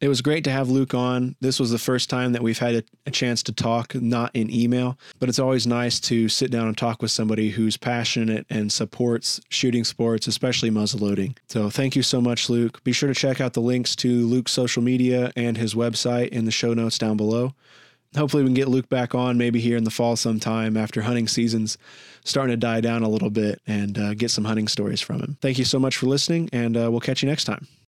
it 0.00 0.08
was 0.08 0.20
great 0.20 0.44
to 0.44 0.50
have 0.50 0.68
Luke 0.68 0.94
on. 0.94 1.36
This 1.40 1.58
was 1.58 1.70
the 1.70 1.78
first 1.78 2.10
time 2.10 2.32
that 2.32 2.42
we've 2.42 2.58
had 2.58 2.74
a, 2.74 2.82
a, 3.06 3.10
chance 3.10 3.42
to 3.44 3.52
talk, 3.52 3.94
not 3.94 4.30
in 4.34 4.50
email, 4.50 4.98
but 5.18 5.28
it's 5.28 5.38
always 5.38 5.66
nice 5.66 5.98
to 6.00 6.28
sit 6.28 6.50
down 6.50 6.66
and 6.66 6.76
talk 6.76 7.00
with 7.00 7.10
somebody 7.10 7.50
who's 7.50 7.76
passionate 7.76 8.46
and 8.50 8.70
supports 8.70 9.40
shooting 9.48 9.84
sports, 9.84 10.26
especially 10.26 10.70
muzzleloading. 10.70 11.36
So 11.48 11.70
thank 11.70 11.96
you 11.96 12.02
so 12.02 12.20
much, 12.20 12.50
Luke. 12.50 12.84
Be 12.84 12.92
sure 12.92 13.08
to 13.08 13.14
check 13.14 13.40
out 13.40 13.54
the 13.54 13.62
links 13.62 13.96
to 13.96 14.26
Luke's 14.26 14.52
social 14.52 14.82
media 14.82 15.32
and 15.34 15.56
his 15.56 15.74
website 15.74 16.28
in 16.28 16.44
the 16.44 16.50
show 16.50 16.74
notes 16.74 16.98
down 16.98 17.16
below. 17.16 17.54
Hopefully, 18.16 18.42
we 18.42 18.48
can 18.48 18.54
get 18.54 18.68
Luke 18.68 18.88
back 18.88 19.14
on 19.14 19.36
maybe 19.36 19.60
here 19.60 19.76
in 19.76 19.84
the 19.84 19.90
fall 19.90 20.16
sometime 20.16 20.76
after 20.76 21.02
hunting 21.02 21.28
season's 21.28 21.76
starting 22.24 22.52
to 22.52 22.56
die 22.56 22.80
down 22.80 23.02
a 23.02 23.08
little 23.08 23.30
bit 23.30 23.60
and 23.66 23.98
uh, 23.98 24.14
get 24.14 24.30
some 24.30 24.44
hunting 24.44 24.68
stories 24.68 25.00
from 25.00 25.20
him. 25.20 25.36
Thank 25.40 25.58
you 25.58 25.64
so 25.64 25.78
much 25.78 25.96
for 25.96 26.06
listening, 26.06 26.48
and 26.52 26.76
uh, 26.76 26.90
we'll 26.90 27.00
catch 27.00 27.22
you 27.22 27.28
next 27.28 27.44
time. 27.44 27.66